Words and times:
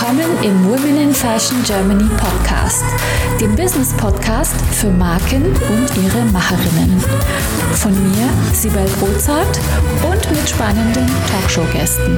Willkommen 0.00 0.42
im 0.42 0.64
Women 0.64 0.96
in 0.96 1.14
Fashion 1.14 1.62
Germany 1.62 2.08
Podcast, 2.16 2.82
dem 3.38 3.54
Business 3.54 3.92
Podcast 3.92 4.54
für 4.72 4.88
Marken 4.88 5.44
und 5.44 6.02
ihre 6.02 6.24
Macherinnen. 6.32 6.98
Von 7.74 7.92
mir, 7.92 8.30
Sibel 8.54 8.86
Rozart 9.02 9.60
und 10.10 10.30
mit 10.30 10.48
spannenden 10.48 11.06
Talkshow-Gästen. 11.30 12.16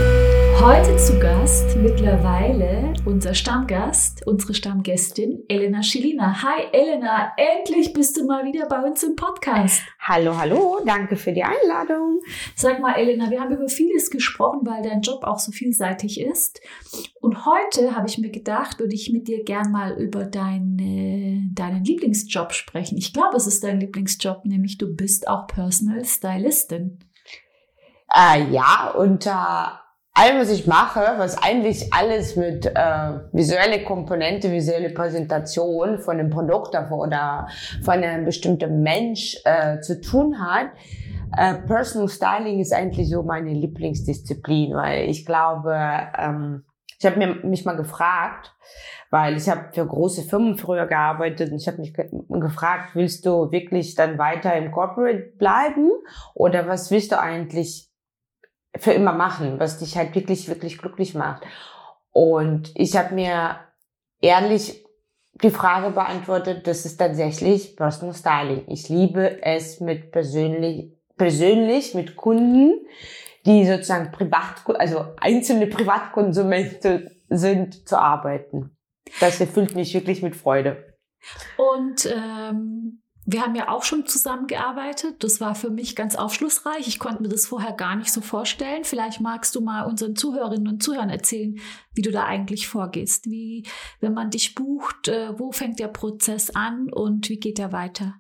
Heute 0.63 0.97
zu 0.97 1.19
Gast 1.19 1.77
mittlerweile 1.77 2.95
unser 3.05 3.35
Stammgast, 3.35 4.25
unsere 4.29 4.55
Stammgästin 4.55 5.43
Elena 5.49 5.83
Schilina. 5.83 6.41
Hi 6.41 6.69
Elena, 6.73 7.33
endlich 7.37 7.93
bist 7.93 8.17
du 8.17 8.25
mal 8.27 8.45
wieder 8.45 8.69
bei 8.69 8.81
uns 8.81 9.03
im 9.03 9.17
Podcast. 9.17 9.83
Hallo, 9.99 10.39
hallo, 10.39 10.79
danke 10.87 11.17
für 11.17 11.33
die 11.33 11.43
Einladung. 11.43 12.21
Sag 12.55 12.81
mal 12.81 12.95
Elena, 12.95 13.29
wir 13.29 13.41
haben 13.41 13.53
über 13.53 13.69
vieles 13.69 14.09
gesprochen, 14.09 14.61
weil 14.63 14.85
dein 14.85 15.01
Job 15.01 15.25
auch 15.25 15.41
so 15.41 15.51
vielseitig 15.51 16.21
ist. 16.21 16.61
Und 17.21 17.45
heute 17.45 17.97
habe 17.97 18.07
ich 18.07 18.19
mir 18.19 18.31
gedacht, 18.31 18.79
würde 18.79 18.95
ich 18.95 19.13
mit 19.13 19.27
dir 19.27 19.43
gern 19.43 19.73
mal 19.73 20.01
über 20.01 20.25
deine, 20.25 21.43
deinen 21.53 21.83
Lieblingsjob 21.85 22.53
sprechen. 22.53 22.97
Ich 22.97 23.13
glaube, 23.13 23.37
es 23.37 23.49
ist 23.49 23.65
dein 23.65 23.81
Lieblingsjob, 23.81 24.45
nämlich 24.45 24.79
du 24.79 24.95
bist 24.95 25.27
auch 25.27 25.49
Personal 25.49 26.05
Stylistin. 26.05 27.01
Äh, 28.15 28.49
ja, 28.53 28.95
unter 28.97 29.82
allem, 30.15 30.41
was 30.41 30.51
ich 30.51 30.67
mache, 30.67 31.01
was 31.17 31.43
eigentlich 31.43 31.93
alles 31.93 32.37
mit 32.37 32.67
äh, 32.67 32.73
visuelle 33.33 33.83
Komponente, 33.85 34.51
visuelle 34.51 34.91
Präsentation 34.91 35.99
von 35.99 36.19
einem 36.19 36.31
Produkt 36.31 36.75
oder 36.75 37.49
von 37.83 38.05
einem 38.05 38.25
bestimmten 38.25 38.83
Mensch 38.83 39.39
äh, 39.45 39.81
zu 39.81 40.01
tun 40.01 40.39
hat, 40.39 40.71
äh, 41.37 41.55
Personal 41.67 42.09
Styling 42.09 42.61
ist 42.61 42.73
eigentlich 42.73 43.09
so 43.09 43.23
meine 43.23 43.53
Lieblingsdisziplin, 43.53 44.75
weil 44.75 45.09
ich 45.09 45.25
glaube, 45.25 45.75
ähm, 46.19 46.65
ich 46.99 47.07
habe 47.07 47.27
mich 47.43 47.65
mal 47.65 47.77
gefragt, 47.77 48.55
weil 49.11 49.37
ich 49.37 49.49
habe 49.49 49.71
für 49.73 49.85
große 49.85 50.23
Firmen 50.23 50.57
früher 50.57 50.87
gearbeitet 50.87 51.51
und 51.51 51.57
ich 51.57 51.67
habe 51.67 51.79
mich 51.79 51.95
ge 51.95 52.09
gefragt, 52.29 52.95
willst 52.95 53.27
du 53.27 53.51
wirklich 53.51 53.95
dann 53.95 54.19
weiter 54.19 54.55
im 54.55 54.71
Corporate 54.71 55.33
bleiben 55.39 55.91
oder 56.35 56.69
was 56.69 56.91
willst 56.91 57.13
du 57.13 57.19
eigentlich 57.19 57.92
für 58.77 58.93
immer 58.93 59.13
machen, 59.13 59.59
was 59.59 59.79
dich 59.79 59.97
halt 59.97 60.15
wirklich, 60.15 60.49
wirklich 60.49 60.79
glücklich 60.79 61.15
macht. 61.15 61.43
Und 62.11 62.73
ich 62.75 62.97
habe 62.97 63.15
mir 63.15 63.57
ehrlich 64.21 64.85
die 65.43 65.51
Frage 65.51 65.91
beantwortet, 65.91 66.67
das 66.67 66.85
ist 66.85 66.99
tatsächlich 66.99 67.77
Personal 67.77 68.15
Styling. 68.15 68.65
Ich 68.69 68.89
liebe 68.89 69.43
es 69.43 69.81
mit 69.81 70.13
persönlich, 70.13 70.93
persönlich 71.17 71.95
mit 71.95 72.17
Kunden, 72.17 72.87
die 73.47 73.67
sozusagen 73.67 74.13
privat, 74.13 74.63
also 74.79 75.07
einzelne 75.19 75.67
Privatkonsumenten 75.67 77.11
sind, 77.29 77.89
zu 77.89 77.99
arbeiten. 77.99 78.77
Das 79.21 79.41
erfüllt 79.41 79.75
mich 79.75 79.95
wirklich 79.95 80.23
mit 80.23 80.37
Freude. 80.37 80.97
Und 81.57 82.07
ähm, 82.07 83.03
wir 83.25 83.43
haben 83.43 83.55
ja 83.55 83.69
auch 83.69 83.85
schon 83.85 84.07
zusammengearbeitet. 84.07 85.23
Das 85.23 85.41
war 85.41 85.55
für 85.55 85.71
mich 85.71 85.95
ganz 85.95 86.17
aufschlussreich. 86.17 86.89
Ich 86.89 86.99
konnte 86.99 87.23
mir 87.23 87.29
das 87.29 87.47
vorher 87.47 87.73
gar 87.73 87.95
nicht 87.95 88.13
so 88.13 88.21
vorstellen. 88.21 88.85
Vielleicht 88.85 89.21
magst 89.21 89.55
du 89.55 89.61
mal 89.61 89.83
unseren 89.83 90.17
Zuhörerinnen 90.17 90.67
und 90.67 90.83
Zuhörern 90.83 91.11
erzählen, 91.11 91.57
wie 91.95 92.03
du 92.03 92.11
da 92.11 92.25
eigentlich 92.25 92.67
vorgehst. 92.67 93.27
Wie, 93.27 93.65
wenn 94.01 94.13
man 94.13 94.31
dich 94.31 94.55
bucht, 94.55 95.09
äh, 95.09 95.39
wo 95.39 95.53
fängt 95.53 95.79
der 95.79 95.89
Prozess 95.89 96.51
an 96.51 96.89
und 96.93 97.29
wie 97.29 97.39
geht 97.39 97.61
er 97.61 97.73
weiter? 97.73 98.15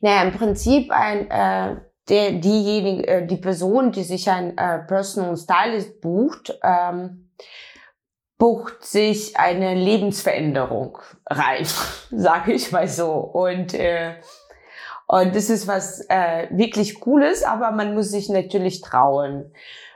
Naja, 0.00 0.24
im 0.24 0.32
Prinzip 0.32 0.90
ein, 0.90 1.30
äh, 1.30 1.80
der, 2.08 2.32
diejenige, 2.32 3.06
äh, 3.06 3.26
die 3.26 3.36
Person, 3.36 3.92
die 3.92 4.02
sich 4.02 4.28
ein 4.28 4.58
äh, 4.58 4.80
Personal 4.80 5.36
Stylist 5.36 6.00
bucht, 6.00 6.58
ähm, 6.62 7.30
bucht 8.38 8.84
sich 8.84 9.36
eine 9.36 9.74
Lebensveränderung 9.74 10.98
rein, 11.26 11.66
sage 12.10 12.52
ich 12.52 12.72
mal 12.72 12.88
so. 12.88 13.12
Und, 13.12 13.74
äh, 13.74 14.14
und 15.06 15.34
das 15.34 15.50
ist 15.50 15.68
was 15.68 16.04
äh, 16.08 16.48
wirklich 16.50 17.00
Cooles, 17.00 17.44
aber 17.44 17.70
man 17.70 17.94
muss 17.94 18.10
sich 18.10 18.28
natürlich 18.28 18.80
trauen, 18.80 19.52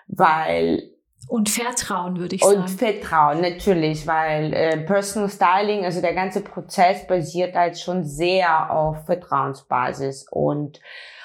weil 0.06 0.90
und 1.28 1.48
Vertrauen, 1.48 2.18
würde 2.18 2.36
ich 2.36 2.44
sagen. 2.44 2.60
Und 2.60 2.70
Vertrauen, 2.70 3.40
natürlich, 3.40 4.06
weil 4.06 4.52
äh, 4.52 4.76
Personal 4.78 5.28
Styling, 5.28 5.84
also 5.84 6.00
der 6.00 6.14
ganze 6.14 6.40
Prozess 6.40 7.06
basiert 7.06 7.56
halt 7.56 7.78
schon 7.78 8.04
sehr 8.04 8.70
auf 8.70 9.06
Vertrauensbasis 9.06 10.26
und 10.30 10.80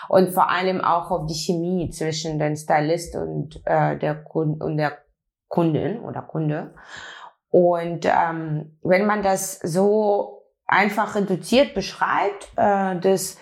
und 0.09 0.33
vor 0.33 0.49
allem 0.49 0.81
auch 0.81 1.09
auf 1.11 1.25
die 1.27 1.35
Chemie 1.35 1.89
zwischen 1.89 2.37
dem 2.37 2.55
Stylist 2.55 3.15
und 3.15 3.61
äh, 3.65 3.97
der 3.97 4.15
Kunde 4.15 4.65
und 4.65 4.77
der 4.77 4.97
Kundin 5.51 5.99
oder 5.99 6.23
Kunde. 6.23 6.73
Und 7.49 8.05
ähm, 8.05 8.77
wenn 8.81 9.05
man 9.05 9.21
das 9.21 9.59
so 9.59 10.45
einfach 10.65 11.15
reduziert 11.15 11.75
beschreibt, 11.75 12.47
äh, 12.55 12.97
dass 12.99 13.37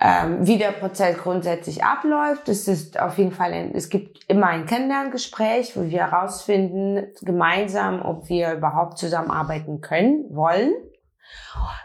ähm, 0.00 0.46
wie 0.46 0.58
der 0.58 0.72
Prozess 0.72 1.16
grundsätzlich 1.18 1.82
abläuft. 1.82 2.48
Es 2.48 2.68
ist 2.68 3.00
auf 3.00 3.16
jeden 3.18 3.32
Fall, 3.32 3.52
ein, 3.52 3.74
es 3.74 3.88
gibt 3.88 4.30
immer 4.30 4.48
ein 4.48 4.66
Kennenlerngespräch, 4.66 5.76
wo 5.76 5.84
wir 5.84 6.10
herausfinden 6.10 7.06
gemeinsam, 7.22 8.02
ob 8.02 8.28
wir 8.28 8.52
überhaupt 8.52 8.98
zusammenarbeiten 8.98 9.80
können, 9.80 10.26
wollen. 10.30 10.74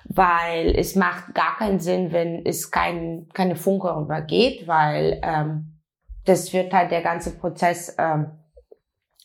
Weil 0.04 0.76
es 0.76 0.96
macht 0.96 1.34
gar 1.34 1.56
keinen 1.58 1.80
Sinn, 1.80 2.12
wenn 2.12 2.46
es 2.46 2.70
kein, 2.70 3.28
keine 3.34 3.56
Funke 3.56 3.90
übergeht, 3.90 4.68
weil 4.68 5.20
ähm, 5.24 5.80
das 6.26 6.54
wird 6.54 6.74
halt 6.74 6.92
der 6.92 7.02
ganze 7.02 7.38
Prozess 7.38 7.96
ähm, 7.98 8.28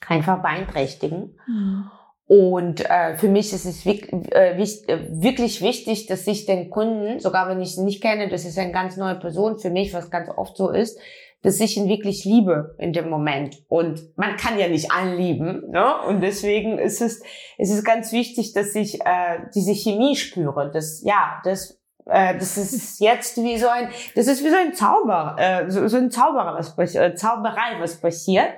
einfach 0.07 0.43
beeinträchtigen. 0.43 1.39
Mhm. 1.47 1.91
Und 2.29 2.91
äh, 2.91 3.17
für 3.17 3.29
mich 3.29 3.53
ist 3.53 3.67
es 3.67 3.87
wirklich, 3.87 4.13
äh, 4.35 4.61
äh, 4.61 5.23
wirklich 5.23 5.63
wichtig, 5.63 6.07
dass 6.07 6.27
ich 6.27 6.45
den 6.45 6.71
Kunden, 6.71 7.21
sogar 7.21 7.49
wenn 7.49 7.63
ich 7.63 7.77
ihn 7.77 7.85
nicht 7.85 8.03
kenne, 8.03 8.29
das 8.29 8.45
ist 8.45 8.59
eine 8.59 8.73
ganz 8.73 8.97
neue 8.97 9.15
Person 9.15 9.59
für 9.59 9.71
mich, 9.71 9.95
was 9.95 10.11
ganz 10.11 10.29
oft 10.37 10.57
so 10.57 10.71
ist, 10.71 10.99
dass 11.43 11.61
ich 11.61 11.77
ihn 11.77 11.89
wirklich 11.89 12.25
liebe 12.25 12.75
in 12.79 12.93
dem 12.93 13.09
Moment. 13.09 13.59
Und 13.69 14.01
man 14.17 14.37
kann 14.37 14.59
ja 14.59 14.67
nicht 14.67 14.91
allen 14.91 15.17
lieben. 15.17 15.71
Ne? 15.71 15.85
Und 16.09 16.21
deswegen 16.21 16.79
ist 16.79 17.01
es, 17.01 17.23
es 17.59 17.71
ist 17.71 17.85
ganz 17.85 18.11
wichtig, 18.11 18.53
dass 18.53 18.75
ich 18.75 19.01
äh, 19.03 19.39
diese 19.55 19.73
Chemie 19.73 20.17
spüre. 20.17 20.73
Das, 20.73 21.03
ja, 21.05 21.41
das 21.45 21.81
äh, 22.07 22.37
das 22.37 22.57
ist 22.57 23.01
jetzt 23.01 23.37
wie 23.37 23.59
so 23.59 23.69
ein, 23.69 23.89
das 24.17 24.27
ist 24.27 24.45
wie 24.45 24.51
so 24.51 24.57
ein 24.57 24.75
Zauber, 24.75 25.37
äh, 25.39 25.71
so, 25.71 25.87
so 25.87 25.97
ein 25.97 26.11
Zauberer, 26.11 26.57
was 26.57 26.95
äh, 26.97 27.15
Zauberei, 27.15 27.79
was 27.79 28.01
passiert. 28.01 28.55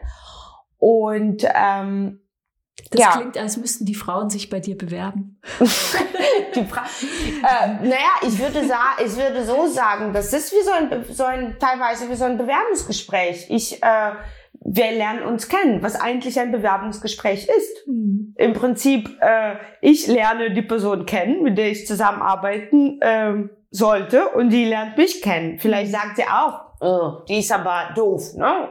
Und 0.78 1.44
ähm, 1.54 2.20
das 2.90 3.00
ja. 3.00 3.10
klingt, 3.16 3.36
als 3.36 3.56
müssten 3.56 3.84
die 3.84 3.94
Frauen 3.94 4.30
sich 4.30 4.48
bei 4.48 4.60
dir 4.60 4.78
bewerben. 4.78 5.40
die 6.54 6.64
Fra 6.64 6.84
äh, 6.84 7.86
naja, 7.86 8.14
ich 8.22 8.38
würde, 8.38 8.66
sagen, 8.66 9.02
ich 9.04 9.16
würde 9.16 9.44
so 9.44 9.66
sagen, 9.66 10.12
das 10.12 10.32
ist 10.32 10.52
wie 10.52 10.64
so 10.64 10.70
ein, 10.70 11.04
so 11.10 11.24
ein 11.24 11.56
teilweise 11.58 12.08
wie 12.08 12.14
so 12.14 12.24
ein 12.24 12.38
Bewerbungsgespräch. 12.38 13.46
Ich, 13.50 13.82
äh, 13.82 14.12
wir 14.60 14.92
lernen 14.92 15.22
uns 15.24 15.48
kennen, 15.48 15.82
was 15.82 16.00
eigentlich 16.00 16.38
ein 16.40 16.52
Bewerbungsgespräch 16.52 17.48
ist. 17.48 17.86
Mhm. 17.86 18.34
Im 18.36 18.52
Prinzip, 18.54 19.10
äh, 19.20 19.56
ich 19.82 20.06
lerne 20.06 20.54
die 20.54 20.62
Person 20.62 21.04
kennen, 21.04 21.42
mit 21.42 21.58
der 21.58 21.70
ich 21.70 21.86
zusammenarbeiten 21.86 23.00
äh, 23.02 23.48
sollte, 23.70 24.28
und 24.30 24.50
die 24.50 24.64
lernt 24.64 24.96
mich 24.96 25.20
kennen. 25.20 25.58
Vielleicht 25.58 25.92
mhm. 25.92 25.96
sagt 25.96 26.16
sie 26.16 26.24
auch, 26.24 26.60
oh, 26.80 27.24
die 27.28 27.40
ist 27.40 27.52
aber 27.52 27.92
doof, 27.94 28.34
ne? 28.34 28.70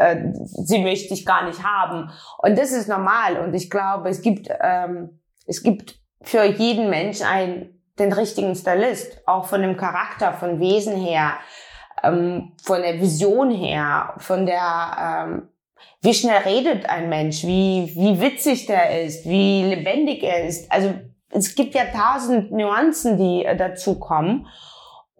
Äh, 0.00 0.32
sie 0.32 0.82
möchte 0.82 1.14
ich 1.14 1.26
gar 1.26 1.44
nicht 1.44 1.62
haben. 1.62 2.10
Und 2.38 2.58
das 2.58 2.72
ist 2.72 2.88
normal. 2.88 3.38
Und 3.38 3.54
ich 3.54 3.70
glaube, 3.70 4.08
es 4.08 4.22
gibt, 4.22 4.48
ähm, 4.60 5.20
es 5.46 5.62
gibt 5.62 5.96
für 6.22 6.44
jeden 6.44 6.90
Mensch 6.90 7.20
einen, 7.22 7.82
den 7.98 8.12
richtigen 8.12 8.54
Stylist, 8.54 9.20
auch 9.26 9.44
von 9.44 9.60
dem 9.60 9.76
Charakter, 9.76 10.32
von 10.32 10.58
Wesen 10.58 10.96
her, 10.96 11.34
ähm, 12.02 12.52
von 12.62 12.80
der 12.80 12.98
Vision 12.98 13.50
her, 13.50 14.14
von 14.16 14.46
der, 14.46 15.26
ähm, 15.28 15.48
wie 16.00 16.14
schnell 16.14 16.38
redet 16.46 16.88
ein 16.88 17.10
Mensch, 17.10 17.44
wie, 17.44 17.92
wie 17.94 18.20
witzig 18.22 18.64
der 18.66 19.02
ist, 19.02 19.26
wie 19.26 19.64
lebendig 19.64 20.22
er 20.22 20.46
ist. 20.46 20.72
Also 20.72 20.94
es 21.28 21.54
gibt 21.54 21.74
ja 21.74 21.84
tausend 21.84 22.52
Nuancen, 22.52 23.18
die 23.18 23.44
äh, 23.44 23.54
dazu 23.54 23.98
kommen. 23.98 24.46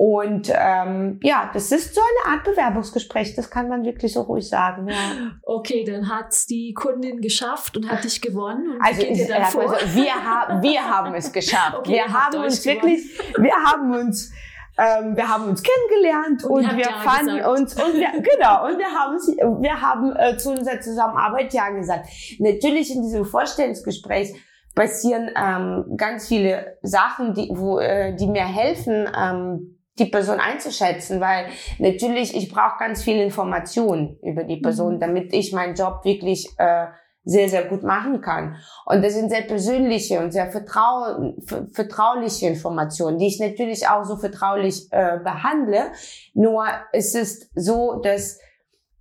Und 0.02 0.50
ähm, 0.56 1.20
ja, 1.22 1.50
das 1.52 1.70
ist 1.72 1.94
so 1.94 2.00
eine 2.00 2.34
Art 2.34 2.44
Bewerbungsgespräch, 2.44 3.34
das 3.36 3.50
kann 3.50 3.68
man 3.68 3.84
wirklich 3.84 4.14
so 4.14 4.22
ruhig 4.22 4.48
sagen. 4.48 4.88
Ja. 4.88 4.96
Okay, 5.42 5.84
dann 5.84 6.08
hat's 6.08 6.46
die 6.46 6.72
Kundin 6.72 7.20
geschafft 7.20 7.76
und 7.76 7.86
hat 7.86 8.02
dich 8.02 8.22
gewonnen. 8.22 8.78
Also, 8.82 9.02
ist, 9.02 9.30
also 9.30 9.58
wir, 9.58 10.14
haben, 10.14 10.62
wir 10.62 10.82
haben 10.82 11.12
es 11.12 11.30
geschafft. 11.30 11.80
Okay, 11.80 11.92
wir 11.92 12.10
haben 12.10 12.42
uns 12.42 12.64
wirklich, 12.64 13.20
wir 13.36 13.52
haben 13.52 13.92
uns 13.92 14.32
ähm, 14.78 15.14
wir 15.16 15.28
haben 15.28 15.44
uns 15.44 15.62
kennengelernt 15.62 16.44
und, 16.44 16.64
und 16.64 16.76
wir 16.78 16.84
ja 16.86 17.00
fanden 17.02 17.36
gesagt. 17.36 17.58
uns 17.58 17.74
und 17.74 17.94
wir, 17.96 18.22
genau 18.22 18.68
und 18.68 18.78
wir 18.78 18.86
haben 18.86 19.62
wir 19.62 19.82
haben 19.82 20.16
äh, 20.16 20.38
zu 20.38 20.52
unserer 20.52 20.80
Zusammenarbeit 20.80 21.52
ja 21.52 21.68
gesagt. 21.68 22.08
Natürlich 22.38 22.90
in 22.90 23.02
diesem 23.02 23.26
Vorstellungsgespräch 23.26 24.32
passieren 24.74 25.28
ähm, 25.36 25.94
ganz 25.98 26.26
viele 26.26 26.78
Sachen, 26.80 27.34
die 27.34 27.50
wo 27.52 27.78
äh, 27.80 28.16
die 28.16 28.28
mir 28.28 28.46
helfen. 28.46 29.06
Ähm, 29.14 29.76
die 29.98 30.06
Person 30.06 30.40
einzuschätzen, 30.40 31.20
weil 31.20 31.46
natürlich 31.78 32.34
ich 32.34 32.50
brauche 32.50 32.78
ganz 32.78 33.02
viel 33.02 33.20
Information 33.20 34.18
über 34.22 34.44
die 34.44 34.58
Person, 34.58 34.94
mhm. 34.94 35.00
damit 35.00 35.32
ich 35.32 35.52
meinen 35.52 35.74
Job 35.74 36.04
wirklich 36.04 36.48
äh, 36.58 36.86
sehr, 37.22 37.48
sehr 37.48 37.64
gut 37.64 37.82
machen 37.82 38.22
kann. 38.22 38.56
Und 38.86 39.04
das 39.04 39.14
sind 39.14 39.30
sehr 39.30 39.42
persönliche 39.42 40.20
und 40.20 40.32
sehr 40.32 40.50
vertrau 40.50 41.34
vertrauliche 41.72 42.46
Informationen, 42.46 43.18
die 43.18 43.26
ich 43.26 43.38
natürlich 43.38 43.86
auch 43.88 44.04
so 44.04 44.16
vertraulich 44.16 44.88
äh, 44.90 45.18
behandle. 45.22 45.92
Nur 46.32 46.64
es 46.92 47.14
ist 47.14 47.50
so, 47.54 48.00
dass 48.02 48.38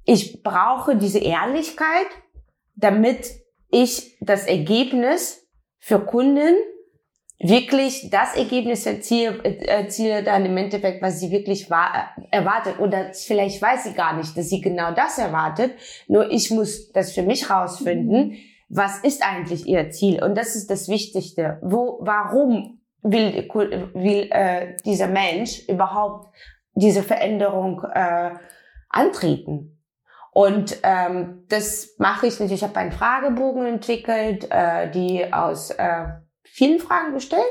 ich 0.04 0.44
brauche 0.44 0.98
diese 0.98 1.20
Ehrlichkeit, 1.20 2.08
damit 2.76 3.30
ich 3.70 4.18
das 4.20 4.46
Ergebnis 4.46 5.48
für 5.80 6.00
Kunden 6.00 6.56
wirklich 7.40 8.10
das 8.10 8.36
Ergebnis 8.36 8.86
erziele, 8.86 9.44
erziele 9.66 10.24
dann 10.24 10.46
im 10.46 10.58
Endeffekt, 10.58 11.02
was 11.02 11.20
sie 11.20 11.32
wirklich 11.32 11.70
war, 11.70 12.14
erwartet. 12.32 12.80
Oder 12.80 13.14
vielleicht 13.14 13.62
weiß 13.62 13.86
sie 13.86 13.94
gar 13.94 14.16
nicht, 14.18 14.38
dass 14.38 14.50
sie 14.50 14.62
genau 14.62 14.92
das 14.92 15.18
erwartet. 15.18 15.74
Nur 16.08 16.30
ich 16.32 16.52
muss 16.52 16.92
das 16.92 17.14
für 17.14 17.24
mich 17.24 17.50
rausfinden. 17.50 18.36
Was 18.68 19.00
ist 19.00 19.26
eigentlich 19.26 19.66
ihr 19.66 19.90
Ziel? 19.90 20.24
Und 20.24 20.38
das 20.38 20.56
ist 20.56 20.70
das 20.70 20.90
Wichtigste. 20.90 21.60
Wo, 21.64 22.00
warum 22.02 22.82
will, 23.02 23.48
will 23.94 24.28
äh, 24.32 24.76
dieser 24.86 25.08
Mensch 25.08 25.68
überhaupt 25.68 26.34
diese 26.74 27.04
Veränderung 27.04 27.82
äh, 27.94 28.32
antreten? 28.90 29.78
Und 30.32 30.78
ähm, 30.84 31.46
das 31.50 31.96
mache 31.98 32.28
ich 32.28 32.34
natürlich. 32.34 32.62
Ich 32.62 32.64
habe 32.64 32.78
einen 32.78 32.92
Fragebogen 32.92 33.66
entwickelt, 33.66 34.48
äh, 34.52 34.92
die 34.92 35.34
aus 35.34 35.72
äh, 35.72 36.06
vielen 36.60 36.80
Fragen 36.80 37.14
gestellt, 37.14 37.42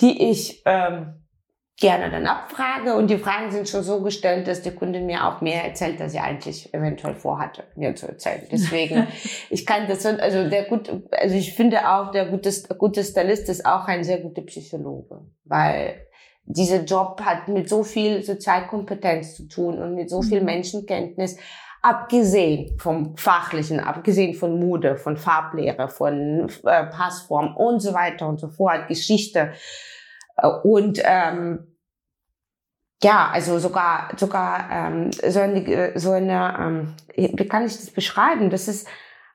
die 0.00 0.30
ich 0.30 0.62
ähm, 0.64 1.20
gerne 1.78 2.10
dann 2.10 2.26
abfrage. 2.26 2.94
Und 2.94 3.10
die 3.10 3.18
Fragen 3.18 3.50
sind 3.50 3.68
schon 3.68 3.82
so 3.82 4.02
gestellt, 4.02 4.48
dass 4.48 4.62
die 4.62 4.70
Kundin 4.70 5.04
mir 5.04 5.26
auch 5.26 5.42
mehr 5.42 5.62
erzählt, 5.62 6.00
als 6.00 6.12
sie 6.12 6.18
eigentlich 6.18 6.72
eventuell 6.72 7.14
vorhatte, 7.14 7.64
mir 7.76 7.94
zu 7.94 8.08
erzählen. 8.08 8.46
Deswegen, 8.50 9.06
ich 9.50 9.66
kann 9.66 9.86
das, 9.88 10.06
also 10.06 10.48
der 10.48 10.64
gut, 10.64 10.90
also 11.12 11.34
ich 11.36 11.52
finde 11.54 11.86
auch, 11.86 12.10
der 12.12 12.26
gute, 12.26 12.50
gute 12.78 13.04
Stylist 13.04 13.50
ist 13.50 13.66
auch 13.66 13.86
ein 13.86 14.04
sehr 14.04 14.20
guter 14.20 14.42
Psychologe, 14.42 15.20
weil 15.44 16.06
dieser 16.44 16.82
Job 16.84 17.20
hat 17.22 17.48
mit 17.48 17.68
so 17.68 17.84
viel 17.84 18.22
Sozialkompetenz 18.22 19.36
zu 19.36 19.48
tun 19.48 19.78
und 19.82 19.94
mit 19.94 20.08
so 20.08 20.22
viel 20.22 20.40
mhm. 20.40 20.46
Menschenkenntnis 20.46 21.36
abgesehen 21.82 22.78
vom 22.78 23.16
Fachlichen, 23.16 23.80
abgesehen 23.80 24.34
von 24.34 24.58
Mode, 24.58 24.96
von 24.96 25.16
Farblehre, 25.16 25.88
von 25.88 26.48
äh, 26.64 26.86
Passform 26.86 27.56
und 27.56 27.80
so 27.80 27.94
weiter 27.94 28.28
und 28.28 28.38
so 28.38 28.48
fort, 28.48 28.88
Geschichte. 28.88 29.52
Äh, 30.36 30.48
und 30.48 31.00
ähm, 31.04 31.76
ja, 33.02 33.30
also 33.32 33.58
sogar 33.58 34.12
sogar 34.16 34.68
ähm, 34.70 35.10
so 35.12 35.40
eine, 35.40 35.92
so 35.98 36.10
eine 36.10 36.56
ähm, 36.60 36.94
wie 37.16 37.48
kann 37.48 37.64
ich 37.64 37.76
das 37.76 37.90
beschreiben? 37.90 38.50
Das 38.50 38.68
ist 38.68 38.86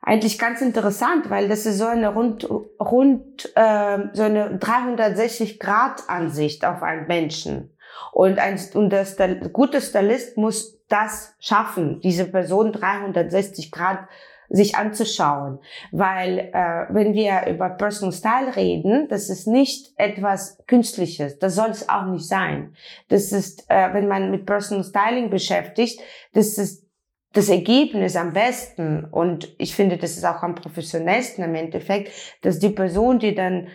eigentlich 0.02 0.38
ganz 0.38 0.62
interessant, 0.62 1.32
weil 1.32 1.50
das 1.50 1.66
ist 1.66 1.80
so 1.80 1.86
eine 1.86 2.10
rund 2.10 2.48
rund 2.80 3.52
äh, 3.56 3.98
so 4.14 4.22
eine 4.22 4.58
360 4.60 5.60
Grad 5.60 6.04
Ansicht 6.08 6.64
auf 6.64 6.84
einen 6.84 7.08
Menschen. 7.08 7.76
Und 8.12 8.38
ein 8.38 8.60
und 8.76 8.92
der 8.92 9.06
gute 9.52 9.82
Stylist 9.82 10.38
muss 10.38 10.75
das 10.88 11.36
schaffen, 11.40 12.00
diese 12.02 12.26
Person 12.26 12.72
360 12.72 13.72
Grad 13.72 14.08
sich 14.50 14.76
anzuschauen. 14.76 15.60
Weil 15.92 16.52
äh, 16.54 16.86
wenn 16.90 17.14
wir 17.14 17.48
über 17.48 17.70
Personal 17.70 18.14
Style 18.14 18.56
reden, 18.56 19.08
das 19.10 19.30
ist 19.30 19.48
nicht 19.48 19.94
etwas 19.98 20.64
Künstliches. 20.68 21.40
Das 21.40 21.56
soll 21.56 21.70
es 21.70 21.90
auch 21.90 22.06
nicht 22.06 22.28
sein. 22.28 22.76
Das 23.10 23.32
ist, 23.32 23.66
äh, 23.70 23.94
wenn 23.94 24.08
man 24.08 24.32
mit 24.32 24.46
Personal 24.46 24.84
Styling 24.84 25.30
beschäftigt, 25.30 26.00
das 26.34 26.58
ist 26.58 26.86
das 27.34 27.50
Ergebnis 27.50 28.16
am 28.16 28.34
besten. 28.34 29.06
Und 29.06 29.54
ich 29.58 29.76
finde, 29.76 29.98
das 29.98 30.12
ist 30.12 30.26
auch 30.26 30.42
am 30.44 30.56
professionellsten 30.56 31.44
im 31.44 31.56
Endeffekt, 31.56 32.12
dass 32.42 32.60
die 32.60 32.70
Person, 32.70 33.20
die 33.20 33.36
dann 33.36 33.68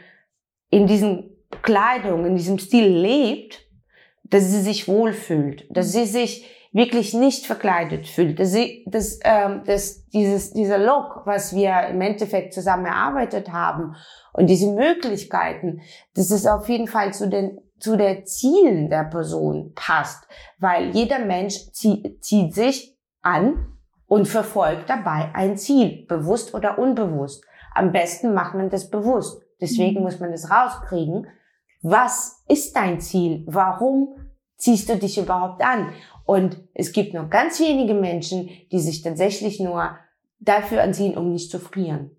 in 0.71 0.87
diesen 0.87 1.37
Kleidung, 1.62 2.27
in 2.27 2.37
diesem 2.37 2.59
Stil 2.59 2.87
lebt, 2.87 3.67
dass 4.25 4.45
sie 4.45 4.61
sich 4.61 4.87
wohlfühlt, 4.87 5.67
dass 5.69 5.93
sie 5.93 6.07
sich 6.07 6.47
wirklich 6.73 7.15
nicht 7.15 7.47
verkleidet 7.47 8.07
fühlt. 8.07 8.39
Dass, 8.39 8.53
sie, 8.53 8.85
dass, 8.87 9.19
ähm, 9.25 9.63
dass 9.65 10.07
dieses, 10.09 10.53
dieser 10.53 10.79
Look, 10.79 11.23
was 11.25 11.55
wir 11.55 11.89
im 11.89 12.01
Endeffekt 12.01 12.55
zusammen 12.55 12.87
erarbeitet 12.87 13.53
haben 13.53 13.97
und 14.33 14.47
diese 14.47 14.73
Möglichkeiten, 14.73 15.81
dass 16.15 16.31
es 16.31 16.47
auf 16.47 16.69
jeden 16.69 16.87
Fall 16.87 17.13
zu 17.13 17.29
den 17.29 17.59
zu 17.81 17.97
der 17.97 18.25
Zielen 18.25 18.91
der 18.91 19.05
Person 19.05 19.73
passt, 19.75 20.29
weil 20.59 20.91
jeder 20.91 21.19
Mensch 21.19 21.73
zieht, 21.73 22.23
zieht 22.23 22.55
sich 22.55 22.97
an 23.23 23.75
und 24.07 24.29
verfolgt 24.29 24.91
dabei 24.91 25.31
ein 25.35 25.57
Ziel, 25.57 26.05
bewusst 26.07 26.55
oder 26.55 26.79
unbewusst. 26.79 27.45
Am 27.75 27.93
besten 27.93 28.35
macht 28.35 28.55
man 28.55 28.69
das 28.69 28.91
bewusst. 28.91 29.43
Deswegen 29.61 30.01
mhm. 30.01 30.05
muss 30.05 30.21
man 30.21 30.31
das 30.31 30.51
rauskriegen. 30.51 31.27
Was 31.83 32.43
ist 32.49 32.77
dein 32.77 33.01
Ziel? 33.01 33.45
Warum 33.47 34.17
ziehst 34.57 34.89
du 34.89 34.97
dich 34.97 35.19
überhaupt 35.19 35.65
an? 35.65 35.93
Und 36.31 36.62
es 36.75 36.93
gibt 36.93 37.12
noch 37.12 37.29
ganz 37.29 37.59
wenige 37.59 37.93
Menschen, 37.93 38.49
die 38.71 38.79
sich 38.79 39.03
tatsächlich 39.03 39.59
nur 39.59 39.99
dafür 40.38 40.81
anziehen, 40.81 41.19
um 41.19 41.32
nicht 41.32 41.50
zu 41.50 41.59
frieren. 41.59 42.12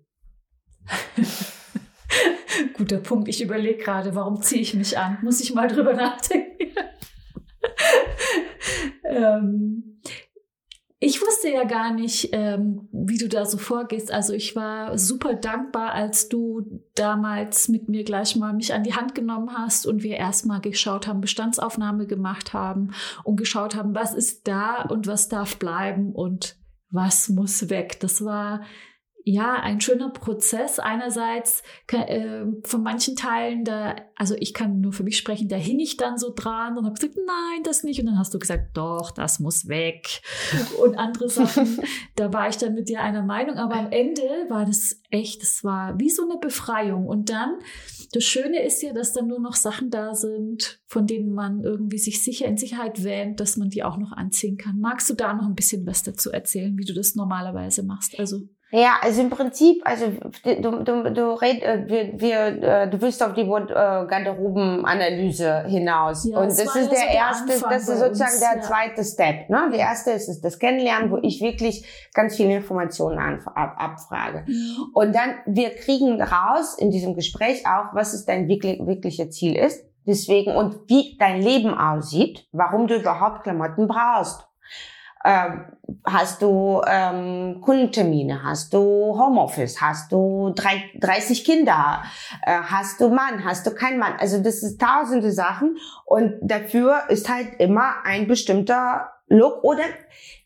Guter 2.74 2.98
Punkt. 2.98 3.28
Ich 3.28 3.40
überlege 3.40 3.82
gerade, 3.82 4.14
warum 4.14 4.42
ziehe 4.42 4.60
ich 4.60 4.74
mich 4.74 4.98
an? 4.98 5.16
Muss 5.22 5.40
ich 5.40 5.54
mal 5.54 5.66
drüber 5.66 5.94
nachdenken. 5.94 6.74
ähm, 9.08 10.02
ich 11.04 11.20
wusste 11.20 11.50
ja 11.50 11.64
gar 11.64 11.92
nicht, 11.92 12.28
ähm, 12.30 12.88
wie 12.92 13.18
du 13.18 13.28
da 13.28 13.44
so 13.44 13.58
vorgehst. 13.58 14.12
Also 14.12 14.34
ich 14.34 14.54
war 14.54 14.96
super 14.96 15.34
dankbar, 15.34 15.90
als 15.94 16.28
du 16.28 16.80
damals 16.94 17.68
mit 17.68 17.88
mir 17.88 18.04
gleich 18.04 18.36
mal 18.36 18.52
mich 18.52 18.72
an 18.72 18.84
die 18.84 18.94
Hand 18.94 19.16
genommen 19.16 19.50
hast 19.52 19.84
und 19.84 20.04
wir 20.04 20.14
erstmal 20.16 20.60
geschaut 20.60 21.08
haben, 21.08 21.20
Bestandsaufnahme 21.20 22.06
gemacht 22.06 22.52
haben 22.52 22.92
und 23.24 23.34
geschaut 23.34 23.74
haben, 23.74 23.96
was 23.96 24.14
ist 24.14 24.46
da 24.46 24.82
und 24.82 25.08
was 25.08 25.28
darf 25.28 25.56
bleiben 25.58 26.12
und 26.12 26.54
was 26.92 27.28
muss 27.28 27.68
weg. 27.68 27.98
Das 27.98 28.24
war 28.24 28.62
ja, 29.24 29.54
ein 29.54 29.80
schöner 29.80 30.10
Prozess. 30.10 30.78
Einerseits 30.78 31.62
äh, 31.88 32.44
von 32.64 32.82
manchen 32.82 33.16
Teilen, 33.16 33.64
da, 33.64 33.96
also 34.16 34.34
ich 34.38 34.52
kann 34.54 34.80
nur 34.80 34.92
für 34.92 35.04
mich 35.04 35.16
sprechen, 35.16 35.48
da 35.48 35.56
hing 35.56 35.78
ich 35.78 35.96
dann 35.96 36.18
so 36.18 36.32
dran 36.34 36.76
und 36.76 36.84
habe 36.84 36.94
gesagt, 36.94 37.16
nein, 37.16 37.62
das 37.62 37.84
nicht. 37.84 38.00
Und 38.00 38.06
dann 38.06 38.18
hast 38.18 38.34
du 38.34 38.38
gesagt, 38.38 38.76
doch, 38.76 39.10
das 39.10 39.38
muss 39.38 39.68
weg. 39.68 40.22
Und 40.82 40.96
andere 40.96 41.28
Sachen, 41.28 41.78
da 42.16 42.32
war 42.32 42.48
ich 42.48 42.56
dann 42.56 42.74
mit 42.74 42.88
dir 42.88 43.00
einer 43.00 43.22
Meinung. 43.22 43.56
Aber 43.56 43.76
am 43.76 43.92
Ende 43.92 44.22
war 44.48 44.64
das 44.64 45.00
echt, 45.10 45.42
es 45.42 45.62
war 45.62 45.98
wie 46.00 46.10
so 46.10 46.22
eine 46.22 46.38
Befreiung. 46.38 47.06
Und 47.06 47.30
dann, 47.30 47.58
das 48.12 48.24
Schöne 48.24 48.64
ist 48.64 48.82
ja, 48.82 48.92
dass 48.92 49.12
dann 49.12 49.28
nur 49.28 49.40
noch 49.40 49.54
Sachen 49.54 49.90
da 49.90 50.14
sind, 50.14 50.80
von 50.86 51.06
denen 51.06 51.32
man 51.32 51.62
irgendwie 51.62 51.98
sich 51.98 52.24
sicher 52.24 52.46
in 52.46 52.56
Sicherheit 52.56 53.04
wähnt, 53.04 53.40
dass 53.40 53.56
man 53.56 53.68
die 53.68 53.84
auch 53.84 53.98
noch 53.98 54.12
anziehen 54.12 54.56
kann. 54.56 54.80
Magst 54.80 55.08
du 55.08 55.14
da 55.14 55.32
noch 55.32 55.46
ein 55.46 55.54
bisschen 55.54 55.86
was 55.86 56.02
dazu 56.02 56.30
erzählen, 56.30 56.76
wie 56.76 56.84
du 56.84 56.94
das 56.94 57.14
normalerweise 57.14 57.84
machst? 57.84 58.18
Also 58.18 58.48
ja, 58.74 58.94
also 59.02 59.20
im 59.20 59.28
Prinzip, 59.28 59.82
also 59.84 60.06
du, 60.44 60.82
du, 60.82 61.12
du, 61.12 61.34
red, 61.34 61.62
äh, 61.62 61.84
wir, 61.86 62.18
wir, 62.18 62.62
äh, 62.62 62.88
du 62.88 62.98
willst 63.02 63.22
auf 63.22 63.34
die 63.34 63.44
Garderobenanalyse 63.44 65.64
hinaus. 65.66 66.24
Ja, 66.24 66.38
und 66.38 66.48
das, 66.48 66.56
das 66.56 66.76
ist 66.76 66.90
der, 66.90 67.00
der 67.00 67.10
erste, 67.10 67.52
Anfang 67.52 67.70
das 67.70 67.82
ist 67.82 67.98
sozusagen 67.98 68.30
uns, 68.30 68.40
der 68.40 68.56
ja. 68.56 68.62
zweite 68.62 69.04
Step. 69.04 69.50
Ne? 69.50 69.68
Der 69.72 69.80
erste 69.80 70.12
ist 70.12 70.40
das 70.40 70.58
Kennenlernen, 70.58 71.10
wo 71.10 71.18
ich 71.20 71.42
wirklich 71.42 71.84
ganz 72.14 72.36
viele 72.36 72.56
Informationen 72.56 73.18
ab, 73.18 73.74
abfrage. 73.76 74.44
Mhm. 74.46 74.88
Und 74.94 75.14
dann, 75.14 75.34
wir 75.44 75.74
kriegen 75.74 76.22
raus 76.22 76.74
in 76.78 76.90
diesem 76.90 77.14
Gespräch 77.14 77.66
auch, 77.66 77.94
was 77.94 78.14
es 78.14 78.24
dein 78.24 78.48
wirklich, 78.48 78.80
wirklicher 78.86 79.28
Ziel 79.28 79.54
ist. 79.54 79.84
Deswegen, 80.06 80.56
und 80.56 80.88
wie 80.88 81.18
dein 81.18 81.42
Leben 81.42 81.76
aussieht, 81.76 82.48
warum 82.52 82.86
du 82.86 82.96
überhaupt 82.96 83.42
Klamotten 83.42 83.86
brauchst 83.86 84.48
hast 85.24 86.42
du 86.42 86.80
ähm, 86.86 87.60
Kundentermine, 87.60 88.42
hast 88.42 88.72
du 88.72 88.78
Homeoffice, 88.80 89.80
hast 89.80 90.10
du 90.10 90.52
drei, 90.54 90.84
30 91.00 91.44
Kinder, 91.44 92.02
äh, 92.44 92.52
hast 92.52 93.00
du 93.00 93.08
Mann, 93.08 93.44
hast 93.44 93.66
du 93.66 93.70
keinen 93.72 93.98
Mann. 93.98 94.14
Also 94.18 94.42
das 94.42 94.62
ist 94.62 94.80
tausende 94.80 95.30
Sachen 95.30 95.76
und 96.04 96.34
dafür 96.42 97.02
ist 97.08 97.28
halt 97.28 97.60
immer 97.60 98.04
ein 98.04 98.26
bestimmter 98.26 99.12
Look 99.28 99.62
oder 99.64 99.84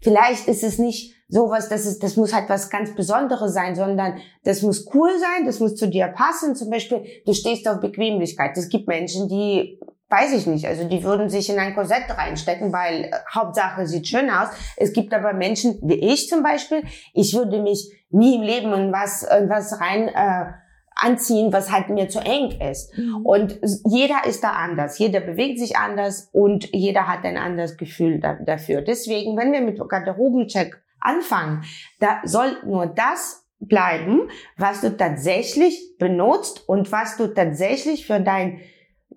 vielleicht 0.00 0.46
ist 0.48 0.62
es 0.62 0.78
nicht 0.78 1.16
sowas, 1.28 1.68
das 1.68 1.86
ist, 1.86 2.02
das 2.02 2.16
muss 2.16 2.32
halt 2.32 2.48
was 2.48 2.70
ganz 2.70 2.94
Besonderes 2.94 3.52
sein, 3.52 3.74
sondern 3.74 4.18
das 4.44 4.62
muss 4.62 4.86
cool 4.94 5.10
sein, 5.18 5.44
das 5.44 5.58
muss 5.58 5.74
zu 5.74 5.88
dir 5.88 6.08
passen. 6.08 6.54
Zum 6.54 6.70
Beispiel, 6.70 7.04
du 7.24 7.32
stehst 7.32 7.66
auf 7.66 7.80
Bequemlichkeit. 7.80 8.56
Es 8.56 8.68
gibt 8.68 8.86
Menschen, 8.86 9.28
die 9.28 9.80
weiß 10.08 10.32
ich 10.34 10.46
nicht. 10.46 10.66
Also 10.66 10.88
die 10.88 11.02
würden 11.02 11.28
sich 11.28 11.50
in 11.50 11.58
ein 11.58 11.74
Korsett 11.74 12.08
reinstecken, 12.08 12.72
weil 12.72 13.04
äh, 13.04 13.10
Hauptsache 13.34 13.86
sieht 13.86 14.06
schön 14.06 14.30
aus. 14.30 14.48
Es 14.76 14.92
gibt 14.92 15.12
aber 15.12 15.32
Menschen 15.32 15.78
wie 15.82 15.94
ich 15.94 16.28
zum 16.28 16.42
Beispiel. 16.42 16.82
Ich 17.12 17.34
würde 17.34 17.60
mich 17.62 17.92
nie 18.10 18.36
im 18.36 18.42
Leben 18.42 18.72
in 18.72 18.92
was, 18.92 19.22
in 19.22 19.48
was 19.48 19.80
rein 19.80 20.08
äh, 20.08 20.52
anziehen, 20.96 21.52
was 21.52 21.70
halt 21.70 21.90
mir 21.90 22.08
zu 22.08 22.20
eng 22.20 22.58
ist. 22.60 22.96
Mhm. 22.96 23.26
Und 23.26 23.60
jeder 23.84 24.26
ist 24.26 24.42
da 24.42 24.50
anders. 24.50 24.98
Jeder 24.98 25.20
bewegt 25.20 25.58
sich 25.58 25.76
anders 25.76 26.30
und 26.32 26.72
jeder 26.72 27.06
hat 27.06 27.24
ein 27.24 27.36
anderes 27.36 27.76
Gefühl 27.76 28.18
da, 28.18 28.34
dafür. 28.34 28.82
Deswegen, 28.82 29.36
wenn 29.36 29.52
wir 29.52 29.60
mit 29.60 29.78
Garderobencheck 29.78 30.82
anfangen, 31.00 31.62
da 32.00 32.20
soll 32.24 32.56
nur 32.64 32.86
das 32.86 33.46
bleiben, 33.58 34.28
was 34.56 34.80
du 34.80 34.96
tatsächlich 34.96 35.96
benutzt 35.98 36.68
und 36.68 36.92
was 36.92 37.16
du 37.16 37.28
tatsächlich 37.28 38.06
für 38.06 38.20
dein, 38.20 38.60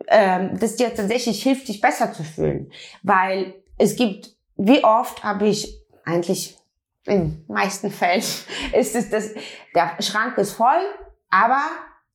ähm, 0.09 0.57
das 0.59 0.75
dir 0.75 0.93
tatsächlich 0.93 1.41
hilft, 1.41 1.67
dich 1.67 1.81
besser 1.81 2.11
zu 2.13 2.23
fühlen. 2.23 2.71
Weil 3.03 3.55
es 3.77 3.95
gibt, 3.95 4.35
wie 4.57 4.83
oft 4.83 5.23
habe 5.23 5.47
ich 5.47 5.79
eigentlich 6.03 6.57
in 7.05 7.43
meisten 7.47 7.91
Fällen 7.91 8.23
ist 8.73 8.95
es 8.95 9.09
das, 9.09 9.31
der 9.73 10.01
Schrank 10.01 10.37
ist 10.37 10.51
voll, 10.51 10.81
aber 11.29 11.61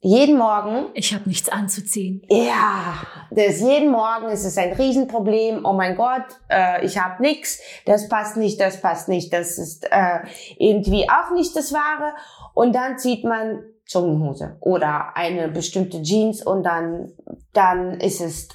jeden 0.05 0.37
Morgen. 0.37 0.91
Ich 0.93 1.15
habe 1.15 1.27
nichts 1.27 1.49
anzuziehen. 1.49 2.23
Ja, 2.29 2.95
das 3.31 3.61
jeden 3.61 3.91
Morgen 3.91 4.29
ist 4.29 4.45
es 4.45 4.59
ein 4.59 4.75
Riesenproblem. 4.75 5.65
Oh 5.65 5.73
mein 5.73 5.97
Gott, 5.97 6.27
äh, 6.51 6.85
ich 6.85 6.99
habe 6.99 7.23
nichts. 7.23 7.59
Das 7.87 8.09
passt 8.11 8.37
nicht, 8.37 8.61
das 8.61 8.83
passt 8.83 9.09
nicht. 9.09 9.33
Das 9.33 9.57
ist 9.57 9.89
äh, 9.91 10.19
irgendwie 10.59 11.09
auch 11.09 11.35
nicht 11.35 11.57
das 11.57 11.73
Wahre. 11.73 12.13
Und 12.53 12.75
dann 12.75 12.99
zieht 12.99 13.25
man 13.25 13.65
Jogginghose 13.87 14.59
oder 14.61 15.17
eine 15.17 15.49
bestimmte 15.49 16.03
Jeans 16.03 16.45
und 16.45 16.65
dann 16.65 17.13
dann 17.55 17.99
ist 18.01 18.21
es 18.21 18.51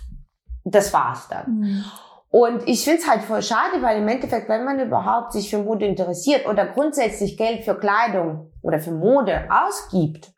das 0.63 0.93
war's 0.93 1.27
dann. 1.29 1.59
Mhm. 1.61 1.85
Und 2.31 2.67
ich 2.67 2.83
finde 2.83 2.99
es 2.99 3.09
halt 3.09 3.23
voll 3.23 3.41
schade, 3.41 3.81
weil 3.81 3.97
im 3.97 4.07
Endeffekt, 4.07 4.49
wenn 4.49 4.63
man 4.63 4.79
überhaupt 4.79 5.33
sich 5.33 5.49
für 5.49 5.57
Mode 5.57 5.87
interessiert 5.87 6.47
oder 6.47 6.67
grundsätzlich 6.67 7.37
Geld 7.37 7.63
für 7.63 7.73
Kleidung 7.73 8.51
oder 8.61 8.79
für 8.79 8.91
Mode 8.91 9.49
ausgibt, 9.49 10.31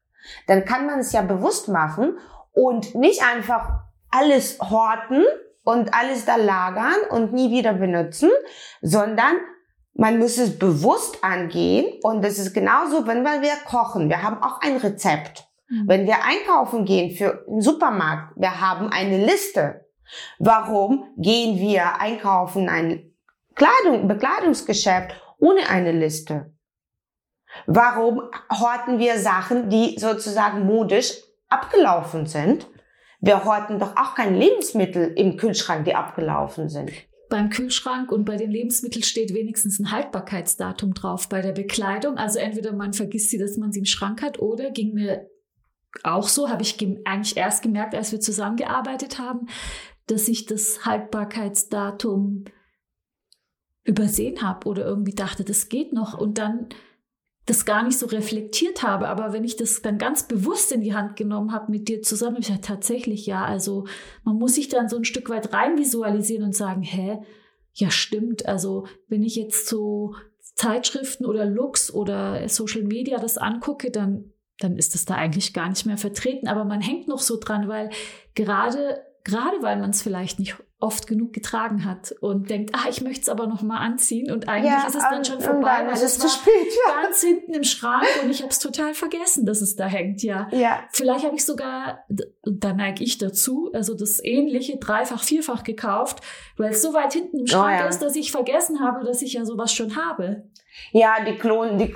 dann 0.48 0.66
kann 0.66 0.86
man 0.86 1.00
es 1.00 1.12
ja 1.12 1.22
bewusst 1.22 1.68
machen 1.68 2.18
und 2.54 2.96
nicht 2.96 3.24
einfach 3.24 3.82
alles 4.10 4.60
horten 4.60 5.24
und 5.64 5.94
alles 5.94 6.26
da 6.26 6.36
lagern 6.36 6.96
und 7.10 7.34
nie 7.34 7.52
wieder 7.52 7.74
benutzen, 7.74 8.30
sondern 8.82 9.38
man 9.94 10.20
muss 10.20 10.38
es 10.38 10.58
bewusst 10.58 11.24
angehen 11.24 12.00
und 12.04 12.24
das 12.24 12.40
ist 12.40 12.54
genauso, 12.54 13.08
wenn 13.08 13.24
wir 13.24 13.56
kochen. 13.66 14.10
Wir 14.10 14.24
haben 14.24 14.42
auch 14.42 14.62
ein 14.62 14.78
Rezept. 14.78 15.46
Mhm. 15.68 15.84
Wenn 15.88 16.08
wir 16.08 16.24
einkaufen 16.24 16.86
gehen 16.86 17.16
für 17.16 17.46
einen 17.48 17.62
Supermarkt, 17.62 18.34
wir 18.38 18.62
haben 18.62 18.90
eine 18.90 19.24
Liste. 19.24 19.86
Warum 20.40 21.14
gehen 21.18 21.58
wir 21.58 22.00
einkaufen 22.00 22.70
ein 22.70 23.14
Kleidung, 23.56 24.08
Bekleidungsgeschäft 24.08 25.16
ohne 25.40 25.70
eine 25.70 25.92
Liste? 25.92 26.54
Warum 27.66 28.22
horten 28.50 29.00
wir 29.00 29.20
Sachen, 29.20 29.70
die 29.70 29.98
sozusagen 30.00 30.66
modisch 30.66 31.18
abgelaufen 31.50 32.26
sind? 32.26 32.68
Wir 33.20 33.46
horten 33.46 33.80
doch 33.80 33.96
auch 33.96 34.16
kein 34.16 34.36
Lebensmittel 34.36 35.14
im 35.16 35.38
Kühlschrank, 35.38 35.86
die 35.86 35.94
abgelaufen 35.94 36.70
sind. 36.70 36.92
Beim 37.30 37.50
Kühlschrank 37.50 38.12
und 38.12 38.26
bei 38.26 38.36
den 38.36 38.52
Lebensmitteln 38.52 39.04
steht 39.04 39.34
wenigstens 39.34 39.80
ein 39.80 39.92
Haltbarkeitsdatum 39.92 40.94
drauf. 40.94 41.30
Bei 41.30 41.42
der 41.42 41.54
Bekleidung, 41.54 42.18
also 42.18 42.40
entweder 42.40 42.74
man 42.74 42.94
vergisst 42.94 43.30
sie, 43.30 43.38
dass 43.38 43.58
man 43.58 43.72
sie 43.72 43.80
im 43.80 43.86
Schrank 43.86 44.22
hat, 44.22 44.40
oder 44.40 44.72
ging 44.72 44.94
mir 44.94 45.30
auch 46.04 46.28
so, 46.28 46.50
habe 46.50 46.64
ich 46.64 46.78
eigentlich 47.06 47.38
erst 47.38 47.64
gemerkt, 47.64 47.96
als 47.96 48.12
wir 48.12 48.20
zusammengearbeitet 48.20 49.20
haben, 49.20 49.48
dass 50.08 50.28
ich 50.28 50.46
das 50.46 50.86
Haltbarkeitsdatum 50.86 52.46
übersehen 53.84 54.42
habe 54.42 54.68
oder 54.68 54.86
irgendwie 54.86 55.16
dachte, 55.16 55.44
das 55.44 55.70
geht 55.70 55.94
noch. 55.94 56.18
Und 56.18 56.38
dann 56.38 56.70
das 57.46 57.66
gar 57.66 57.84
nicht 57.84 57.98
so 57.98 58.06
reflektiert 58.06 58.84
habe, 58.84 59.08
aber 59.08 59.34
wenn 59.34 59.44
ich 59.44 59.56
das 59.56 59.82
dann 59.82 59.98
ganz 59.98 60.28
bewusst 60.28 60.72
in 60.72 60.82
die 60.82 60.94
Hand 60.94 61.16
genommen 61.16 61.52
habe 61.52 61.72
mit 61.72 61.88
dir 61.88 62.02
zusammen, 62.02 62.38
ich 62.40 62.48
gesagt, 62.48 62.66
tatsächlich 62.66 63.26
ja, 63.26 63.44
also 63.44 63.86
man 64.24 64.36
muss 64.36 64.56
sich 64.56 64.70
dann 64.70 64.90
so 64.90 64.98
ein 64.98 65.06
Stück 65.06 65.30
weit 65.30 65.52
rein 65.54 65.78
visualisieren 65.78 66.46
und 66.46 66.56
sagen, 66.56 66.84
hä, 66.84 67.20
ja 67.74 67.90
stimmt, 67.90 68.46
also 68.46 68.86
wenn 69.08 69.24
ich 69.24 69.36
jetzt 69.36 69.68
so 69.68 70.14
Zeitschriften 70.56 71.26
oder 71.26 71.46
Looks 71.46 71.92
oder 71.92 72.48
Social 72.48 72.84
Media 72.84 73.18
das 73.18 73.38
angucke, 73.38 73.90
dann 73.90 74.32
dann 74.60 74.78
ist 74.78 74.94
das 74.94 75.06
da 75.06 75.16
eigentlich 75.16 75.54
gar 75.54 75.70
nicht 75.70 75.88
mehr 75.88 75.98
vertreten, 75.98 76.48
aber 76.48 76.66
man 76.66 76.82
hängt 76.82 77.08
noch 77.08 77.20
so 77.20 77.40
dran, 77.40 77.68
weil 77.68 77.90
gerade 78.36 79.04
gerade 79.24 79.58
weil 79.62 79.80
man 79.80 79.90
es 79.90 80.04
vielleicht 80.04 80.40
nicht 80.40 80.56
oft 80.82 81.08
genug 81.08 81.32
getragen 81.32 81.86
hat 81.86 82.14
und 82.22 82.50
denkt, 82.50 82.72
ah, 82.74 82.90
ich 82.90 83.02
möchte 83.02 83.22
es 83.22 83.30
aber 83.30 83.48
noch 83.48 83.62
mal 83.62 83.78
anziehen 83.78 84.32
und 84.32 84.50
eigentlich 84.50 84.74
ja, 84.74 84.88
ist 84.88 84.96
es 84.96 85.04
dann 85.04 85.24
schon 85.24 85.40
vorbei, 85.40 85.86
weil 85.86 85.94
es 85.94 86.18
zu 86.18 86.28
spät, 86.28 86.52
ja. 86.88 87.04
ganz 87.04 87.22
hinten 87.22 87.54
im 87.54 87.64
Schrank 87.64 88.08
und 88.24 88.32
ich 88.32 88.42
habe 88.42 88.50
es 88.50 88.60
total 88.60 88.94
vergessen, 88.94 89.46
dass 89.46 89.62
es 89.62 89.76
da 89.76 89.86
hängt, 89.86 90.24
ja. 90.24 90.50
ja. 90.52 90.84
Vielleicht 90.92 91.24
habe 91.24 91.36
ich 91.36 91.46
sogar, 91.46 92.04
da 92.44 92.74
neige 92.74 93.04
ich 93.04 93.20
dazu, 93.20 93.70
also 93.74 93.94
das 93.96 94.24
ähnliche 94.24 94.78
dreifach, 94.78 95.24
vierfach 95.24 95.64
gekauft, 95.64 96.22
weil 96.58 96.72
es 96.72 96.82
so 96.82 96.94
weit 96.94 97.14
hinten 97.14 97.38
im 97.38 97.44
oh 97.44 97.48
Schrank 97.48 97.78
oh, 97.80 97.84
ja. 97.84 97.88
ist, 97.88 98.00
dass 98.00 98.16
ich 98.16 98.32
vergessen 98.32 98.80
habe, 98.80 99.06
dass 99.06 99.22
ich 99.22 99.34
ja 99.34 99.46
sowas 99.46 99.74
schon 99.74 99.96
habe. 99.96 100.44
Ja, 100.94 101.24
die 101.26 101.38
Klon, 101.38 101.78
die, 101.78 101.94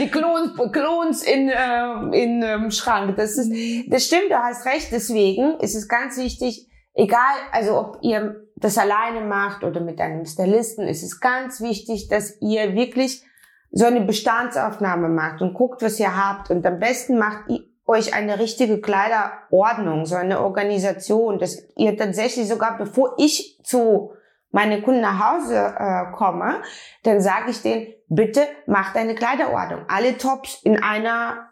die 0.00 0.08
Klons, 0.08 0.52
Klons 0.72 1.22
in, 1.22 1.48
äh, 1.48 2.22
in 2.22 2.42
ähm, 2.42 2.70
Schrank. 2.70 3.16
Das 3.16 3.36
ist, 3.36 3.52
das 3.86 4.06
stimmt, 4.06 4.30
du 4.30 4.36
hast 4.36 4.66
recht. 4.66 4.88
Deswegen 4.90 5.58
ist 5.60 5.74
es 5.74 5.88
ganz 5.88 6.16
wichtig, 6.16 6.67
egal, 6.98 7.36
also 7.52 7.78
ob 7.78 7.98
ihr 8.02 8.44
das 8.56 8.76
alleine 8.76 9.20
macht 9.20 9.62
oder 9.62 9.80
mit 9.80 10.00
einem 10.00 10.26
Stylisten, 10.26 10.86
ist 10.86 11.02
es 11.02 11.20
ganz 11.20 11.60
wichtig, 11.60 12.08
dass 12.08 12.36
ihr 12.40 12.74
wirklich 12.74 13.24
so 13.70 13.86
eine 13.86 14.00
Bestandsaufnahme 14.00 15.08
macht 15.08 15.40
und 15.40 15.54
guckt, 15.54 15.80
was 15.82 16.00
ihr 16.00 16.16
habt. 16.16 16.50
Und 16.50 16.66
am 16.66 16.78
besten 16.78 17.18
macht 17.18 17.48
ihr 17.48 17.60
euch 17.86 18.14
eine 18.14 18.38
richtige 18.38 18.80
Kleiderordnung, 18.80 20.06
so 20.06 20.16
eine 20.16 20.40
Organisation, 20.40 21.38
dass 21.38 21.62
ihr 21.76 21.96
tatsächlich 21.96 22.48
sogar, 22.48 22.76
bevor 22.76 23.14
ich 23.18 23.60
zu 23.62 24.12
meine 24.50 24.82
Kunden 24.82 25.00
nach 25.00 25.34
Hause 25.34 25.74
äh, 25.78 26.12
komme, 26.16 26.62
dann 27.04 27.20
sage 27.20 27.50
ich 27.50 27.62
denen, 27.62 27.86
bitte 28.08 28.42
macht 28.66 28.96
eine 28.96 29.14
Kleiderordnung. 29.14 29.84
Alle 29.88 30.16
Tops 30.18 30.62
in 30.64 30.82
einer 30.82 31.47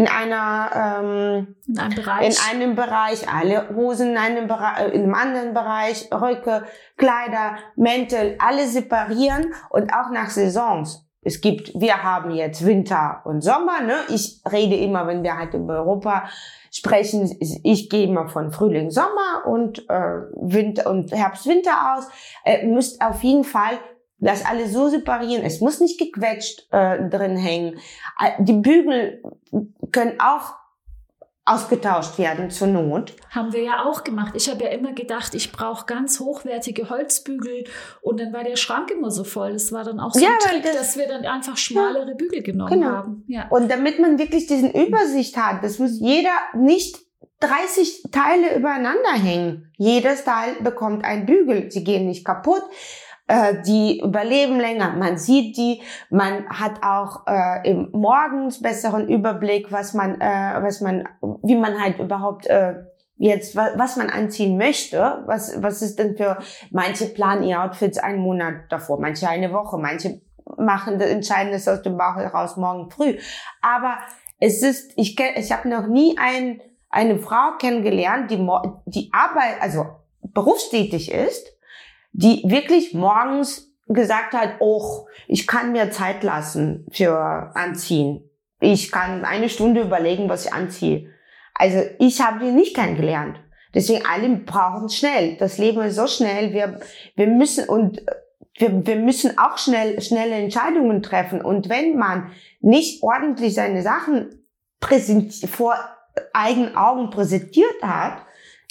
in 0.00 0.08
einer 0.08 0.70
ähm, 1.02 1.56
in 1.68 1.78
einem 1.78 1.94
Bereich. 1.94 2.26
in 2.26 2.36
einem 2.50 2.74
Bereich 2.74 3.28
alle 3.28 3.68
Hosen 3.74 4.12
in 4.12 4.16
einem 4.16 4.48
Bereich 4.48 4.80
äh, 4.80 4.88
in 4.92 5.02
einem 5.02 5.14
anderen 5.14 5.52
Bereich 5.52 6.08
Röcke 6.10 6.64
Kleider 6.96 7.56
Mäntel 7.76 8.36
alle 8.38 8.66
separieren 8.66 9.52
und 9.68 9.92
auch 9.92 10.10
nach 10.10 10.30
Saisons. 10.30 11.06
Es 11.20 11.42
gibt 11.42 11.72
wir 11.74 12.02
haben 12.02 12.30
jetzt 12.30 12.64
Winter 12.64 13.20
und 13.24 13.42
Sommer 13.42 13.82
ne? 13.82 13.96
Ich 14.08 14.40
rede 14.50 14.76
immer 14.76 15.06
wenn 15.06 15.22
wir 15.22 15.36
halt 15.36 15.52
über 15.52 15.80
Europa 15.80 16.24
sprechen 16.70 17.36
ich 17.40 17.90
gehe 17.90 18.06
immer 18.06 18.26
von 18.28 18.52
Frühling 18.52 18.90
Sommer 18.90 19.44
und 19.46 19.86
äh, 19.90 20.22
Winter 20.32 20.88
und 20.88 21.12
Herbst 21.12 21.46
Winter 21.46 21.94
aus. 21.94 22.08
Äh, 22.42 22.66
müsst 22.66 23.02
auf 23.02 23.22
jeden 23.22 23.44
Fall 23.44 23.78
das 24.20 24.44
alles 24.44 24.72
so 24.72 24.88
separieren. 24.88 25.44
Es 25.44 25.60
muss 25.60 25.80
nicht 25.80 25.98
gequetscht 25.98 26.66
äh, 26.70 27.08
drin 27.08 27.36
hängen. 27.36 27.78
Die 28.38 28.52
Bügel 28.52 29.22
können 29.90 30.20
auch 30.20 30.54
ausgetauscht 31.46 32.18
werden 32.18 32.50
zur 32.50 32.68
Not. 32.68 33.14
Haben 33.30 33.52
wir 33.52 33.62
ja 33.62 33.84
auch 33.84 34.04
gemacht. 34.04 34.34
Ich 34.36 34.48
habe 34.48 34.64
ja 34.64 34.70
immer 34.70 34.92
gedacht, 34.92 35.34
ich 35.34 35.50
brauche 35.50 35.86
ganz 35.86 36.20
hochwertige 36.20 36.90
Holzbügel 36.90 37.64
und 38.02 38.20
dann 38.20 38.32
war 38.32 38.44
der 38.44 38.56
Schrank 38.56 38.90
immer 38.90 39.10
so 39.10 39.24
voll. 39.24 39.54
Das 39.54 39.72
war 39.72 39.82
dann 39.82 39.98
auch 39.98 40.12
so 40.12 40.20
ja, 40.20 40.28
ein 40.28 40.38
Trick, 40.38 40.62
das, 40.62 40.76
dass 40.76 40.96
wir 40.96 41.08
dann 41.08 41.24
einfach 41.24 41.56
schmalere 41.56 42.08
ja, 42.08 42.14
Bügel 42.14 42.42
genommen 42.42 42.70
genau. 42.70 42.90
haben. 42.90 43.24
Ja. 43.26 43.48
Und 43.48 43.70
damit 43.70 43.98
man 43.98 44.18
wirklich 44.18 44.46
diesen 44.46 44.70
Übersicht 44.70 45.36
hat, 45.36 45.64
das 45.64 45.78
muss 45.78 45.98
jeder 45.98 46.34
nicht 46.54 46.98
30 47.40 48.04
Teile 48.12 48.54
übereinander 48.54 49.12
hängen. 49.12 49.72
Jedes 49.76 50.24
Teil 50.24 50.56
bekommt 50.60 51.04
einen 51.04 51.26
Bügel. 51.26 51.70
Sie 51.70 51.82
gehen 51.82 52.06
nicht 52.06 52.24
kaputt. 52.24 52.62
Äh, 53.30 53.62
die 53.62 54.00
überleben 54.00 54.58
länger. 54.58 54.90
Man 54.96 55.16
sieht 55.16 55.56
die, 55.56 55.82
man 56.10 56.48
hat 56.48 56.82
auch 56.82 57.28
äh, 57.28 57.70
im 57.70 57.88
morgens 57.92 58.60
besseren 58.60 59.08
Überblick, 59.08 59.70
was 59.70 59.94
man, 59.94 60.20
äh, 60.20 60.58
was 60.60 60.80
man, 60.80 61.08
wie 61.44 61.54
man 61.54 61.80
halt 61.80 62.00
überhaupt 62.00 62.48
äh, 62.48 62.74
jetzt, 63.18 63.54
was 63.54 63.96
man 63.96 64.10
anziehen 64.10 64.58
möchte. 64.58 65.22
Was, 65.26 65.62
was 65.62 65.80
ist 65.80 66.00
denn 66.00 66.16
für 66.16 66.38
manche 66.72 67.06
planen 67.06 67.44
ihr 67.44 67.62
Outfits 67.62 67.98
einen 67.98 68.18
Monat 68.18 68.64
davor, 68.68 68.98
manche 69.00 69.28
eine 69.28 69.52
Woche, 69.52 69.78
manche 69.78 70.20
machen 70.58 70.98
das 70.98 71.10
Entscheidendes 71.10 71.68
aus 71.68 71.82
dem 71.82 71.96
Bauch 71.96 72.16
heraus 72.16 72.56
morgen 72.56 72.90
früh. 72.90 73.16
Aber 73.62 73.98
es 74.40 74.60
ist, 74.64 74.90
ich 74.96 75.14
kenn, 75.14 75.34
ich 75.36 75.52
habe 75.52 75.68
noch 75.68 75.86
nie 75.86 76.18
ein, 76.18 76.60
eine 76.88 77.16
Frau 77.20 77.52
kennengelernt, 77.60 78.28
die 78.28 78.44
die 78.86 79.08
Arbeit, 79.12 79.62
also 79.62 79.86
berufstätig 80.20 81.12
ist 81.12 81.59
die 82.12 82.42
wirklich 82.46 82.94
morgens 82.94 83.72
gesagt 83.86 84.34
hat, 84.34 84.56
oh, 84.60 85.06
ich 85.26 85.46
kann 85.46 85.72
mir 85.72 85.90
Zeit 85.90 86.22
lassen 86.22 86.86
für 86.92 87.50
Anziehen. 87.54 88.28
Ich 88.60 88.92
kann 88.92 89.24
eine 89.24 89.48
Stunde 89.48 89.82
überlegen, 89.82 90.28
was 90.28 90.46
ich 90.46 90.52
anziehe. 90.52 91.08
Also 91.54 91.82
ich 91.98 92.20
habe 92.20 92.44
die 92.44 92.52
nicht 92.52 92.74
kennengelernt. 92.74 93.40
Deswegen 93.74 94.04
alle 94.06 94.28
brauchen 94.36 94.88
schnell. 94.88 95.36
Das 95.36 95.58
Leben 95.58 95.80
ist 95.82 95.96
so 95.96 96.06
schnell. 96.06 96.52
Wir, 96.52 96.80
wir 97.16 97.26
müssen 97.26 97.68
und 97.68 98.02
wir, 98.56 98.86
wir 98.86 98.96
müssen 98.96 99.38
auch 99.38 99.58
schnell, 99.58 100.00
schnelle 100.00 100.34
Entscheidungen 100.34 101.02
treffen. 101.02 101.40
Und 101.40 101.68
wenn 101.68 101.96
man 101.96 102.32
nicht 102.60 103.02
ordentlich 103.02 103.54
seine 103.54 103.82
Sachen 103.82 104.46
präsentiert, 104.80 105.50
vor 105.50 105.74
eigenen 106.32 106.76
Augen 106.76 107.10
präsentiert 107.10 107.82
hat, 107.82 108.24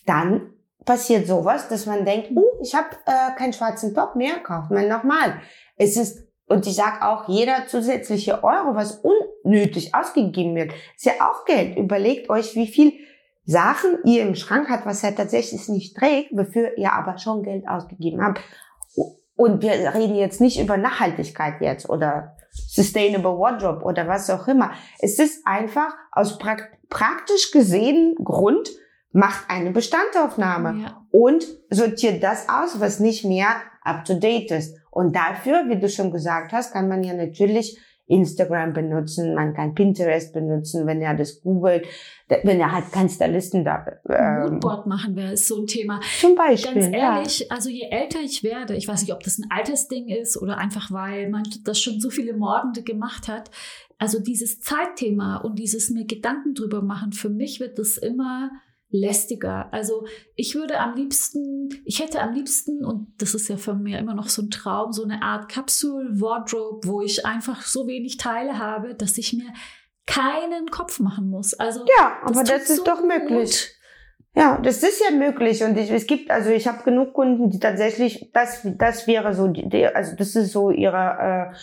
dann 0.05 0.53
passiert 0.85 1.27
sowas, 1.27 1.67
dass 1.67 1.85
man 1.85 2.05
denkt, 2.05 2.31
uh, 2.31 2.43
ich 2.61 2.73
habe 2.73 2.89
äh, 3.05 3.35
keinen 3.37 3.53
schwarzen 3.53 3.93
Top 3.93 4.15
mehr, 4.15 4.39
kauft 4.39 4.71
man 4.71 4.87
nochmal. 4.87 5.39
Es 5.77 5.97
ist 5.97 6.29
und 6.49 6.65
ich 6.65 6.75
sag 6.75 7.03
auch, 7.03 7.29
jeder 7.29 7.67
zusätzliche 7.67 8.43
Euro, 8.43 8.73
was 8.73 9.03
unnötig 9.03 9.93
ausgegeben 9.93 10.55
wird, 10.55 10.73
ist 10.95 11.05
ja 11.05 11.13
auch 11.19 11.45
Geld. 11.45 11.77
Überlegt 11.77 12.29
euch, 12.31 12.55
wie 12.55 12.65
viel 12.65 12.93
Sachen 13.45 13.99
ihr 14.03 14.23
im 14.23 14.33
Schrank 14.33 14.67
habt, 14.67 14.85
was 14.87 15.03
er 15.03 15.15
tatsächlich 15.15 15.69
nicht 15.69 15.95
trägt, 15.95 16.31
wofür 16.31 16.75
ihr 16.75 16.91
aber 16.93 17.19
schon 17.19 17.43
Geld 17.43 17.67
ausgegeben 17.67 18.23
habt. 18.23 18.41
Und 19.35 19.61
wir 19.61 19.71
reden 19.93 20.15
jetzt 20.15 20.41
nicht 20.41 20.59
über 20.59 20.75
Nachhaltigkeit 20.75 21.61
jetzt 21.61 21.87
oder 21.87 22.35
Sustainable 22.51 23.37
Wardrobe 23.37 23.85
oder 23.85 24.07
was 24.07 24.29
auch 24.29 24.47
immer. 24.47 24.71
Es 24.99 25.19
ist 25.19 25.45
einfach 25.45 25.93
aus 26.11 26.39
praktisch 26.89 27.51
gesehen 27.51 28.15
Grund, 28.23 28.69
macht 29.11 29.49
eine 29.49 29.71
Bestandaufnahme 29.71 30.83
ja. 30.83 31.05
und 31.11 31.45
sortiert 31.69 32.23
das 32.23 32.47
aus, 32.47 32.79
was 32.79 32.99
nicht 32.99 33.25
mehr 33.25 33.47
up 33.83 34.05
to 34.05 34.19
date 34.19 34.51
ist. 34.51 34.77
Und 34.91 35.15
dafür, 35.15 35.65
wie 35.67 35.79
du 35.79 35.89
schon 35.89 36.11
gesagt 36.11 36.51
hast, 36.51 36.73
kann 36.73 36.87
man 36.87 37.03
ja 37.03 37.13
natürlich 37.13 37.79
Instagram 38.09 38.73
benutzen, 38.73 39.35
man 39.35 39.53
kann 39.53 39.75
Pinterest 39.75 40.33
benutzen, 40.33 40.87
wenn 40.87 40.99
er 40.99 41.13
das 41.13 41.41
googelt, 41.41 41.85
wenn 42.27 42.59
er 42.59 42.71
halt 42.71 42.91
kein 42.91 43.07
Stylisten 43.07 43.63
da. 43.63 43.85
Ähm, 44.09 44.53
Moodboard 44.53 44.87
machen 44.87 45.15
ist 45.17 45.47
so 45.47 45.61
ein 45.61 45.67
Thema. 45.67 46.01
Zum 46.19 46.33
Beispiel. 46.33 46.81
Ganz 46.81 46.95
ehrlich, 46.95 47.39
ja. 47.39 47.45
also 47.49 47.69
je 47.69 47.87
älter 47.89 48.19
ich 48.19 48.43
werde, 48.43 48.75
ich 48.75 48.87
weiß 48.87 49.01
nicht, 49.03 49.13
ob 49.13 49.21
das 49.21 49.37
ein 49.37 49.45
Altersding 49.51 50.09
ist 50.09 50.41
oder 50.41 50.57
einfach 50.57 50.91
weil 50.91 51.29
man 51.29 51.43
das 51.63 51.79
schon 51.79 51.99
so 51.99 52.09
viele 52.09 52.33
Mordende 52.33 52.81
gemacht 52.81 53.27
hat. 53.27 53.51
Also 53.99 54.19
dieses 54.19 54.59
Zeitthema 54.59 55.37
und 55.37 55.59
dieses 55.59 55.91
mir 55.91 56.05
Gedanken 56.05 56.55
drüber 56.55 56.81
machen, 56.81 57.11
für 57.11 57.29
mich 57.29 57.59
wird 57.59 57.77
das 57.77 57.97
immer 57.97 58.49
lästiger. 58.91 59.71
Also 59.71 60.05
ich 60.35 60.55
würde 60.55 60.79
am 60.79 60.95
liebsten, 60.95 61.69
ich 61.85 61.99
hätte 61.99 62.21
am 62.21 62.33
liebsten, 62.33 62.83
und 62.83 63.13
das 63.19 63.35
ist 63.35 63.47
ja 63.47 63.57
für 63.57 63.75
mich 63.75 63.93
immer 63.93 64.15
noch 64.15 64.29
so 64.29 64.41
ein 64.41 64.49
Traum, 64.49 64.91
so 64.91 65.03
eine 65.03 65.21
Art 65.21 65.49
Kapsul-Wardrobe, 65.49 66.87
wo 66.87 67.01
ich 67.01 67.25
einfach 67.25 67.61
so 67.61 67.87
wenig 67.87 68.17
Teile 68.17 68.57
habe, 68.57 68.95
dass 68.95 69.17
ich 69.17 69.33
mir 69.33 69.53
keinen 70.07 70.71
Kopf 70.71 70.99
machen 70.99 71.29
muss. 71.29 71.53
Also 71.53 71.85
ja, 71.97 72.17
aber 72.23 72.41
das, 72.41 72.49
das 72.49 72.69
ist 72.71 72.77
so 72.77 72.83
doch 72.83 73.03
möglich. 73.03 73.75
Ja, 74.35 74.59
das 74.61 74.83
ist 74.83 75.01
ja 75.03 75.15
möglich 75.15 75.63
und 75.63 75.77
ich, 75.77 75.91
es 75.91 76.07
gibt 76.07 76.31
also 76.31 76.49
ich 76.49 76.67
habe 76.67 76.83
genug 76.83 77.13
Kunden, 77.13 77.49
die 77.49 77.59
tatsächlich 77.59 78.31
das 78.33 78.61
das 78.63 79.07
wäre 79.07 79.33
so 79.33 79.47
die, 79.47 79.85
also 79.87 80.15
das 80.15 80.35
ist 80.35 80.51
so 80.51 80.71
ihre 80.71 81.51
äh, 81.51 81.55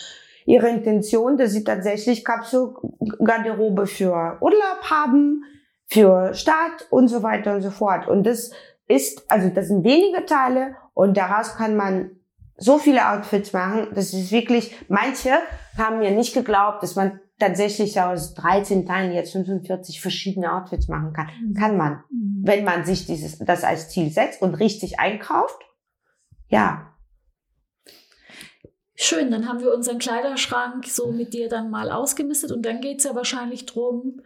ihre 0.46 0.68
Intention, 0.68 1.36
dass 1.36 1.52
sie 1.52 1.64
tatsächlich 1.64 2.24
Kapselgarderobe 2.24 3.86
für 3.86 4.38
Urlaub 4.40 4.82
haben, 4.84 5.44
für 5.86 6.34
Start 6.34 6.86
und 6.90 7.08
so 7.08 7.22
weiter 7.22 7.54
und 7.54 7.62
so 7.62 7.70
fort. 7.70 8.08
Und 8.08 8.24
das 8.24 8.50
ist, 8.88 9.30
also 9.30 9.48
das 9.48 9.68
sind 9.68 9.84
wenige 9.84 10.24
Teile 10.26 10.76
und 10.94 11.16
daraus 11.16 11.56
kann 11.56 11.76
man 11.76 12.10
so 12.56 12.78
viele 12.78 13.08
Outfits 13.08 13.52
machen. 13.52 13.88
Das 13.94 14.12
ist 14.12 14.32
wirklich, 14.32 14.74
manche 14.88 15.32
haben 15.76 15.98
mir 15.98 16.10
nicht 16.10 16.34
geglaubt, 16.34 16.82
dass 16.82 16.96
man 16.96 17.20
tatsächlich 17.38 18.00
aus 18.00 18.34
13 18.34 18.86
Teilen 18.86 19.12
jetzt 19.12 19.32
45 19.32 20.00
verschiedene 20.00 20.52
Outfits 20.52 20.88
machen 20.88 21.12
kann. 21.12 21.28
Mhm. 21.42 21.54
Kann 21.54 21.76
man, 21.76 22.02
mhm. 22.10 22.42
wenn 22.42 22.64
man 22.64 22.84
sich 22.84 23.06
dieses, 23.06 23.38
das 23.38 23.62
als 23.62 23.90
Ziel 23.90 24.10
setzt 24.10 24.40
und 24.40 24.54
richtig 24.54 24.98
einkauft. 24.98 25.60
Ja. 26.48 26.92
Schön, 28.94 29.30
dann 29.30 29.46
haben 29.46 29.60
wir 29.60 29.74
unseren 29.74 29.98
Kleiderschrank 29.98 30.86
so 30.86 31.12
mit 31.12 31.34
dir 31.34 31.50
dann 31.50 31.70
mal 31.70 31.90
ausgemistet 31.90 32.50
und 32.52 32.64
dann 32.64 32.80
geht's 32.80 33.04
ja 33.04 33.14
wahrscheinlich 33.14 33.66
drum, 33.66 34.22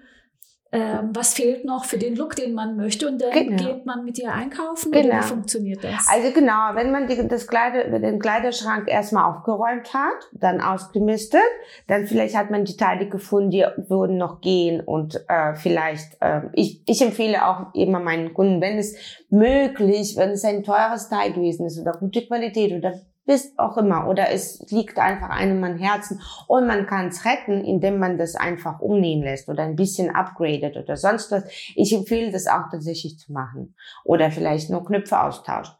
ähm, 0.72 1.10
was 1.14 1.34
fehlt 1.34 1.64
noch 1.64 1.84
für 1.84 1.98
den 1.98 2.14
Look, 2.14 2.36
den 2.36 2.54
man 2.54 2.76
möchte 2.76 3.08
und 3.08 3.20
dann 3.20 3.32
genau. 3.32 3.56
geht 3.56 3.86
man 3.86 4.04
mit 4.04 4.18
ihr 4.20 4.32
einkaufen 4.32 4.92
genau. 4.92 5.08
oder 5.08 5.18
wie 5.18 5.22
funktioniert 5.22 5.82
das? 5.82 6.06
Also 6.08 6.30
genau, 6.32 6.74
wenn 6.74 6.92
man 6.92 7.08
die, 7.08 7.26
das 7.26 7.48
Kleider, 7.48 7.98
den 7.98 8.20
Kleiderschrank 8.20 8.86
erstmal 8.86 9.24
aufgeräumt 9.24 9.92
hat, 9.92 10.28
dann 10.32 10.60
ausgemistet, 10.60 11.40
dann 11.88 12.06
vielleicht 12.06 12.36
hat 12.36 12.52
man 12.52 12.64
die 12.64 12.76
Teile 12.76 13.08
gefunden, 13.08 13.50
die 13.50 13.66
würden 13.88 14.16
noch 14.16 14.40
gehen 14.40 14.80
und 14.80 15.20
äh, 15.28 15.54
vielleicht, 15.54 16.16
äh, 16.20 16.42
ich, 16.52 16.82
ich 16.86 17.02
empfehle 17.02 17.44
auch 17.44 17.74
immer 17.74 17.98
meinen 17.98 18.32
Kunden, 18.32 18.60
wenn 18.60 18.78
es 18.78 18.94
möglich, 19.28 20.16
wenn 20.16 20.30
es 20.30 20.44
ein 20.44 20.62
teures 20.62 21.08
Teil 21.08 21.32
gewesen 21.32 21.66
ist 21.66 21.80
oder 21.80 21.92
gute 21.92 22.24
Qualität 22.24 22.72
oder 22.72 22.94
bis 23.30 23.56
auch 23.58 23.76
immer. 23.76 24.08
Oder 24.08 24.30
es 24.30 24.66
liegt 24.70 24.98
einfach 24.98 25.30
einem 25.30 25.62
am 25.62 25.76
Herzen 25.76 26.20
und 26.48 26.66
man 26.66 26.86
kann 26.86 27.06
es 27.06 27.24
retten, 27.24 27.64
indem 27.64 28.00
man 28.00 28.18
das 28.18 28.34
einfach 28.34 28.80
umnähen 28.80 29.22
lässt 29.22 29.48
oder 29.48 29.62
ein 29.62 29.76
bisschen 29.76 30.12
upgradet 30.12 30.76
oder 30.76 30.96
sonst 30.96 31.30
was. 31.30 31.44
Ich 31.76 31.94
empfehle 31.94 32.32
das 32.32 32.48
auch 32.48 32.68
tatsächlich 32.72 33.20
zu 33.20 33.32
machen. 33.32 33.76
Oder 34.04 34.32
vielleicht 34.32 34.68
nur 34.68 34.84
Knöpfe 34.84 35.22
austauscht. 35.22 35.76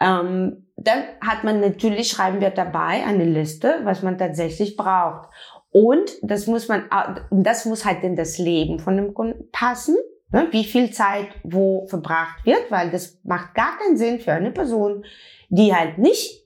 Ähm, 0.00 0.68
dann 0.76 1.02
hat 1.20 1.42
man 1.42 1.58
natürlich, 1.58 2.08
schreiben 2.08 2.40
wir 2.40 2.50
dabei, 2.50 3.04
eine 3.04 3.24
Liste, 3.24 3.80
was 3.82 4.04
man 4.04 4.16
tatsächlich 4.16 4.76
braucht. 4.76 5.28
Und 5.72 6.08
das 6.22 6.46
muss 6.46 6.68
man, 6.68 6.84
das 7.32 7.64
muss 7.64 7.84
halt 7.84 8.04
in 8.04 8.14
das 8.14 8.38
Leben 8.38 8.78
von 8.78 8.96
dem 8.96 9.12
Kunden 9.12 9.50
passen. 9.50 9.96
Ne? 10.30 10.46
Wie 10.52 10.64
viel 10.64 10.92
Zeit 10.92 11.26
wo 11.42 11.88
verbracht 11.88 12.46
wird, 12.46 12.70
weil 12.70 12.90
das 12.90 13.18
macht 13.24 13.56
gar 13.56 13.76
keinen 13.78 13.96
Sinn 13.96 14.20
für 14.20 14.32
eine 14.32 14.52
Person, 14.52 15.04
die 15.48 15.74
halt 15.74 15.98
nicht 15.98 16.39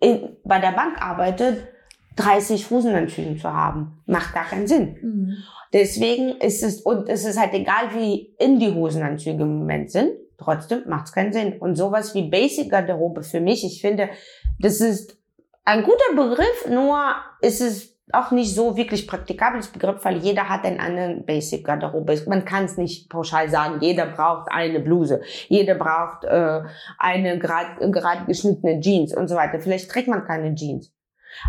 in, 0.00 0.36
bei 0.44 0.58
der 0.58 0.72
Bank 0.72 1.00
arbeitet, 1.00 1.68
30 2.16 2.70
Hosenanzüge 2.70 3.36
zu 3.36 3.52
haben. 3.52 4.02
Macht 4.06 4.34
gar 4.34 4.44
keinen 4.44 4.66
Sinn. 4.66 4.96
Mhm. 5.02 5.36
Deswegen 5.72 6.36
ist 6.40 6.62
es, 6.62 6.82
und 6.82 7.08
es 7.08 7.24
ist 7.24 7.40
halt 7.40 7.54
egal, 7.54 7.94
wie 7.94 8.34
in 8.38 8.58
die 8.58 8.74
Hosenanzüge 8.74 9.42
im 9.42 9.58
Moment 9.58 9.90
sind, 9.90 10.10
trotzdem 10.36 10.82
macht 10.86 11.06
es 11.06 11.12
keinen 11.12 11.32
Sinn. 11.32 11.58
Und 11.58 11.76
sowas 11.76 12.14
wie 12.14 12.28
Basic 12.28 12.70
Garderobe 12.70 13.22
für 13.22 13.40
mich, 13.40 13.64
ich 13.64 13.80
finde, 13.80 14.10
das 14.58 14.80
ist 14.80 15.16
ein 15.64 15.82
guter 15.82 16.14
Begriff, 16.14 16.68
nur 16.68 17.14
ist 17.40 17.60
es 17.60 17.96
auch 18.12 18.30
nicht 18.30 18.54
so 18.54 18.76
wirklich 18.76 19.06
praktikables 19.06 19.68
Begriff, 19.68 20.04
weil 20.04 20.18
jeder 20.18 20.48
hat 20.48 20.64
einen 20.64 20.80
anderen 20.80 21.24
Basic 21.24 21.64
Garderobe. 21.64 22.20
Man 22.26 22.44
kann 22.44 22.64
es 22.64 22.76
nicht 22.76 23.08
pauschal 23.08 23.48
sagen, 23.48 23.78
jeder 23.80 24.06
braucht 24.06 24.48
eine 24.50 24.80
Bluse, 24.80 25.22
jeder 25.48 25.74
braucht 25.74 26.24
äh, 26.24 26.62
eine 26.98 27.38
gerade 27.38 27.90
grad 27.90 28.26
geschnittene 28.26 28.80
Jeans 28.80 29.14
und 29.14 29.28
so 29.28 29.36
weiter. 29.36 29.60
Vielleicht 29.60 29.90
trägt 29.90 30.08
man 30.08 30.24
keine 30.24 30.54
Jeans. 30.54 30.92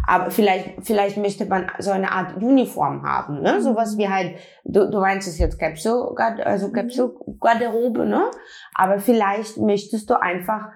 Aber 0.07 0.31
vielleicht, 0.31 0.85
vielleicht 0.85 1.17
möchte 1.17 1.45
man 1.45 1.69
so 1.79 1.91
eine 1.91 2.11
Art 2.11 2.37
Uniform 2.37 3.03
haben, 3.03 3.41
ne? 3.41 3.61
Sowas 3.61 3.97
wie 3.97 4.07
halt, 4.07 4.37
du, 4.63 4.89
du 4.89 4.99
meinst 4.99 5.27
es 5.27 5.37
jetzt 5.37 5.59
Capsule, 5.59 6.15
also 6.45 6.71
Capsule 6.71 7.13
Garderobe, 7.39 8.05
ne? 8.05 8.31
Aber 8.73 8.99
vielleicht 8.99 9.57
möchtest 9.57 10.09
du 10.09 10.19
einfach 10.19 10.69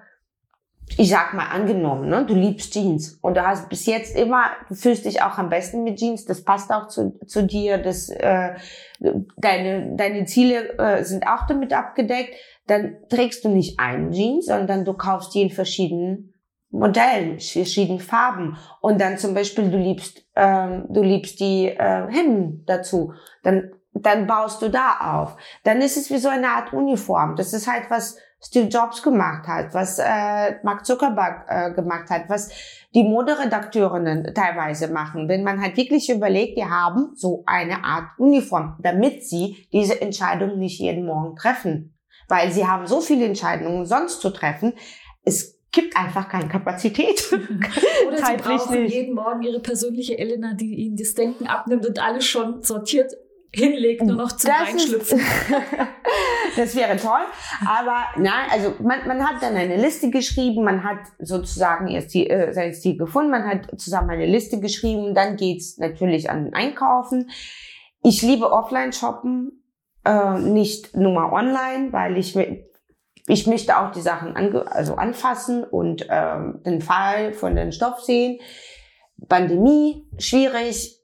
ich 0.96 1.10
sag 1.10 1.34
mal 1.34 1.48
angenommen, 1.48 2.08
ne, 2.08 2.24
du 2.24 2.34
liebst 2.34 2.72
Jeans. 2.72 3.18
Und 3.20 3.36
du 3.36 3.46
hast 3.46 3.68
bis 3.68 3.86
jetzt 3.86 4.16
immer, 4.16 4.44
du 4.68 4.74
fühlst 4.74 5.04
dich 5.04 5.22
auch 5.22 5.38
am 5.38 5.48
besten 5.48 5.84
mit 5.84 5.98
Jeans, 5.98 6.24
das 6.24 6.44
passt 6.44 6.70
auch 6.72 6.88
zu, 6.88 7.18
zu 7.26 7.44
dir, 7.44 7.78
das, 7.78 8.08
äh, 8.08 8.54
deine, 9.36 9.94
deine 9.96 10.24
Ziele 10.24 10.78
äh, 10.78 11.04
sind 11.04 11.26
auch 11.26 11.46
damit 11.46 11.72
abgedeckt, 11.72 12.34
dann 12.66 12.96
trägst 13.08 13.44
du 13.44 13.48
nicht 13.48 13.78
einen 13.78 14.12
Jeans, 14.12 14.46
sondern 14.46 14.84
du 14.84 14.94
kaufst 14.94 15.34
die 15.34 15.42
in 15.42 15.50
verschiedenen 15.50 16.34
Modellen, 16.70 17.38
verschiedenen 17.38 18.00
Farben. 18.00 18.56
Und 18.80 19.00
dann 19.00 19.18
zum 19.18 19.34
Beispiel 19.34 19.70
du 19.70 19.78
liebst, 19.78 20.24
ähm, 20.36 20.86
du 20.90 21.02
liebst 21.02 21.40
die 21.40 21.68
äh, 21.68 22.06
Hemden 22.10 22.64
dazu, 22.66 23.12
dann 23.42 23.72
dann 24.02 24.26
baust 24.26 24.62
du 24.62 24.68
da 24.68 25.22
auf. 25.22 25.36
Dann 25.64 25.80
ist 25.80 25.96
es 25.96 26.10
wie 26.10 26.18
so 26.18 26.28
eine 26.28 26.48
Art 26.48 26.72
Uniform. 26.72 27.36
Das 27.36 27.52
ist 27.52 27.66
halt 27.66 27.90
was 27.90 28.16
Steve 28.40 28.68
Jobs 28.68 29.02
gemacht 29.02 29.48
hat, 29.48 29.74
was 29.74 29.98
äh, 29.98 30.56
Mark 30.62 30.86
Zuckerberg 30.86 31.46
äh, 31.48 31.72
gemacht 31.74 32.08
hat, 32.08 32.28
was 32.28 32.50
die 32.94 33.02
Moderedakteurinnen 33.02 34.32
teilweise 34.32 34.88
machen. 34.88 35.28
Wenn 35.28 35.42
man 35.42 35.60
halt 35.60 35.76
wirklich 35.76 36.08
überlegt, 36.08 36.56
die 36.56 36.64
haben 36.64 37.12
so 37.14 37.42
eine 37.46 37.84
Art 37.84 38.10
Uniform, 38.18 38.78
damit 38.80 39.24
sie 39.24 39.68
diese 39.72 40.00
Entscheidung 40.00 40.58
nicht 40.58 40.78
jeden 40.78 41.04
Morgen 41.04 41.34
treffen. 41.36 41.94
Weil 42.28 42.52
sie 42.52 42.66
haben 42.66 42.86
so 42.86 43.00
viele 43.00 43.24
Entscheidungen 43.24 43.86
sonst 43.86 44.20
zu 44.20 44.30
treffen. 44.30 44.74
Es 45.24 45.58
gibt 45.72 45.96
einfach 45.96 46.28
keine 46.28 46.48
Kapazität. 46.48 47.32
Oder 48.06 48.18
sie 48.18 48.36
brauchen 48.36 48.82
nicht. 48.82 48.94
jeden 48.94 49.14
Morgen 49.14 49.42
ihre 49.42 49.60
persönliche 49.60 50.16
Elena, 50.16 50.54
die 50.54 50.76
ihnen 50.76 50.96
das 50.96 51.14
Denken 51.14 51.46
abnimmt 51.46 51.86
und 51.86 52.02
alles 52.02 52.24
schon 52.24 52.62
sortiert 52.62 53.12
hinlegt, 53.52 54.02
nur 54.02 54.16
noch 54.16 54.32
zum 54.32 54.50
das 54.50 54.68
Reinschlüpfen. 54.68 55.20
das 56.56 56.76
wäre 56.76 56.96
toll. 56.96 57.24
Aber 57.66 58.04
nein, 58.16 58.48
also 58.50 58.74
man, 58.80 59.06
man 59.06 59.26
hat 59.26 59.42
dann 59.42 59.56
eine 59.56 59.76
Liste 59.76 60.10
geschrieben, 60.10 60.64
man 60.64 60.84
hat 60.84 60.98
sozusagen 61.18 61.88
erst 61.88 62.12
die, 62.14 62.28
äh, 62.28 62.52
sein 62.52 62.74
Stil 62.74 62.98
gefunden, 62.98 63.30
man 63.30 63.46
hat 63.46 63.80
zusammen 63.80 64.10
eine 64.10 64.26
Liste 64.26 64.60
geschrieben, 64.60 65.14
dann 65.14 65.36
geht's 65.36 65.78
natürlich 65.78 66.30
an 66.30 66.52
Einkaufen. 66.52 67.30
Ich 68.02 68.22
liebe 68.22 68.52
Offline-Shoppen, 68.52 69.64
äh, 70.04 70.38
nicht 70.38 70.96
nur 70.96 71.32
online, 71.32 71.92
weil 71.92 72.16
ich 72.16 72.36
ich 73.30 73.46
möchte 73.46 73.78
auch 73.78 73.92
die 73.92 74.00
Sachen 74.00 74.36
ange 74.36 74.70
also 74.72 74.94
anfassen 74.94 75.62
und 75.62 76.06
ähm, 76.08 76.62
den 76.64 76.80
Fall 76.80 77.34
von 77.34 77.54
den 77.54 77.72
Stoff 77.72 78.00
sehen. 78.00 78.40
Pandemie, 79.28 80.08
schwierig, 80.16 80.97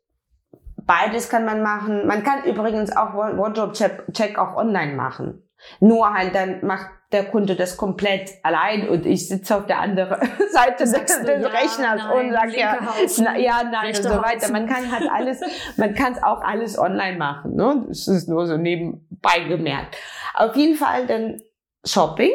Beides 0.87 1.29
kann 1.29 1.45
man 1.45 1.63
machen. 1.63 2.07
Man 2.07 2.23
kann 2.23 2.45
übrigens 2.45 2.95
auch 2.97 3.15
Wardrobe-Check 3.15 4.39
auch 4.39 4.57
online 4.57 4.95
machen. 4.95 5.43
Nur 5.81 6.13
halt 6.13 6.35
dann 6.35 6.65
macht 6.65 6.91
der 7.13 7.25
Kunde 7.25 7.55
das 7.55 7.77
komplett 7.77 8.31
allein 8.43 8.89
und 8.89 9.07
ich 9.07 9.29
sitze 9.29 9.57
auf 9.57 9.67
der 9.67 9.79
anderen 9.79 10.19
Seite 10.51 10.85
des, 10.85 10.93
des 10.93 11.27
ja, 11.27 11.49
Rechners 11.49 12.03
nein, 12.03 12.27
und 12.27 12.33
sage 12.33 12.59
ja, 12.59 12.79
na, 13.19 13.39
ja, 13.39 13.63
nein 13.63 13.95
und 13.97 14.03
so 14.03 14.11
weiter. 14.11 14.53
Man 14.53 14.67
kann 14.67 14.91
halt 14.91 15.09
alles, 15.11 15.41
man 15.77 15.95
kann 15.95 16.13
es 16.13 16.23
auch 16.23 16.43
alles 16.43 16.79
online 16.79 17.17
machen. 17.17 17.55
Ne? 17.55 17.85
Das 17.89 18.09
ist 18.09 18.29
nur 18.29 18.47
so 18.47 18.57
nebenbei 18.57 19.45
gemerkt. 19.49 19.97
Auf 20.35 20.57
jeden 20.57 20.77
Fall 20.77 21.07
dann 21.07 21.41
Shopping 21.85 22.33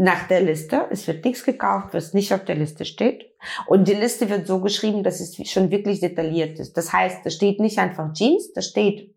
nach 0.00 0.26
der 0.28 0.40
Liste. 0.40 0.86
Es 0.90 1.06
wird 1.06 1.24
nichts 1.26 1.44
gekauft, 1.44 1.88
was 1.92 2.14
nicht 2.14 2.32
auf 2.32 2.44
der 2.46 2.54
Liste 2.54 2.86
steht. 2.86 3.26
Und 3.66 3.86
die 3.86 3.94
Liste 3.94 4.30
wird 4.30 4.46
so 4.46 4.60
geschrieben, 4.60 5.02
dass 5.02 5.20
es 5.20 5.36
schon 5.48 5.70
wirklich 5.70 6.00
detailliert 6.00 6.58
ist. 6.58 6.74
Das 6.76 6.90
heißt, 6.92 7.24
da 7.24 7.28
steht 7.28 7.60
nicht 7.60 7.78
einfach 7.78 8.12
Jeans, 8.14 8.52
da 8.54 8.62
steht 8.62 9.14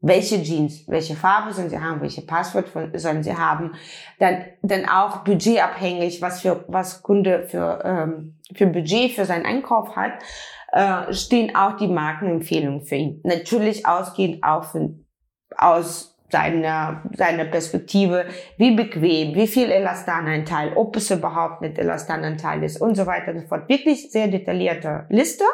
welche 0.00 0.42
Jeans, 0.42 0.86
welche 0.88 1.14
Farbe 1.14 1.52
sollen 1.52 1.70
sie 1.70 1.80
haben, 1.80 2.00
welche 2.00 2.22
Passwort 2.22 2.68
sollen 2.94 3.22
sie 3.22 3.36
haben, 3.36 3.74
dann 4.18 4.44
dann 4.62 4.88
auch 4.88 5.18
budgetabhängig, 5.18 6.20
was 6.20 6.42
für 6.42 6.64
was 6.68 7.02
Kunde 7.02 7.46
für 7.48 7.82
ähm, 7.84 8.38
für 8.54 8.66
Budget 8.66 9.12
für 9.12 9.24
seinen 9.24 9.46
Einkauf 9.46 9.94
hat, 9.94 10.12
äh, 10.72 11.12
stehen 11.12 11.54
auch 11.54 11.76
die 11.76 11.88
Markenempfehlungen 11.88 12.82
für 12.82 12.96
ihn. 12.96 13.20
Natürlich 13.24 13.86
ausgehend 13.86 14.42
auch 14.42 14.64
von, 14.64 15.04
aus 15.56 16.17
seiner 16.30 17.02
seiner 17.16 17.44
Perspektive, 17.44 18.26
wie 18.56 18.74
bequem, 18.74 19.34
wie 19.34 19.46
viel 19.46 19.70
Elastananteil, 19.70 20.72
ob 20.76 20.96
es 20.96 21.10
überhaupt 21.10 21.62
nicht 21.62 21.78
Elastananteil 21.78 22.62
ist 22.62 22.80
und 22.80 22.94
so 22.94 23.06
weiter 23.06 23.32
und 23.32 23.40
so 23.40 23.46
fort. 23.46 23.68
Wirklich 23.68 24.10
sehr 24.10 24.28
detaillierte 24.28 25.06
Liste. 25.08 25.44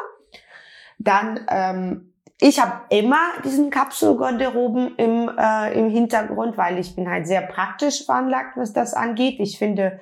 Dann 0.97 1.39
ähm, 1.49 2.11
ich 2.41 2.59
habe 2.59 2.81
immer 2.89 3.41
diesen 3.45 3.69
Kapselgarderoben 3.69 4.95
im, 4.97 5.31
äh, 5.37 5.73
im 5.73 5.89
Hintergrund, 5.89 6.57
weil 6.57 6.79
ich 6.79 6.95
bin 6.95 7.09
halt 7.09 7.27
sehr 7.27 7.41
praktisch 7.41 8.05
veranlagt, 8.05 8.57
was 8.57 8.73
das 8.73 8.93
angeht. 8.93 9.39
Ich 9.39 9.57
finde, 9.57 9.99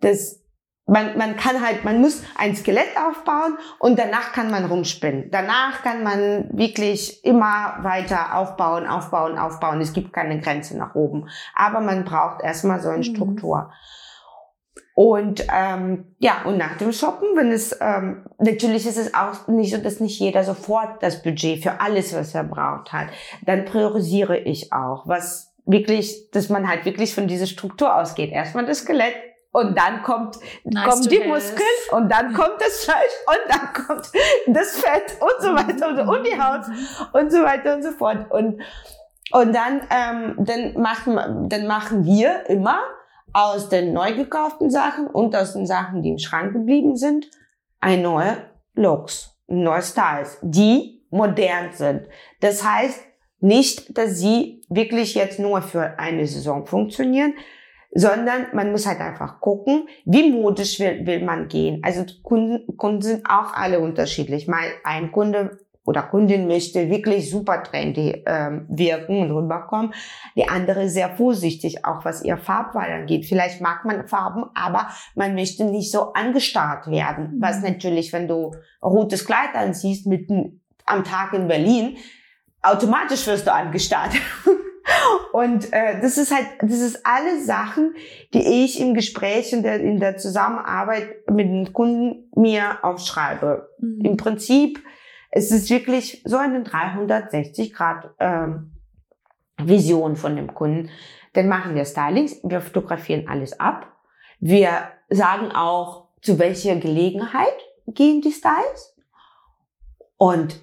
dass 0.00 0.41
man, 0.86 1.16
man 1.16 1.36
kann 1.36 1.64
halt, 1.64 1.84
man 1.84 2.00
muss 2.00 2.22
ein 2.36 2.56
Skelett 2.56 2.96
aufbauen 2.96 3.56
und 3.78 3.98
danach 3.98 4.32
kann 4.32 4.50
man 4.50 4.64
rumspinnen. 4.64 5.30
Danach 5.30 5.82
kann 5.82 6.02
man 6.02 6.50
wirklich 6.52 7.24
immer 7.24 7.78
weiter 7.82 8.36
aufbauen, 8.36 8.86
aufbauen, 8.86 9.38
aufbauen. 9.38 9.80
Es 9.80 9.92
gibt 9.92 10.12
keine 10.12 10.40
Grenze 10.40 10.76
nach 10.76 10.94
oben. 10.94 11.28
Aber 11.54 11.80
man 11.80 12.04
braucht 12.04 12.42
erstmal 12.42 12.80
so 12.80 12.88
eine 12.88 12.98
mhm. 12.98 13.02
Struktur. 13.04 13.70
Und 14.94 15.46
ähm, 15.50 16.14
ja, 16.18 16.42
und 16.44 16.58
nach 16.58 16.76
dem 16.76 16.92
Shoppen, 16.92 17.28
wenn 17.34 17.50
es 17.50 17.74
ähm, 17.80 18.26
natürlich 18.38 18.86
ist 18.86 18.98
es 18.98 19.14
auch 19.14 19.48
nicht 19.48 19.74
so, 19.74 19.80
dass 19.80 20.00
nicht 20.00 20.20
jeder 20.20 20.44
sofort 20.44 21.02
das 21.02 21.22
Budget 21.22 21.62
für 21.62 21.80
alles, 21.80 22.14
was 22.14 22.34
er 22.34 22.44
braucht, 22.44 22.92
hat. 22.92 23.08
Dann 23.46 23.64
priorisiere 23.64 24.38
ich 24.38 24.72
auch, 24.72 25.06
was 25.06 25.54
wirklich, 25.64 26.30
dass 26.32 26.50
man 26.50 26.68
halt 26.68 26.84
wirklich 26.84 27.14
von 27.14 27.26
dieser 27.26 27.46
Struktur 27.46 27.96
ausgeht. 27.96 28.32
Erstmal 28.32 28.66
das 28.66 28.80
Skelett 28.80 29.14
und 29.52 29.78
dann 29.78 30.02
kommt 30.02 30.38
nice 30.64 30.88
kommen 30.88 31.08
die 31.08 31.20
Muskeln 31.20 31.68
und 31.92 32.10
dann 32.10 32.32
kommt 32.32 32.60
das 32.60 32.84
Fleisch 32.84 33.12
und 33.26 33.54
dann 33.54 33.72
kommt 33.86 34.10
das 34.46 34.78
Fett 34.78 35.16
und 35.20 35.42
so 35.42 35.54
weiter 35.54 35.88
und, 35.88 35.96
so, 35.96 36.12
und 36.12 36.26
die 36.26 36.40
Haut 36.40 36.64
und 37.12 37.30
so 37.30 37.42
weiter 37.42 37.76
und 37.76 37.82
so 37.82 37.92
fort. 37.92 38.30
Und 38.30 38.62
und 39.32 39.54
dann 39.54 39.82
ähm, 39.90 40.36
dann 40.38 40.80
machen 40.80 41.48
dann 41.48 41.66
machen 41.66 42.04
wir 42.04 42.48
immer 42.48 42.80
aus 43.34 43.68
den 43.68 43.92
neu 43.92 44.14
gekauften 44.14 44.70
Sachen 44.70 45.06
und 45.06 45.36
aus 45.36 45.52
den 45.52 45.66
Sachen, 45.66 46.02
die 46.02 46.10
im 46.10 46.18
Schrank 46.18 46.52
geblieben 46.52 46.96
sind, 46.96 47.26
ein 47.80 48.02
neuer 48.02 48.38
Looks, 48.74 49.36
neue 49.46 49.82
Styles, 49.82 50.38
die 50.42 51.06
modern 51.10 51.72
sind. 51.72 52.08
Das 52.40 52.64
heißt 52.64 53.00
nicht, 53.40 53.96
dass 53.98 54.18
sie 54.18 54.62
wirklich 54.68 55.14
jetzt 55.14 55.38
nur 55.38 55.62
für 55.62 55.98
eine 55.98 56.26
Saison 56.26 56.66
funktionieren, 56.66 57.34
sondern 57.94 58.46
man 58.54 58.72
muss 58.72 58.86
halt 58.86 59.00
einfach 59.00 59.40
gucken, 59.40 59.88
wie 60.04 60.30
modisch 60.30 60.80
will, 60.80 61.06
will 61.06 61.24
man 61.24 61.48
gehen. 61.48 61.80
Also 61.82 62.04
Kunden, 62.22 62.76
Kunden 62.76 63.02
sind 63.02 63.26
auch 63.28 63.52
alle 63.52 63.80
unterschiedlich. 63.80 64.48
Mal 64.48 64.64
ein 64.82 65.12
Kunde 65.12 65.58
oder 65.84 66.02
Kundin 66.02 66.46
möchte 66.46 66.88
wirklich 66.88 67.30
super 67.30 67.62
trendy 67.62 68.22
ähm, 68.24 68.66
wirken 68.68 69.20
und 69.20 69.32
rüberkommen. 69.32 69.92
Die 70.36 70.48
andere 70.48 70.88
sehr 70.88 71.10
vorsichtig, 71.16 71.84
auch 71.84 72.04
was 72.04 72.24
ihr 72.24 72.38
Farbwahl 72.38 72.90
angeht. 72.92 73.26
Vielleicht 73.26 73.60
mag 73.60 73.84
man 73.84 74.06
Farben, 74.06 74.44
aber 74.54 74.88
man 75.14 75.34
möchte 75.34 75.64
nicht 75.64 75.90
so 75.90 76.12
angestarrt 76.12 76.88
werden. 76.88 77.36
Mhm. 77.36 77.42
Was 77.42 77.62
natürlich, 77.62 78.12
wenn 78.12 78.28
du 78.28 78.52
rotes 78.82 79.26
Kleid 79.26 79.54
anziehst, 79.54 80.06
mitten 80.06 80.62
am 80.86 81.04
Tag 81.04 81.32
in 81.32 81.48
Berlin, 81.48 81.96
automatisch 82.62 83.26
wirst 83.26 83.46
du 83.46 83.52
angestarrt. 83.52 84.12
Und 85.32 85.72
äh, 85.72 86.00
das 86.00 86.18
ist 86.18 86.34
halt, 86.34 86.46
das 86.60 86.80
ist 86.80 87.06
alle 87.06 87.40
Sachen, 87.42 87.94
die 88.34 88.64
ich 88.64 88.80
im 88.80 88.94
Gespräch 88.94 89.54
und 89.54 89.62
der, 89.62 89.80
in 89.80 89.98
der 89.98 90.18
Zusammenarbeit 90.18 91.28
mit 91.30 91.46
den 91.46 91.72
Kunden 91.72 92.30
mir 92.36 92.78
aufschreibe. 92.82 93.70
Mhm. 93.78 94.04
Im 94.04 94.16
Prinzip 94.16 94.82
es 95.34 95.50
ist 95.50 95.70
wirklich 95.70 96.22
so 96.26 96.36
eine 96.36 96.62
360 96.62 97.72
Grad 97.72 98.10
ähm, 98.20 98.72
Vision 99.56 100.14
von 100.14 100.36
dem 100.36 100.52
Kunden. 100.52 100.90
Dann 101.32 101.48
machen 101.48 101.74
wir 101.74 101.86
Stylings, 101.86 102.38
wir 102.44 102.60
fotografieren 102.60 103.26
alles 103.28 103.58
ab. 103.58 103.90
Wir 104.40 104.90
sagen 105.08 105.50
auch, 105.50 106.08
zu 106.20 106.38
welcher 106.38 106.76
Gelegenheit 106.76 107.56
gehen 107.86 108.20
die 108.20 108.30
Styles. 108.30 108.94
Und 110.18 110.60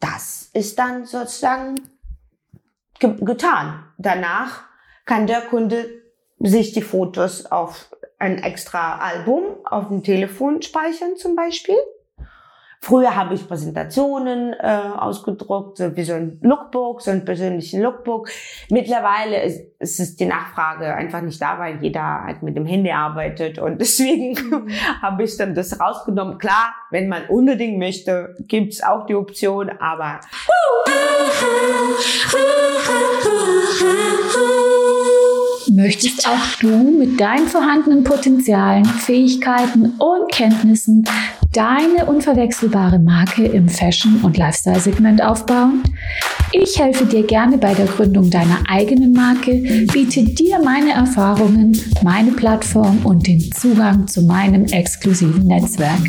das 0.00 0.50
ist 0.54 0.78
dann 0.78 1.04
sozusagen 1.04 1.74
ge 3.02 3.16
getan. 3.20 3.84
Danach 3.98 4.64
kann 5.04 5.26
der 5.26 5.42
Kunde 5.42 5.84
sich 6.38 6.72
die 6.72 6.82
Fotos 6.82 7.46
auf 7.46 7.90
ein 8.18 8.38
extra 8.38 8.98
Album 8.98 9.44
auf 9.64 9.88
dem 9.88 10.02
Telefon 10.02 10.62
speichern 10.62 11.16
zum 11.16 11.36
Beispiel 11.36 11.76
Früher 12.84 13.14
habe 13.14 13.34
ich 13.34 13.46
Präsentationen 13.46 14.54
äh, 14.54 14.80
ausgedruckt, 14.98 15.78
so 15.78 15.94
wie 15.94 16.02
so 16.02 16.14
ein 16.14 16.40
Lookbook, 16.42 17.00
so 17.00 17.12
ein 17.12 17.24
persönlichen 17.24 17.80
Lookbook. 17.80 18.28
Mittlerweile 18.70 19.40
ist, 19.44 19.60
ist 19.78 20.00
es 20.00 20.16
die 20.16 20.24
Nachfrage 20.24 20.92
einfach 20.92 21.20
nicht 21.20 21.40
da, 21.40 21.60
weil 21.60 21.80
jeder 21.80 22.24
halt 22.24 22.42
mit 22.42 22.56
dem 22.56 22.66
Handy 22.66 22.90
arbeitet 22.90 23.60
und 23.60 23.78
deswegen 23.80 24.36
habe 25.00 25.22
ich 25.22 25.36
dann 25.36 25.54
das 25.54 25.78
rausgenommen. 25.78 26.38
Klar, 26.38 26.74
wenn 26.90 27.08
man 27.08 27.26
unbedingt 27.28 27.78
möchte, 27.78 28.34
gibt's 28.48 28.82
auch 28.82 29.06
die 29.06 29.14
Option, 29.14 29.70
aber 29.78 30.18
Möchtest 35.70 36.28
auch 36.28 36.58
du 36.60 36.98
mit 36.98 37.20
deinen 37.20 37.46
vorhandenen 37.46 38.02
Potenzialen, 38.02 38.84
Fähigkeiten 38.84 39.94
und 40.00 40.32
Kenntnissen 40.32 41.04
deine 41.52 42.06
unverwechselbare 42.06 42.98
Marke 42.98 43.44
im 43.44 43.68
Fashion- 43.68 44.20
und 44.22 44.36
Lifestyle-Segment 44.36 45.22
aufbauen? 45.22 45.82
Ich 46.52 46.78
helfe 46.78 47.06
dir 47.06 47.22
gerne 47.22 47.58
bei 47.58 47.74
der 47.74 47.86
Gründung 47.86 48.30
deiner 48.30 48.58
eigenen 48.68 49.12
Marke, 49.12 49.86
biete 49.92 50.24
dir 50.24 50.58
meine 50.62 50.92
Erfahrungen, 50.92 51.78
meine 52.02 52.32
Plattform 52.32 53.00
und 53.04 53.26
den 53.26 53.40
Zugang 53.52 54.06
zu 54.06 54.22
meinem 54.22 54.64
exklusiven 54.66 55.46
Netzwerk. 55.46 56.00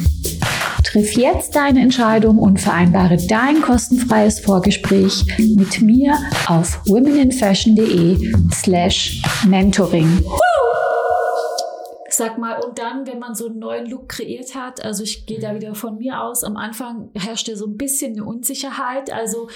Triff 0.84 1.16
jetzt 1.16 1.56
deine 1.56 1.82
Entscheidung 1.82 2.38
und 2.38 2.60
vereinbare 2.60 3.18
dein 3.18 3.62
kostenfreies 3.62 4.42
Vorgespräch 4.42 5.26
mit 5.56 5.82
mir 5.82 6.14
auf 6.48 6.82
womeninfashion.de 6.86 8.34
slash 8.52 9.22
mentoring. 9.48 10.24
Sag 12.14 12.38
mal, 12.38 12.64
und 12.64 12.78
dann, 12.78 13.08
wenn 13.08 13.18
man 13.18 13.34
so 13.34 13.48
einen 13.48 13.58
neuen 13.58 13.88
Look 13.88 14.10
kreiert 14.10 14.54
hat, 14.54 14.86
also 14.86 15.04
ich 15.04 15.26
gehe 15.26 15.40
da 15.40 15.56
wieder 15.56 15.74
von 15.74 15.98
mir 15.98 16.22
aus, 16.22 16.44
am 16.44 16.58
Anfang 16.58 17.10
herrschte 17.16 17.58
so 17.58 17.66
ein 17.66 17.76
bisschen 17.76 18.14
eine 18.14 18.24
Unsicherheit. 18.24 19.12
Also 19.12 19.50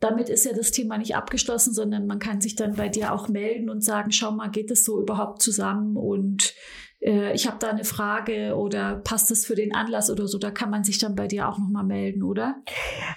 damit 0.00 0.28
ist 0.28 0.44
ja 0.44 0.52
das 0.52 0.70
Thema 0.70 0.98
nicht 0.98 1.16
abgeschlossen, 1.16 1.72
sondern 1.72 2.06
man 2.06 2.18
kann 2.18 2.42
sich 2.42 2.56
dann 2.56 2.74
bei 2.74 2.90
dir 2.90 3.12
auch 3.12 3.28
melden 3.28 3.70
und 3.70 3.82
sagen, 3.82 4.12
schau 4.12 4.32
mal, 4.32 4.50
geht 4.50 4.70
es 4.70 4.84
so 4.84 5.00
überhaupt 5.00 5.40
zusammen 5.40 5.96
und 5.96 6.52
äh, 7.00 7.32
ich 7.32 7.46
habe 7.46 7.56
da 7.58 7.70
eine 7.70 7.84
Frage 7.84 8.54
oder 8.54 8.96
passt 8.96 9.30
es 9.30 9.46
für 9.46 9.54
den 9.54 9.74
Anlass 9.74 10.10
oder 10.10 10.28
so, 10.28 10.36
da 10.36 10.50
kann 10.50 10.68
man 10.68 10.84
sich 10.84 10.98
dann 10.98 11.14
bei 11.14 11.26
dir 11.26 11.48
auch 11.48 11.56
nochmal 11.56 11.84
melden, 11.84 12.22
oder? 12.22 12.56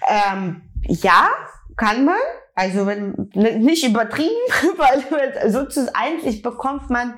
Ähm, 0.08 0.62
ja, 0.84 1.30
kann 1.76 2.06
man. 2.06 2.16
Also 2.56 2.86
wenn 2.86 3.30
nicht 3.36 3.86
übertrieben, 3.86 4.32
weil 4.78 5.52
sozusagen 5.52 5.94
eigentlich 5.94 6.42
bekommt 6.42 6.90
man 6.90 7.16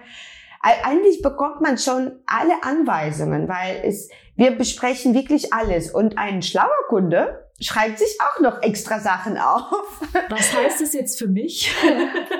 eigentlich 0.62 1.22
bekommt 1.22 1.62
man 1.62 1.78
schon 1.78 2.12
alle 2.26 2.63
Anweisungen, 2.63 3.48
weil 3.48 3.82
es, 3.84 4.10
wir 4.36 4.52
besprechen 4.52 5.13
wirklich 5.13 5.54
alles. 5.54 5.91
Und 5.91 6.17
ein 6.17 6.41
schlauer 6.41 6.69
Kunde 6.89 7.45
schreibt 7.62 8.00
sich 8.00 8.17
auch 8.22 8.39
noch 8.41 8.62
extra 8.62 9.00
Sachen 9.00 9.38
auf. 9.38 10.02
Was 10.30 10.54
heißt 10.54 10.82
das 10.82 10.93
jetzt 10.93 11.17
für 11.17 11.28
mich? 11.28 11.74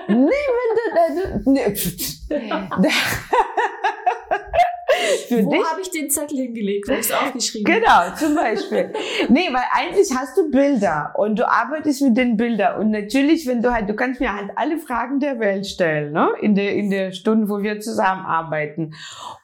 nee, 0.08 0.32
wenn 0.98 1.44
du, 1.44 1.52
nee. 1.52 1.74
für 5.28 5.46
Wo 5.46 5.64
habe 5.66 5.82
ich 5.82 5.92
den 5.92 6.10
Zettel 6.10 6.38
hingelegt? 6.38 6.88
Wo 6.88 6.92
habe 6.92 7.02
ich 7.02 7.08
es 7.08 7.14
aufgeschrieben? 7.14 7.74
Genau, 7.74 8.16
zum 8.16 8.36
Beispiel. 8.36 8.94
nee, 9.30 9.50
weil 9.52 9.64
eigentlich 9.72 10.10
hast 10.16 10.38
du 10.38 10.50
Bilder 10.50 11.14
und 11.18 11.38
du 11.38 11.48
arbeitest 11.48 12.02
mit 12.02 12.18
den 12.18 12.38
Bildern. 12.38 12.80
Und 12.80 12.92
natürlich, 12.92 13.48
wenn 13.48 13.62
du 13.62 13.74
halt, 13.74 13.90
du 13.90 13.96
kannst 13.96 14.20
mir 14.20 14.34
halt 14.36 14.52
alle 14.56 14.78
Fragen 14.78 15.20
der 15.20 15.40
Welt 15.40 15.68
stellen, 15.68 16.14
ne? 16.14 16.30
In 16.42 16.56
der, 16.56 16.76
in 16.76 16.90
der 16.90 17.12
Stunde, 17.12 17.50
wo 17.50 17.62
wir 17.62 17.80
zusammenarbeiten. 17.80 18.94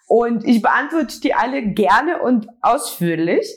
Und 0.08 0.46
ich 0.46 0.62
beantworte 0.62 1.20
die 1.22 1.34
alle 1.34 1.62
gerne 1.64 2.22
und 2.22 2.48
ausführlich. 2.62 3.48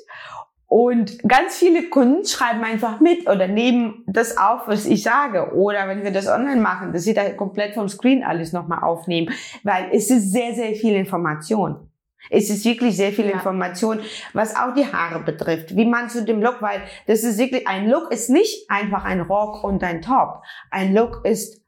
Und 0.68 1.26
ganz 1.26 1.56
viele 1.56 1.88
Kunden 1.88 2.26
schreiben 2.26 2.62
einfach 2.62 3.00
mit 3.00 3.26
oder 3.26 3.48
nehmen 3.48 4.04
das 4.06 4.36
auf, 4.36 4.68
was 4.68 4.84
ich 4.84 5.02
sage. 5.02 5.54
Oder 5.54 5.88
wenn 5.88 6.04
wir 6.04 6.10
das 6.10 6.28
online 6.28 6.60
machen, 6.60 6.92
dass 6.92 7.04
sie 7.04 7.14
da 7.14 7.30
komplett 7.30 7.72
vom 7.72 7.88
Screen 7.88 8.22
alles 8.22 8.52
nochmal 8.52 8.82
aufnehmen. 8.82 9.32
Weil 9.62 9.88
es 9.92 10.10
ist 10.10 10.30
sehr, 10.30 10.54
sehr 10.54 10.74
viel 10.74 10.94
Information. 10.94 11.88
Es 12.30 12.50
ist 12.50 12.66
wirklich 12.66 12.96
sehr 12.96 13.12
viel 13.12 13.26
Ja. 13.26 13.32
Information, 13.32 14.00
was 14.34 14.56
auch 14.56 14.74
die 14.74 14.84
Haare 14.84 15.20
betrifft. 15.20 15.74
Wie 15.74 15.86
man 15.86 16.10
zu 16.10 16.22
dem 16.22 16.42
Look, 16.42 16.60
weil 16.60 16.82
das 17.06 17.24
ist 17.24 17.38
wirklich, 17.38 17.66
ein 17.66 17.88
Look 17.88 18.12
ist 18.12 18.28
nicht 18.28 18.70
einfach 18.70 19.04
ein 19.04 19.22
Rock 19.22 19.64
und 19.64 19.82
ein 19.82 20.02
Top. 20.02 20.42
Ein 20.70 20.92
Look 20.94 21.24
ist 21.24 21.64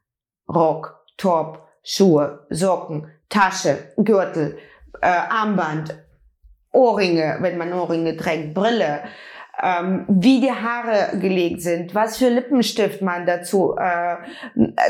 Rock, 0.47 0.99
Top, 1.17 1.67
Schuhe, 1.81 2.45
Socken, 2.51 3.07
Tasche, 3.29 3.93
Gürtel, 3.97 4.59
äh, 5.01 5.07
Armband, 5.07 5.95
Ohrringe, 6.71 7.37
wenn 7.41 7.57
man 7.57 7.73
Ohrringe 7.73 8.15
trägt, 8.15 8.53
Brille, 8.53 9.01
ähm, 9.61 10.05
wie 10.07 10.39
die 10.39 10.51
Haare 10.51 11.17
gelegt 11.19 11.61
sind, 11.61 11.93
was 11.93 12.17
für 12.17 12.29
Lippenstift 12.29 13.01
man 13.01 13.25
dazu 13.25 13.75
äh, 13.77 14.15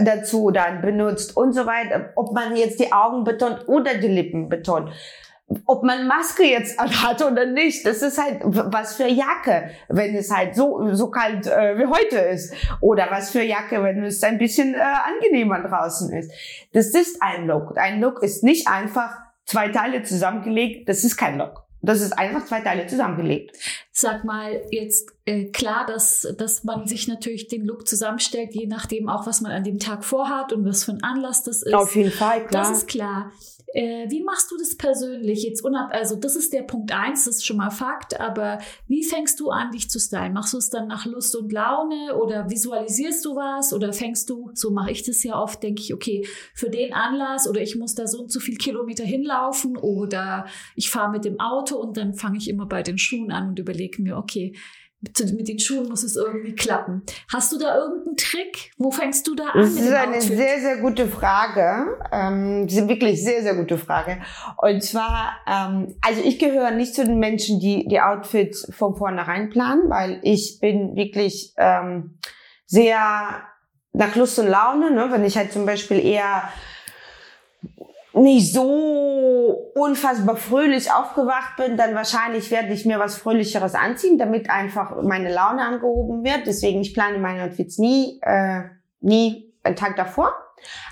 dazu 0.04 0.52
dann 0.52 0.82
benutzt 0.82 1.36
und 1.36 1.54
so 1.54 1.66
weiter. 1.66 2.12
Ob 2.16 2.34
man 2.34 2.56
jetzt 2.56 2.80
die 2.80 2.92
Augen 2.92 3.24
betont 3.24 3.68
oder 3.68 3.96
die 3.96 4.08
Lippen 4.08 4.50
betont. 4.50 4.92
Ob 5.66 5.84
man 5.84 6.08
Maske 6.08 6.44
jetzt 6.44 6.80
hat 6.80 7.22
oder 7.22 7.46
nicht, 7.46 7.86
das 7.86 8.02
ist 8.02 8.18
halt 8.18 8.40
was 8.46 8.96
für 8.96 9.08
Jacke, 9.08 9.72
wenn 9.90 10.16
es 10.16 10.34
halt 10.34 10.56
so 10.56 10.94
so 10.94 11.10
kalt 11.10 11.46
äh, 11.46 11.78
wie 11.78 11.88
heute 11.88 12.20
ist, 12.20 12.54
oder 12.80 13.08
was 13.10 13.32
für 13.32 13.44
Jacke, 13.44 13.84
wenn 13.84 14.02
es 14.06 14.24
ein 14.24 14.38
bisschen 14.38 14.76
äh, 14.76 14.80
angenehmer 14.80 15.62
draußen 15.62 16.14
ist. 16.14 16.32
Das 16.72 16.88
ist 16.94 17.22
ein 17.22 17.48
Look. 17.48 17.78
Ein 17.78 18.00
Look 18.00 18.24
ist 18.24 18.44
nicht 18.46 18.70
einfach 18.70 19.18
zwei 19.46 19.68
Teile 19.68 20.04
zusammengelegt. 20.04 20.88
Das 20.88 21.04
ist 21.04 21.18
kein 21.18 21.38
Look. 21.38 21.66
Das 21.82 22.02
ist 22.02 22.14
einfach 22.14 22.46
zwei 22.46 22.62
Teile 22.62 22.86
zusammengelegt. 22.88 23.58
Sag 23.92 24.24
mal, 24.24 24.62
jetzt 24.70 25.12
äh, 25.26 25.46
klar, 25.46 25.86
dass, 25.86 26.28
dass 26.38 26.64
man 26.64 26.88
sich 26.88 27.08
natürlich 27.08 27.48
den 27.48 27.66
Look 27.66 27.88
zusammenstellt, 27.88 28.54
je 28.54 28.68
nachdem 28.68 29.10
auch, 29.10 29.26
was 29.26 29.42
man 29.42 29.52
an 29.52 29.64
dem 29.64 29.80
Tag 29.80 30.04
vorhat 30.06 30.54
und 30.54 30.66
was 30.66 30.84
für 30.84 30.92
ein 30.92 31.04
Anlass 31.04 31.44
das 31.44 31.64
ist. 31.64 31.74
jeden 31.96 32.12
Fall, 32.12 32.46
Das 32.52 32.72
ist 32.72 32.88
klar. 32.88 33.32
Äh, 33.74 34.10
wie 34.10 34.24
machst 34.24 34.52
du 34.52 34.58
das 34.58 34.76
persönlich 34.76 35.44
jetzt 35.44 35.64
unab 35.64 35.92
also 35.94 36.16
das 36.16 36.36
ist 36.36 36.52
der 36.52 36.64
Punkt 36.64 36.92
eins, 36.92 37.26
das 37.26 37.38
ist 37.38 37.46
schon 37.46 37.58
mal 37.58 37.70
Fakt, 37.70 38.20
aber 38.20 38.60
wie 38.88 39.04
fängst 39.04 39.40
du 39.40 39.50
an, 39.50 39.72
dich 39.72 39.90
zu 39.90 40.00
stylen? 40.00 40.34
Machst 40.34 40.54
du 40.54 40.58
es 40.58 40.70
dann 40.70 40.88
nach 40.88 41.06
Lust 41.06 41.36
und 41.36 41.52
Laune 41.52 42.16
oder 42.16 42.50
visualisierst 42.50 43.24
du 43.24 43.36
was 43.36 43.74
oder 43.74 43.94
fängst 43.94 44.30
du, 44.30 44.52
so 44.54 44.72
mache 44.72 44.92
ich 44.92 45.04
das 45.04 45.24
ja 45.24 45.42
oft, 45.42 45.64
denke 45.64 45.82
ich, 45.82 45.94
okay, 45.94 46.28
für 46.54 46.70
den 46.70 46.94
Anlass 46.94 47.48
oder 47.48 47.62
ich 47.62 47.78
muss 47.78 47.96
da 47.96 48.08
so 48.08 48.22
und 48.22 48.32
so 48.32 48.40
viel 48.40 48.58
Kilometer 48.58 49.04
hinlaufen 49.04 49.78
oder 49.78 50.46
ich 50.76 50.90
fahre 50.90 51.12
mit 51.12 51.24
dem 51.24 51.40
Auto 51.40 51.78
und 51.78 51.96
dann 51.96 52.14
fange 52.14 52.38
ich 52.38 52.50
immer 52.50 52.66
bei 52.66 52.84
den 52.84 52.98
Schuhen 52.98 53.32
an 53.32 53.50
und 53.50 53.60
überlege 53.60 54.02
mir, 54.02 54.18
okay, 54.18 54.54
mit, 55.02 55.48
den 55.48 55.60
Schuhen 55.60 55.90
muss 55.90 56.04
es 56.04 56.16
irgendwie 56.16 56.54
klappen. 56.54 57.02
Hast 57.32 57.52
du 57.52 57.58
da 57.58 57.76
irgendeinen 57.76 58.18
Trick? 58.18 58.72
Wo 58.78 58.92
fängst 58.92 59.28
du 59.28 59.36
da 59.36 59.46
an? 59.46 59.62
Das 59.62 59.72
ist 59.72 59.92
eine 59.92 60.22
sehr, 60.22 60.60
sehr 60.60 60.78
gute 60.78 61.08
Frage. 61.08 61.98
Ähm, 62.12 62.68
das 62.68 62.78
ist 62.78 62.88
wirklich 62.88 63.24
sehr, 63.24 63.42
sehr 63.42 63.56
gute 63.56 63.78
Frage. 63.78 64.22
Und 64.58 64.84
zwar, 64.84 65.38
ähm, 65.48 65.96
also 66.02 66.22
ich 66.24 66.38
gehöre 66.38 66.72
nicht 66.72 66.94
zu 66.94 67.04
den 67.04 67.18
Menschen, 67.18 67.60
die 67.60 67.88
die 67.88 68.00
Outfits 68.00 68.72
von 68.76 68.96
vornherein 68.96 69.50
planen, 69.50 69.90
weil 69.90 70.20
ich 70.22 70.60
bin 70.62 70.96
wirklich 70.96 71.54
ähm, 71.58 72.18
sehr 72.68 73.44
nach 73.94 74.16
Lust 74.16 74.38
und 74.38 74.48
Laune. 74.48 74.92
Ne? 74.92 75.08
Wenn 75.10 75.26
ich 75.26 75.36
halt 75.36 75.52
zum 75.52 75.66
Beispiel 75.66 76.00
eher 76.00 76.44
nicht 78.14 78.54
so 78.54 79.72
unfassbar 79.76 80.36
fröhlich 80.36 80.92
aufgewacht 80.92 81.56
bin, 81.58 81.78
dann 81.78 81.96
wahrscheinlich 81.96 82.52
werde 82.52 82.74
ich 82.74 82.86
mir 82.86 83.00
was 83.00 83.18
Fröhlicheres 83.18 83.74
anziehen, 83.74 84.18
damit 84.18 84.50
einfach 84.50 85.02
meine 85.02 85.34
Laune 85.34 85.62
angehoben 85.62 86.24
wird. 86.24 86.46
Deswegen, 86.46 86.82
ich 86.82 86.94
plane 86.94 87.18
meine 87.20 87.44
Outfits 87.44 87.78
nie, 87.78 88.20
äh, 88.22 88.64
nie 89.00 89.54
einen 89.64 89.76
Tag 89.76 89.96
davor. 89.96 90.34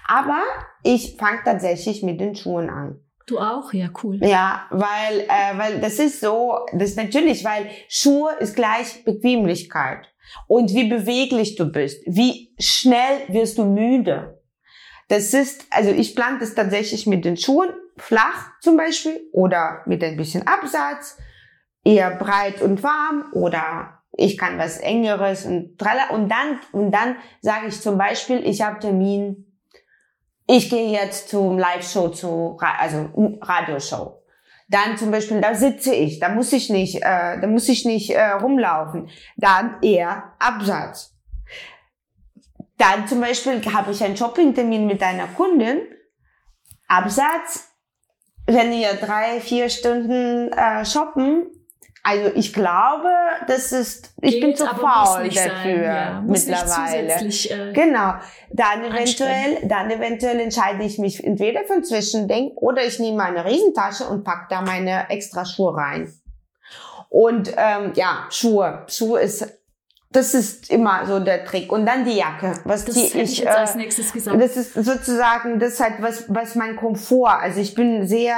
Aber 0.07 0.41
ich 0.83 1.17
fange 1.17 1.41
tatsächlich 1.43 2.03
mit 2.03 2.19
den 2.19 2.35
Schuhen 2.35 2.69
an. 2.69 2.99
Du 3.27 3.37
auch? 3.37 3.71
Ja, 3.73 3.89
cool. 4.03 4.17
Ja, 4.23 4.65
weil, 4.71 5.19
äh, 5.19 5.57
weil 5.57 5.81
das 5.81 5.99
ist 5.99 6.19
so, 6.19 6.65
das 6.73 6.91
ist 6.91 6.97
natürlich, 6.97 7.45
weil 7.45 7.69
Schuhe 7.87 8.31
ist 8.39 8.55
gleich 8.55 9.03
Bequemlichkeit. 9.03 10.07
Und 10.47 10.73
wie 10.73 10.89
beweglich 10.89 11.55
du 11.55 11.65
bist, 11.65 12.01
wie 12.07 12.53
schnell 12.59 13.19
wirst 13.27 13.57
du 13.57 13.65
müde. 13.65 14.38
Das 15.09 15.33
ist, 15.33 15.65
also 15.71 15.89
ich 15.89 16.15
plane 16.15 16.37
das 16.39 16.55
tatsächlich 16.55 17.07
mit 17.07 17.25
den 17.25 17.35
Schuhen, 17.35 17.69
flach 17.97 18.51
zum 18.61 18.77
Beispiel, 18.77 19.19
oder 19.33 19.81
mit 19.85 20.03
ein 20.03 20.15
bisschen 20.15 20.47
Absatz, 20.47 21.17
eher 21.83 22.11
breit 22.11 22.61
und 22.61 22.81
warm, 22.83 23.25
oder 23.33 24.01
ich 24.11 24.37
kann 24.37 24.59
was 24.59 24.77
engeres 24.77 25.45
und 25.45 25.77
tralla. 25.79 26.11
Und 26.11 26.29
dann, 26.29 26.59
und 26.71 26.91
dann 26.91 27.15
sage 27.41 27.67
ich 27.67 27.81
zum 27.81 27.97
Beispiel, 27.97 28.45
ich 28.45 28.61
habe 28.61 28.79
Termin, 28.79 29.45
ich 30.47 30.69
gehe 30.69 30.91
jetzt 30.91 31.29
zum 31.29 31.57
Live-Show, 31.57 32.09
zu, 32.09 32.57
also 32.59 33.09
Radioshow. 33.41 34.21
Dann 34.67 34.95
zum 34.97 35.09
Beispiel, 35.09 35.41
da 35.41 35.55
sitze 35.55 35.93
ich, 35.95 36.19
da 36.19 36.29
muss 36.29 36.53
ich 36.53 36.69
nicht, 36.69 36.97
äh, 36.97 37.39
da 37.41 37.47
muss 37.47 37.67
ich 37.67 37.85
nicht 37.85 38.11
äh, 38.11 38.31
rumlaufen. 38.31 39.09
Dann 39.37 39.77
eher 39.81 40.35
Absatz. 40.37 41.15
Dann 42.79 43.07
zum 43.07 43.19
Beispiel 43.19 43.61
habe 43.73 43.91
ich 43.91 44.03
einen 44.03 44.17
Shoppingtermin 44.17 44.87
mit 44.87 45.03
einer 45.03 45.27
Kundin. 45.27 45.81
Absatz, 46.87 47.67
wenn 48.47 48.71
wir 48.71 48.93
drei, 48.93 49.41
vier 49.41 49.69
Stunden 49.69 50.51
äh, 50.53 50.85
shoppen. 50.85 51.47
Also 52.01 52.31
ich 52.33 52.53
glaube, 52.53 53.09
das 53.47 53.73
ist, 53.73 54.13
ich 54.21 54.35
Geht, 54.35 54.41
bin 54.41 54.55
zu 54.55 54.65
faul 54.65 55.27
dafür 55.27 55.31
sein, 55.31 55.83
ja. 55.83 56.23
Mittlerweile. 56.25 57.13
Äh, 57.13 57.73
Genau. 57.73 58.13
Dann 58.51 58.85
eventuell, 58.85 59.67
dann 59.67 59.91
eventuell 59.91 60.39
entscheide 60.39 60.83
ich 60.85 60.97
mich 60.97 61.21
entweder 61.21 61.65
für 61.65 61.73
ein 61.73 61.83
Zwischending 61.83 62.51
oder 62.55 62.85
ich 62.85 62.97
nehme 62.99 63.17
meine 63.17 63.43
Riesentasche 63.43 64.05
und 64.05 64.23
pack 64.23 64.47
da 64.49 64.61
meine 64.61 65.09
extra 65.09 65.43
Schuhe 65.43 65.75
rein. 65.75 66.13
Und 67.09 67.53
ähm, 67.57 67.91
ja, 67.95 68.27
Schuhe. 68.29 68.85
Schuhe 68.87 69.19
ist, 69.19 69.58
das 70.11 70.33
ist 70.33 70.71
immer 70.71 71.05
so 71.05 71.19
der 71.19 71.45
Trick. 71.45 71.71
Und 71.71 71.85
dann 71.85 72.03
die 72.03 72.17
Jacke. 72.17 72.53
Was 72.63 72.85
das 72.85 72.95
die 72.95 73.01
hätte 73.01 73.19
ich 73.19 73.33
ich, 73.33 73.39
jetzt 73.39 73.55
als 73.55 73.75
äh, 73.75 73.77
nächstes 73.77 74.11
gesagt. 74.11 74.41
das 74.41 74.57
ist 74.57 74.73
sozusagen, 74.73 75.59
das 75.59 75.79
halt 75.79 76.01
was, 76.01 76.25
was 76.29 76.55
mein 76.55 76.75
Komfort. 76.75 77.39
Also 77.41 77.59
ich 77.59 77.75
bin 77.75 78.07
sehr, 78.07 78.35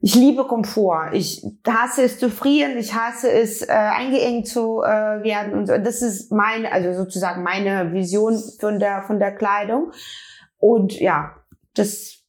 ich 0.00 0.14
liebe 0.14 0.46
Komfort. 0.46 1.10
Ich 1.12 1.44
hasse 1.66 2.04
es 2.04 2.18
zu 2.18 2.30
frieren, 2.30 2.78
ich 2.78 2.94
hasse 2.94 3.30
es 3.30 3.62
äh, 3.62 3.72
eingeengt 3.72 4.48
zu 4.48 4.82
äh, 4.82 5.22
werden 5.22 5.52
und 5.52 5.66
so. 5.66 5.76
Das 5.76 6.00
ist 6.00 6.32
meine, 6.32 6.72
also 6.72 6.94
sozusagen 6.94 7.42
meine 7.42 7.92
Vision 7.92 8.42
von 8.58 8.78
der 8.78 9.02
von 9.02 9.18
der 9.18 9.34
Kleidung. 9.34 9.92
Und 10.58 10.98
ja, 10.98 11.36
das 11.74 12.23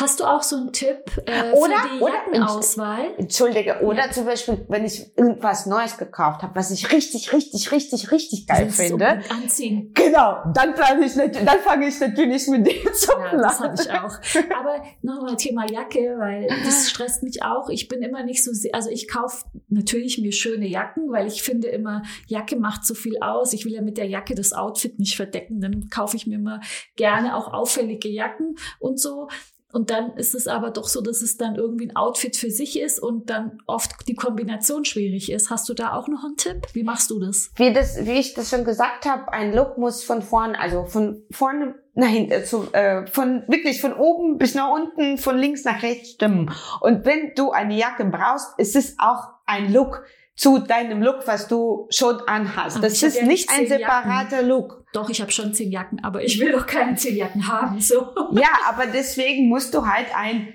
Hast 0.00 0.20
du 0.20 0.24
auch 0.24 0.42
so 0.42 0.56
einen 0.56 0.72
Tipp 0.72 0.98
äh, 1.26 1.52
Oder- 1.52 1.76
für 1.76 1.88
die 1.96 2.00
oder- 2.02 2.12
Jackenauswahl? 2.14 3.14
Entschuldige, 3.18 3.80
oder 3.82 4.06
Ja. 4.06 4.10
zum 4.10 4.24
Beispiel, 4.24 4.64
wenn 4.68 4.84
ich 4.84 5.16
irgendwas 5.16 5.66
Neues 5.66 5.98
gekauft 5.98 6.42
habe, 6.42 6.54
was 6.54 6.70
ich 6.70 6.90
richtig, 6.92 7.32
richtig, 7.32 7.70
richtig, 7.72 8.10
richtig 8.10 8.46
geil 8.46 8.64
Willst 8.66 8.76
finde. 8.78 8.94
unbedingt 8.94 9.30
Anziehen. 9.30 9.90
Genau, 9.94 10.38
dann 10.54 10.74
plane 10.74 11.04
ich 11.04 11.14
natürlich, 11.16 11.44
dann 11.46 11.58
fange 11.60 11.86
ich 11.88 12.00
natürlich 12.00 12.48
mit 12.48 12.66
dem 12.66 12.92
zu 12.94 13.12
Ja, 13.12 13.36
das 13.36 13.60
habe 13.60 13.74
ich 13.80 13.90
auch. 13.90 14.58
Aber 14.58 14.82
nochmal 15.02 15.36
Thema 15.36 15.70
Jacke, 15.70 16.16
weil 16.18 16.48
das 16.64 16.88
stresst 16.90 17.22
mich 17.22 17.42
auch. 17.42 17.68
Ich 17.68 17.88
bin 17.88 18.02
immer 18.02 18.22
nicht 18.22 18.42
so 18.42 18.52
sehr, 18.52 18.74
also 18.74 18.88
ich 18.90 19.08
kaufe 19.08 19.44
natürlich 19.68 20.18
mir 20.18 20.32
schöne 20.32 20.66
Jacken, 20.66 21.10
weil 21.12 21.26
ich 21.26 21.42
finde 21.42 21.68
immer, 21.68 22.02
Jacke 22.26 22.56
macht 22.56 22.84
so 22.86 22.94
viel 22.94 23.18
aus. 23.20 23.52
Ich 23.52 23.64
will 23.64 23.72
ja 23.72 23.82
mit 23.82 23.98
der 23.98 24.06
Jacke 24.06 24.34
das 24.34 24.52
Outfit 24.52 24.98
nicht 24.98 25.16
verdecken. 25.16 25.60
Dann 25.60 25.88
kaufe 25.90 26.16
ich 26.16 26.26
mir 26.26 26.36
immer 26.36 26.60
gerne 26.96 27.36
auch 27.36 27.52
auffällige 27.52 28.08
Jacken 28.08 28.56
und 28.78 28.98
so. 29.00 29.28
Und 29.72 29.90
dann 29.90 30.16
ist 30.16 30.34
es 30.34 30.48
aber 30.48 30.70
doch 30.70 30.88
so, 30.88 31.00
dass 31.00 31.22
es 31.22 31.36
dann 31.36 31.54
irgendwie 31.54 31.88
ein 31.88 31.96
Outfit 31.96 32.36
für 32.36 32.50
sich 32.50 32.80
ist 32.80 32.98
und 32.98 33.30
dann 33.30 33.62
oft 33.66 34.08
die 34.08 34.14
Kombination 34.14 34.84
schwierig 34.84 35.30
ist. 35.30 35.50
Hast 35.50 35.68
du 35.68 35.74
da 35.74 35.94
auch 35.94 36.08
noch 36.08 36.24
einen 36.24 36.36
Tipp? 36.36 36.66
Wie 36.72 36.82
machst 36.82 37.10
du 37.10 37.20
das? 37.20 37.50
wie 37.56 37.72
das, 37.72 38.04
wie 38.04 38.12
ich 38.12 38.34
das 38.34 38.50
schon 38.50 38.64
gesagt 38.64 39.04
habe, 39.04 39.32
ein 39.32 39.54
Look 39.54 39.78
muss 39.78 40.02
von 40.02 40.22
vorn, 40.22 40.56
also 40.56 40.84
von 40.86 41.22
vorne 41.30 41.74
nach 41.94 42.08
hinten, 42.08 42.44
zu, 42.44 42.72
äh, 42.72 43.06
von 43.06 43.44
wirklich 43.48 43.80
von 43.80 43.92
oben 43.92 44.38
bis 44.38 44.54
nach 44.54 44.70
unten, 44.70 45.18
von 45.18 45.36
links 45.38 45.64
nach 45.64 45.82
rechts 45.82 46.12
stimmen. 46.12 46.50
Und 46.80 47.04
wenn 47.04 47.34
du 47.36 47.50
eine 47.50 47.76
Jacke 47.76 48.04
brauchst, 48.04 48.58
ist 48.58 48.74
es 48.76 48.96
auch 48.98 49.28
ein 49.46 49.72
Look 49.72 50.04
zu 50.40 50.58
deinem 50.58 51.02
Look, 51.02 51.26
was 51.26 51.48
du 51.48 51.86
schon 51.90 52.18
anhast. 52.26 52.78
Aber 52.78 52.86
Das 52.86 52.94
ich 52.94 53.02
hab 53.02 53.08
ist 53.10 53.22
nicht 53.24 53.50
ein 53.50 53.66
separater 53.66 54.40
Look. 54.40 54.86
Doch, 54.94 55.10
ich 55.10 55.20
habe 55.20 55.30
schon 55.30 55.52
zehn 55.52 55.70
Jacken, 55.70 56.02
aber 56.02 56.24
ich 56.24 56.40
will 56.40 56.50
doch 56.50 56.66
keine 56.66 56.94
zehn 56.96 57.14
Jacken 57.14 57.46
haben. 57.46 57.78
So. 57.78 58.14
Ja, 58.32 58.48
aber 58.66 58.86
deswegen 58.86 59.50
musst 59.50 59.74
du 59.74 59.84
halt 59.84 60.06
ein 60.16 60.54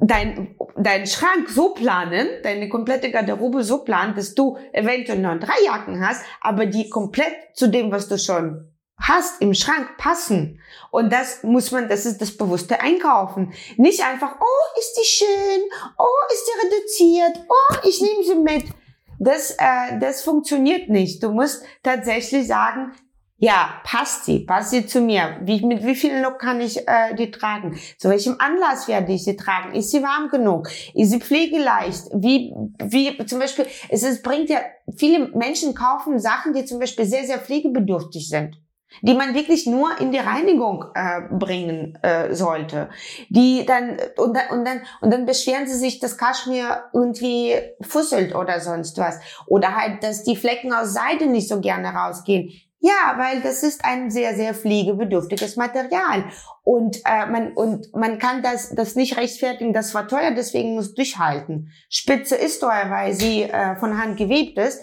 dein, 0.00 0.56
deinen 0.76 1.06
Schrank 1.06 1.48
so 1.48 1.74
planen, 1.74 2.26
deine 2.42 2.68
komplette 2.68 3.12
Garderobe 3.12 3.62
so 3.62 3.84
planen, 3.84 4.16
dass 4.16 4.34
du 4.34 4.58
eventuell 4.72 5.20
noch 5.20 5.38
drei 5.38 5.64
Jacken 5.64 6.04
hast, 6.04 6.24
aber 6.40 6.66
die 6.66 6.90
komplett 6.90 7.32
zu 7.54 7.68
dem, 7.68 7.92
was 7.92 8.08
du 8.08 8.18
schon 8.18 8.66
hast 8.98 9.40
im 9.40 9.54
Schrank 9.54 9.96
passen. 9.96 10.60
Und 10.90 11.12
das 11.12 11.44
muss 11.44 11.70
man, 11.70 11.88
das 11.88 12.04
ist 12.04 12.20
das 12.20 12.36
bewusste 12.36 12.80
Einkaufen. 12.80 13.52
Nicht 13.76 14.04
einfach, 14.04 14.34
oh, 14.40 14.78
ist 14.80 14.98
die 15.00 15.06
schön, 15.06 15.62
oh, 15.98 16.32
ist 16.32 16.48
die 16.48 16.66
reduziert, 16.66 17.46
oh, 17.48 17.76
ich 17.88 18.00
nehme 18.00 18.24
sie 18.24 18.34
mit. 18.34 18.79
Das, 19.20 19.50
äh, 19.50 19.98
das 20.00 20.22
funktioniert 20.22 20.88
nicht. 20.88 21.22
Du 21.22 21.30
musst 21.30 21.62
tatsächlich 21.82 22.46
sagen, 22.46 22.92
ja, 23.36 23.80
passt 23.84 24.24
sie, 24.24 24.40
passt 24.40 24.70
sie 24.70 24.86
zu 24.86 25.02
mir. 25.02 25.38
Wie, 25.42 25.64
mit 25.64 25.84
wie 25.84 25.94
viel 25.94 26.20
Look 26.20 26.38
kann 26.38 26.60
ich 26.60 26.88
äh, 26.88 27.14
die 27.14 27.30
tragen? 27.30 27.78
Zu 27.98 28.08
welchem 28.08 28.36
Anlass 28.38 28.88
werde 28.88 29.12
ich 29.12 29.24
sie 29.24 29.36
tragen? 29.36 29.74
Ist 29.74 29.90
sie 29.90 30.02
warm 30.02 30.30
genug? 30.30 30.68
Ist 30.94 31.10
sie 31.10 31.20
pflegeleicht? 31.20 32.06
Wie, 32.14 32.54
wie 32.82 33.24
zum 33.26 33.38
Beispiel, 33.38 33.66
es 33.90 34.02
ist, 34.02 34.22
bringt 34.22 34.48
ja, 34.48 34.60
viele 34.96 35.28
Menschen 35.28 35.74
kaufen 35.74 36.18
Sachen, 36.18 36.54
die 36.54 36.64
zum 36.64 36.78
Beispiel 36.78 37.04
sehr, 37.04 37.24
sehr 37.24 37.38
pflegebedürftig 37.38 38.26
sind 38.26 38.56
die 39.02 39.14
man 39.14 39.34
wirklich 39.34 39.66
nur 39.66 39.98
in 40.00 40.12
die 40.12 40.18
Reinigung 40.18 40.84
äh, 40.94 41.22
bringen 41.30 41.98
äh, 42.02 42.34
sollte. 42.34 42.90
Die 43.28 43.64
dann 43.66 43.96
und, 44.16 44.36
dann 44.36 44.58
und 44.58 44.64
dann 44.64 44.82
und 45.00 45.12
dann 45.12 45.26
beschweren 45.26 45.66
sie 45.66 45.76
sich, 45.76 46.00
dass 46.00 46.18
Kaschmir 46.18 46.84
irgendwie 46.92 47.54
fusselt 47.80 48.34
oder 48.34 48.60
sonst 48.60 48.98
was 48.98 49.18
oder 49.46 49.76
halt, 49.76 50.02
dass 50.02 50.24
die 50.24 50.36
Flecken 50.36 50.72
aus 50.72 50.92
Seide 50.92 51.26
nicht 51.26 51.48
so 51.48 51.60
gerne 51.60 51.88
rausgehen. 51.88 52.52
Ja, 52.82 53.14
weil 53.18 53.42
das 53.42 53.62
ist 53.62 53.84
ein 53.84 54.10
sehr, 54.10 54.34
sehr 54.34 54.54
pflegebedürftiges 54.54 55.56
Material. 55.56 56.24
Und, 56.62 56.96
äh, 57.04 57.26
man, 57.26 57.52
und 57.52 57.94
man 57.94 58.18
kann 58.18 58.42
das, 58.42 58.74
das 58.74 58.96
nicht 58.96 59.18
rechtfertigen, 59.18 59.74
das 59.74 59.94
war 59.94 60.08
teuer, 60.08 60.30
deswegen 60.30 60.74
muss 60.74 60.94
durchhalten. 60.94 61.70
Spitze 61.90 62.36
ist 62.36 62.60
teuer, 62.60 62.88
weil 62.88 63.12
sie 63.12 63.42
äh, 63.42 63.76
von 63.76 63.98
Hand 64.02 64.16
gewebt 64.16 64.56
ist, 64.58 64.80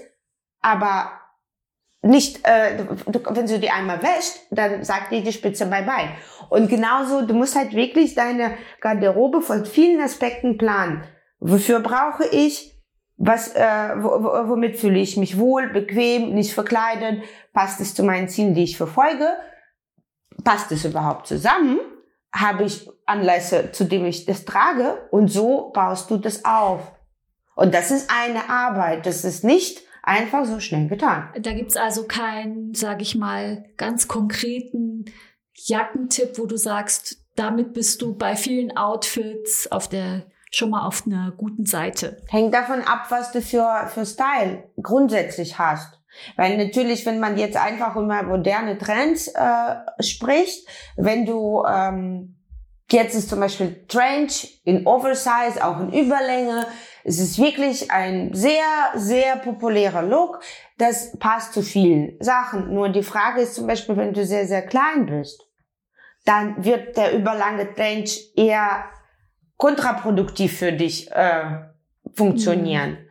aber 0.61 1.11
nicht, 2.07 2.39
äh, 2.43 2.77
du, 2.77 3.21
wenn 3.29 3.45
du 3.45 3.59
die 3.59 3.69
einmal 3.69 4.01
wäscht, 4.01 4.39
dann 4.51 4.83
sagt 4.83 5.11
dir 5.11 5.21
die 5.21 5.33
Spitze 5.33 5.65
bye 5.65 5.83
bye. 5.83 6.09
Und 6.49 6.69
genauso, 6.69 7.25
du 7.25 7.33
musst 7.33 7.55
halt 7.55 7.73
wirklich 7.73 8.15
deine 8.15 8.57
Garderobe 8.81 9.41
von 9.41 9.65
vielen 9.65 10.01
Aspekten 10.01 10.57
planen. 10.57 11.03
Wofür 11.39 11.79
brauche 11.81 12.25
ich? 12.25 12.73
Was, 13.17 13.55
äh, 13.55 13.95
womit 13.97 14.77
fühle 14.77 14.99
ich 14.99 15.17
mich 15.17 15.39
wohl, 15.39 15.69
bequem, 15.69 16.33
nicht 16.33 16.53
verkleidet? 16.53 17.23
Passt 17.53 17.81
es 17.81 17.95
zu 17.95 18.03
meinen 18.03 18.29
Zielen, 18.29 18.53
die 18.53 18.63
ich 18.63 18.77
verfolge? 18.77 19.27
Passt 20.43 20.71
es 20.71 20.85
überhaupt 20.85 21.27
zusammen? 21.27 21.79
Habe 22.31 22.63
ich 22.63 22.87
Anlässe, 23.05 23.71
zu 23.71 23.85
dem 23.85 24.05
ich 24.05 24.25
das 24.25 24.45
trage? 24.45 25.07
Und 25.09 25.29
so 25.29 25.71
baust 25.73 26.11
du 26.11 26.17
das 26.17 26.45
auf. 26.45 26.91
Und 27.55 27.73
das 27.73 27.89
ist 27.89 28.11
eine 28.11 28.49
Arbeit. 28.49 29.07
Das 29.07 29.25
ist 29.25 29.43
nicht 29.43 29.81
einfach 30.07 30.45
so 30.45 30.59
schnell 30.59 30.87
getan. 30.87 31.29
Da 31.39 31.53
gibt's 31.53 31.75
also 31.75 32.05
keinen, 32.05 32.73
sage 32.73 33.03
ich 33.03 33.15
mal, 33.15 33.65
ganz 33.77 34.07
konkreten 34.07 35.05
Jackentipp, 35.53 36.37
wo 36.37 36.45
du 36.45 36.57
sagst, 36.57 37.17
damit 37.35 37.73
bist 37.73 38.01
du 38.01 38.15
bei 38.15 38.35
vielen 38.35 38.75
Outfits 38.77 39.71
auf 39.71 39.87
der 39.87 40.25
schon 40.49 40.69
mal 40.69 40.87
auf 40.87 41.05
einer 41.05 41.33
guten 41.35 41.65
Seite. 41.65 42.23
Hängt 42.29 42.53
davon 42.53 42.81
ab, 42.81 43.07
was 43.09 43.33
du 43.33 43.41
für, 43.41 43.89
für 43.93 44.05
Style 44.05 44.63
grundsätzlich 44.81 45.59
hast. 45.59 45.99
Weil 46.35 46.57
natürlich, 46.57 47.05
wenn 47.05 47.19
man 47.19 47.37
jetzt 47.37 47.57
einfach 47.57 47.95
über 47.95 48.23
moderne 48.23 48.77
Trends 48.77 49.27
äh, 49.27 49.75
spricht, 50.01 50.67
wenn 50.95 51.25
du 51.25 51.63
ähm, 51.69 52.37
jetzt 52.91 53.15
ist 53.15 53.29
zum 53.29 53.39
Beispiel 53.39 53.85
Trench 53.87 54.61
in 54.63 54.87
Oversize, 54.87 55.63
auch 55.63 55.79
in 55.79 55.91
Überlänge, 55.91 56.65
es 57.07 57.19
ist 57.19 57.39
wirklich 57.39 57.89
ein 57.89 58.33
sehr, 58.33 58.91
sehr 58.95 59.37
populärer 59.37 60.01
Look. 60.01 60.41
Das 60.77 61.17
passt 61.17 61.53
zu 61.53 61.61
vielen 61.61 62.17
Sachen. 62.19 62.73
Nur 62.73 62.89
die 62.89 63.01
Frage 63.01 63.41
ist 63.41 63.55
zum 63.55 63.65
Beispiel, 63.65 63.95
wenn 63.95 64.13
du 64.13 64.25
sehr, 64.25 64.45
sehr 64.45 64.61
klein 64.61 65.05
bist, 65.05 65.47
dann 66.25 66.65
wird 66.65 66.97
der 66.97 67.13
überlange 67.13 67.73
Trench 67.73 68.33
eher 68.35 68.83
kontraproduktiv 69.55 70.57
für 70.57 70.73
dich 70.73 71.09
äh, 71.13 71.61
funktionieren. 72.13 72.89
Mhm. 72.89 73.07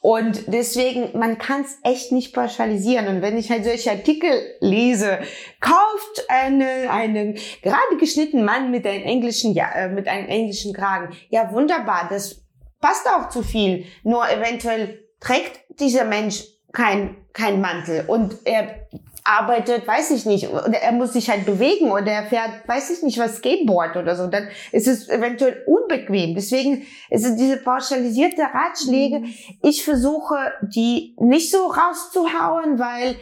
Und 0.00 0.52
deswegen, 0.52 1.18
man 1.18 1.38
kann 1.38 1.62
es 1.62 1.78
echt 1.84 2.12
nicht 2.12 2.34
pauschalisieren. 2.34 3.08
Und 3.08 3.22
wenn 3.22 3.38
ich 3.38 3.50
halt 3.50 3.64
solche 3.64 3.92
Artikel 3.92 4.30
lese, 4.60 5.20
kauft 5.60 6.26
einen, 6.28 6.88
einen 6.88 7.38
gerade 7.62 7.96
geschnittenen 7.98 8.44
Mann 8.44 8.70
mit 8.70 8.86
einem 8.86 9.04
englischen, 9.04 9.54
ja, 9.54 9.72
äh, 9.72 9.88
mit 9.88 10.06
einem 10.06 10.28
englischen 10.28 10.74
Kragen. 10.74 11.16
Ja, 11.30 11.50
wunderbar, 11.50 12.08
das 12.10 12.42
passt 12.80 13.06
auch 13.08 13.28
zu 13.28 13.42
viel. 13.42 13.84
Nur 14.02 14.28
eventuell 14.28 15.04
trägt 15.20 15.60
dieser 15.80 16.04
Mensch 16.04 16.44
kein, 16.72 17.16
kein 17.32 17.60
Mantel 17.60 18.04
und 18.06 18.36
er 18.44 18.88
arbeitet, 19.24 19.86
weiß 19.86 20.10
ich 20.12 20.24
nicht, 20.24 20.48
oder 20.48 20.78
er 20.78 20.92
muss 20.92 21.12
sich 21.12 21.28
halt 21.28 21.44
bewegen 21.44 21.90
oder 21.90 22.10
er 22.10 22.26
fährt, 22.26 22.66
weiß 22.66 22.90
ich 22.90 23.02
nicht, 23.02 23.18
was 23.18 23.36
Skateboard 23.36 23.96
oder 23.96 24.16
so, 24.16 24.26
dann 24.26 24.48
ist 24.72 24.88
es 24.88 25.08
eventuell 25.08 25.64
unbequem. 25.66 26.34
Deswegen 26.34 26.86
ist 27.10 27.26
es 27.26 27.36
diese 27.36 27.58
pauschalisierte 27.58 28.42
Ratschläge. 28.42 29.20
Mhm. 29.20 29.34
Ich 29.62 29.84
versuche, 29.84 30.36
die 30.62 31.14
nicht 31.18 31.50
so 31.50 31.66
rauszuhauen, 31.66 32.78
weil 32.78 33.16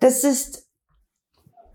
das 0.00 0.24
ist, 0.24 0.66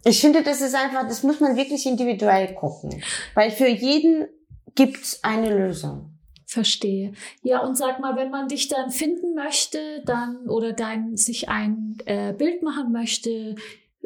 ich 0.03 0.19
finde, 0.19 0.43
das 0.43 0.59
ist 0.59 0.75
einfach, 0.75 1.07
das 1.07 1.23
muss 1.23 1.39
man 1.39 1.55
wirklich 1.55 1.85
individuell 1.85 2.53
gucken. 2.55 3.01
Weil 3.33 3.51
für 3.51 3.67
jeden 3.67 4.27
gibt's 4.75 5.23
eine 5.23 5.55
Lösung. 5.55 6.08
Verstehe. 6.49 7.11
Ja, 7.43 7.59
und 7.59 7.77
sag 7.77 7.99
mal, 7.99 8.15
wenn 8.15 8.31
man 8.31 8.47
dich 8.47 8.69
dann 8.69 8.89
finden 8.89 9.35
möchte, 9.35 10.01
dann 10.07 10.49
oder 10.49 10.73
dein 10.73 11.15
sich 11.15 11.47
ein 11.47 11.95
äh, 12.07 12.33
Bild 12.33 12.63
machen 12.63 12.91
möchte 12.91 13.53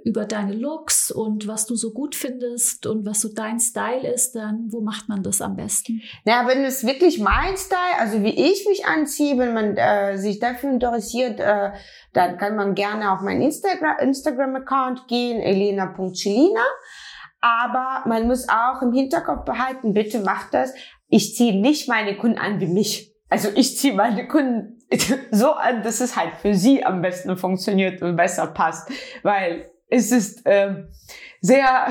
über 0.03 0.25
deine 0.25 0.53
Looks 0.53 1.09
und 1.09 1.47
was 1.47 1.67
du 1.67 1.75
so 1.75 1.93
gut 1.93 2.15
findest 2.15 2.85
und 2.85 3.05
was 3.05 3.21
so 3.21 3.29
dein 3.33 3.61
Style 3.61 4.05
ist, 4.05 4.35
dann 4.35 4.67
wo 4.73 4.81
macht 4.81 5.07
man 5.07 5.23
das 5.23 5.39
am 5.39 5.55
besten? 5.55 6.01
Na, 6.25 6.45
wenn 6.45 6.65
es 6.65 6.85
wirklich 6.85 7.17
mein 7.17 7.55
Style, 7.55 7.97
also 7.97 8.21
wie 8.23 8.51
ich 8.51 8.67
mich 8.67 8.85
anziehe, 8.85 9.37
wenn 9.37 9.53
man 9.53 9.77
äh, 9.77 10.17
sich 10.17 10.39
dafür 10.39 10.71
interessiert, 10.71 11.39
äh, 11.39 11.71
dann 12.11 12.37
kann 12.37 12.57
man 12.57 12.75
gerne 12.75 13.13
auf 13.13 13.21
meinen 13.21 13.41
Instagram 13.41 13.99
Instagram 13.99 14.57
Account 14.57 15.07
gehen, 15.07 15.41
elena.chilina. 15.41 16.65
Aber 17.39 18.07
man 18.07 18.27
muss 18.27 18.47
auch 18.49 18.81
im 18.81 18.91
Hinterkopf 18.91 19.45
behalten, 19.45 19.93
bitte 19.93 20.19
macht 20.19 20.53
das 20.53 20.73
ich 21.13 21.35
ziehe 21.35 21.53
nicht 21.53 21.87
meine 21.87 22.17
Kunden 22.17 22.39
an 22.39 22.59
wie 22.59 22.65
mich. 22.65 23.13
Also 23.29 23.49
ich 23.53 23.77
ziehe 23.77 23.93
meine 23.93 24.27
Kunden 24.27 24.79
so 25.31 25.51
an, 25.51 25.83
dass 25.83 26.01
es 26.01 26.15
halt 26.15 26.33
für 26.41 26.55
sie 26.55 26.83
am 26.83 27.03
besten 27.03 27.37
funktioniert 27.37 28.01
und 28.01 28.15
besser 28.15 28.47
passt. 28.47 28.89
Weil 29.21 29.69
es 29.87 30.11
ist 30.11 30.41
ähm, 30.45 30.87
sehr 31.39 31.87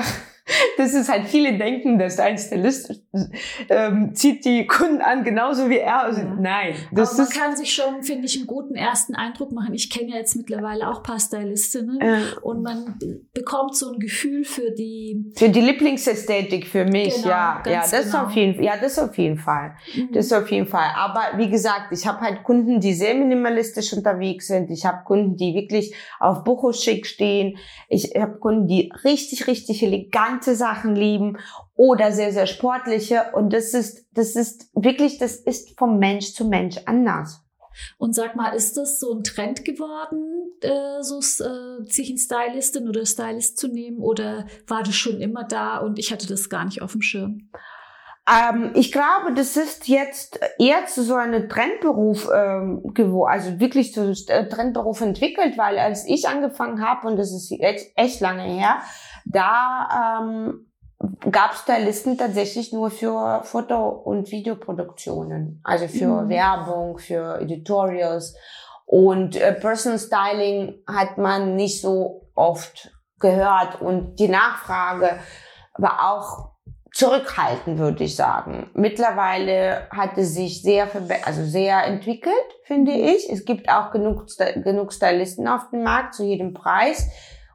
das 0.77 0.93
ist 0.93 1.09
halt 1.09 1.27
viele 1.27 1.57
denken, 1.57 1.99
dass 1.99 2.19
ein 2.19 2.37
Stylist 2.37 3.01
ähm, 3.69 4.13
zieht 4.13 4.45
die 4.45 4.65
Kunden 4.67 5.01
an, 5.01 5.23
genauso 5.23 5.69
wie 5.69 5.77
er. 5.77 6.03
Also, 6.03 6.21
ja. 6.21 6.37
Nein. 6.39 6.75
Das 6.91 7.13
Aber 7.13 7.23
man 7.23 7.29
kann 7.29 7.55
sich 7.55 7.73
schon, 7.73 8.03
finde 8.03 8.25
ich, 8.25 8.37
einen 8.37 8.47
guten 8.47 8.75
ersten 8.75 9.15
Eindruck 9.15 9.51
machen. 9.51 9.73
Ich 9.73 9.89
kenne 9.89 10.11
ja 10.11 10.17
jetzt 10.17 10.35
mittlerweile 10.35 10.89
auch 10.89 10.97
ein 10.97 11.03
paar 11.03 11.19
Stylistinnen 11.19 12.01
äh. 12.01 12.21
und 12.41 12.63
man 12.63 12.99
bekommt 13.33 13.75
so 13.75 13.91
ein 13.91 13.99
Gefühl 13.99 14.43
für 14.43 14.71
die 14.71 15.31
für 15.35 15.49
die 15.49 15.61
Lieblingsästhetik 15.61 16.67
für 16.67 16.85
mich. 16.85 17.15
Genau, 17.15 17.27
ja, 17.27 17.63
ja, 17.65 17.81
das 17.81 18.11
genau. 18.11 18.25
auf 18.25 18.31
jeden, 18.31 18.61
ja, 18.63 18.73
das 18.79 18.97
auf 18.99 19.17
jeden 19.17 19.37
Fall, 19.37 19.75
mhm. 19.95 20.11
das 20.11 20.31
auf 20.33 20.49
jeden 20.51 20.67
Fall. 20.67 20.89
Aber 20.95 21.37
wie 21.37 21.49
gesagt, 21.49 21.91
ich 21.91 22.05
habe 22.07 22.21
halt 22.21 22.43
Kunden, 22.43 22.79
die 22.79 22.93
sehr 22.93 23.15
minimalistisch 23.15 23.93
unterwegs 23.93 24.47
sind. 24.47 24.69
Ich 24.69 24.85
habe 24.85 25.03
Kunden, 25.05 25.35
die 25.35 25.53
wirklich 25.53 25.93
auf 26.19 26.43
Bucho-Schick 26.43 27.05
stehen. 27.05 27.57
Ich 27.89 28.13
habe 28.15 28.37
Kunden, 28.39 28.67
die 28.67 28.91
richtig, 29.03 29.47
richtig 29.47 29.83
elegant 29.83 30.42
elegante 30.43 30.55
Sachen 30.55 30.95
lieben 30.95 31.37
oder 31.75 32.11
sehr, 32.11 32.31
sehr 32.31 32.47
sportliche. 32.47 33.31
Und 33.33 33.53
das 33.53 33.73
ist, 33.73 34.07
das 34.11 34.35
ist 34.35 34.69
wirklich, 34.73 35.17
das 35.17 35.35
ist 35.35 35.77
vom 35.77 35.99
Mensch 35.99 36.33
zu 36.33 36.45
Mensch 36.45 36.77
anders. 36.85 37.41
Und 37.97 38.13
sag 38.13 38.35
mal, 38.35 38.49
ist 38.49 38.77
das 38.77 38.99
so 38.99 39.13
ein 39.13 39.23
Trend 39.23 39.65
geworden, 39.65 40.51
äh, 40.61 41.01
so 41.01 41.17
äh, 41.17 41.85
sich 41.85 42.11
ein 42.11 42.19
Stylistin 42.19 42.87
oder 42.87 43.03
Stylist 43.05 43.57
zu 43.57 43.67
nehmen? 43.67 43.97
Oder 43.97 44.45
war 44.67 44.83
das 44.83 44.95
schon 44.95 45.19
immer 45.19 45.43
da 45.43 45.79
und 45.79 45.97
ich 45.97 46.11
hatte 46.11 46.27
das 46.27 46.49
gar 46.49 46.65
nicht 46.65 46.83
auf 46.83 46.91
dem 46.91 47.01
Schirm? 47.01 47.49
Ähm, 48.29 48.71
ich 48.75 48.93
glaube, 48.93 49.33
das 49.35 49.57
ist 49.57 49.89
jetzt 49.89 50.39
eher 50.57 50.85
zu 50.85 51.03
so 51.03 51.15
einem 51.15 51.49
Trendberuf 51.49 52.29
ähm, 52.33 52.93
geworden, 52.93 53.31
also 53.33 53.59
wirklich 53.59 53.93
zu 53.93 54.13
äh, 54.27 54.47
Trendberuf 54.47 55.01
entwickelt, 55.01 55.57
weil 55.57 55.77
als 55.77 56.07
ich 56.07 56.29
angefangen 56.29 56.81
habe, 56.81 57.07
und 57.07 57.17
das 57.17 57.33
ist 57.33 57.51
echt, 57.59 57.91
echt 57.95 58.21
lange 58.21 58.43
her, 58.43 58.81
da 59.33 60.19
ähm, 60.21 60.67
gab 61.31 61.55
Stylisten 61.55 62.17
tatsächlich 62.17 62.71
nur 62.71 62.89
für 62.89 63.41
Foto- 63.43 63.89
und 63.89 64.31
Videoproduktionen, 64.31 65.59
also 65.63 65.87
für 65.87 66.23
mhm. 66.23 66.29
Werbung, 66.29 66.97
für 66.97 67.41
Editorials. 67.41 68.35
Und 68.85 69.35
äh, 69.35 69.53
Personal 69.53 69.99
Styling 69.99 70.75
hat 70.87 71.17
man 71.17 71.55
nicht 71.55 71.81
so 71.81 72.29
oft 72.35 72.91
gehört 73.19 73.81
und 73.81 74.15
die 74.19 74.27
Nachfrage 74.27 75.19
war 75.77 76.13
auch 76.13 76.53
zurückhaltend, 76.93 77.79
würde 77.79 78.03
ich 78.03 78.15
sagen. 78.15 78.69
Mittlerweile 78.75 79.87
hat 79.89 80.17
es 80.17 80.35
sich 80.35 80.61
sehr, 80.61 80.87
also 81.23 81.43
sehr 81.43 81.85
entwickelt, 81.85 82.35
finde 82.65 82.91
ich. 82.91 83.29
Es 83.31 83.45
gibt 83.45 83.67
auch 83.67 83.91
genug, 83.91 84.27
genug 84.63 84.93
Stylisten 84.93 85.47
auf 85.47 85.69
dem 85.71 85.83
Markt 85.83 86.13
zu 86.13 86.23
jedem 86.23 86.53
Preis 86.53 87.09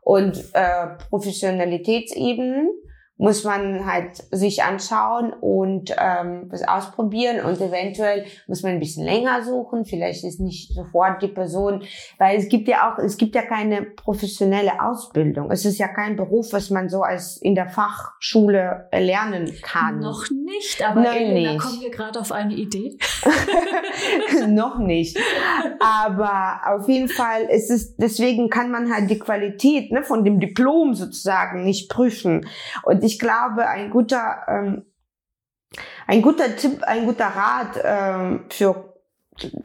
und 0.09 0.43
äh, 0.55 0.87
Professionalitätsebenen 1.11 2.71
muss 3.19 3.45
man 3.45 3.85
halt 3.85 4.25
sich 4.31 4.63
anschauen 4.63 5.33
und 5.33 5.95
ähm, 5.99 6.47
was 6.49 6.67
ausprobieren 6.67 7.45
und 7.45 7.61
eventuell 7.61 8.25
muss 8.47 8.63
man 8.63 8.73
ein 8.73 8.79
bisschen 8.79 9.05
länger 9.05 9.43
suchen. 9.43 9.85
Vielleicht 9.85 10.25
ist 10.25 10.41
nicht 10.41 10.73
sofort 10.73 11.21
die 11.21 11.29
Person, 11.29 11.83
weil 12.19 12.39
es 12.39 12.49
gibt 12.49 12.69
ja 12.69 12.91
auch, 12.91 12.99
es 12.99 13.17
gibt 13.17 13.35
ja 13.35 13.43
keine 13.43 13.83
professionelle 13.83 14.81
Ausbildung. 14.81 15.51
Es 15.51 15.65
ist 15.65 15.79
ja 15.79 15.89
kein 15.89 16.17
Beruf, 16.17 16.53
was 16.53 16.71
man 16.71 16.89
so 16.89 17.03
als 17.03 17.37
in 17.39 17.57
der 17.57 17.69
Fachschule 17.69 18.89
lernen 18.93 19.53
kann. 19.63 19.99
Noch 19.99 20.31
nicht, 20.31 20.83
aber 20.83 21.01
Nein, 21.01 21.23
Elena, 21.23 21.53
nicht. 21.53 21.63
kommen 21.63 21.81
wir 21.81 21.91
gerade 21.91 22.21
auf 22.21 22.31
eine 22.31 22.55
Idee. 22.55 22.99
Noch 24.49 24.79
nicht. 24.79 25.19
Aber 25.81 26.61
auf 26.67 26.89
jeden 26.89 27.09
Fall 27.09 27.45
ist 27.51 27.71
es, 27.71 27.97
deswegen 27.97 28.49
kann 28.49 28.71
man 28.71 28.93
halt 28.93 29.11
die 29.11 29.19
Qualität 29.19 29.93
ne, 29.93 30.03
von 30.03 30.25
dem 30.25 30.41
Diplom 30.41 30.95
sozusagen 30.95 31.65
nicht 31.65 31.89
prüfen. 31.91 32.47
Und 32.83 33.03
ich 33.09 33.19
glaube, 33.19 33.67
ein 33.67 33.89
guter, 33.89 34.43
ähm, 34.49 34.85
ein 36.07 36.21
guter 36.21 36.57
Tipp, 36.57 36.83
ein 36.83 37.07
guter 37.07 37.27
Rat 37.27 37.81
ähm, 37.83 38.45
für, 38.51 38.95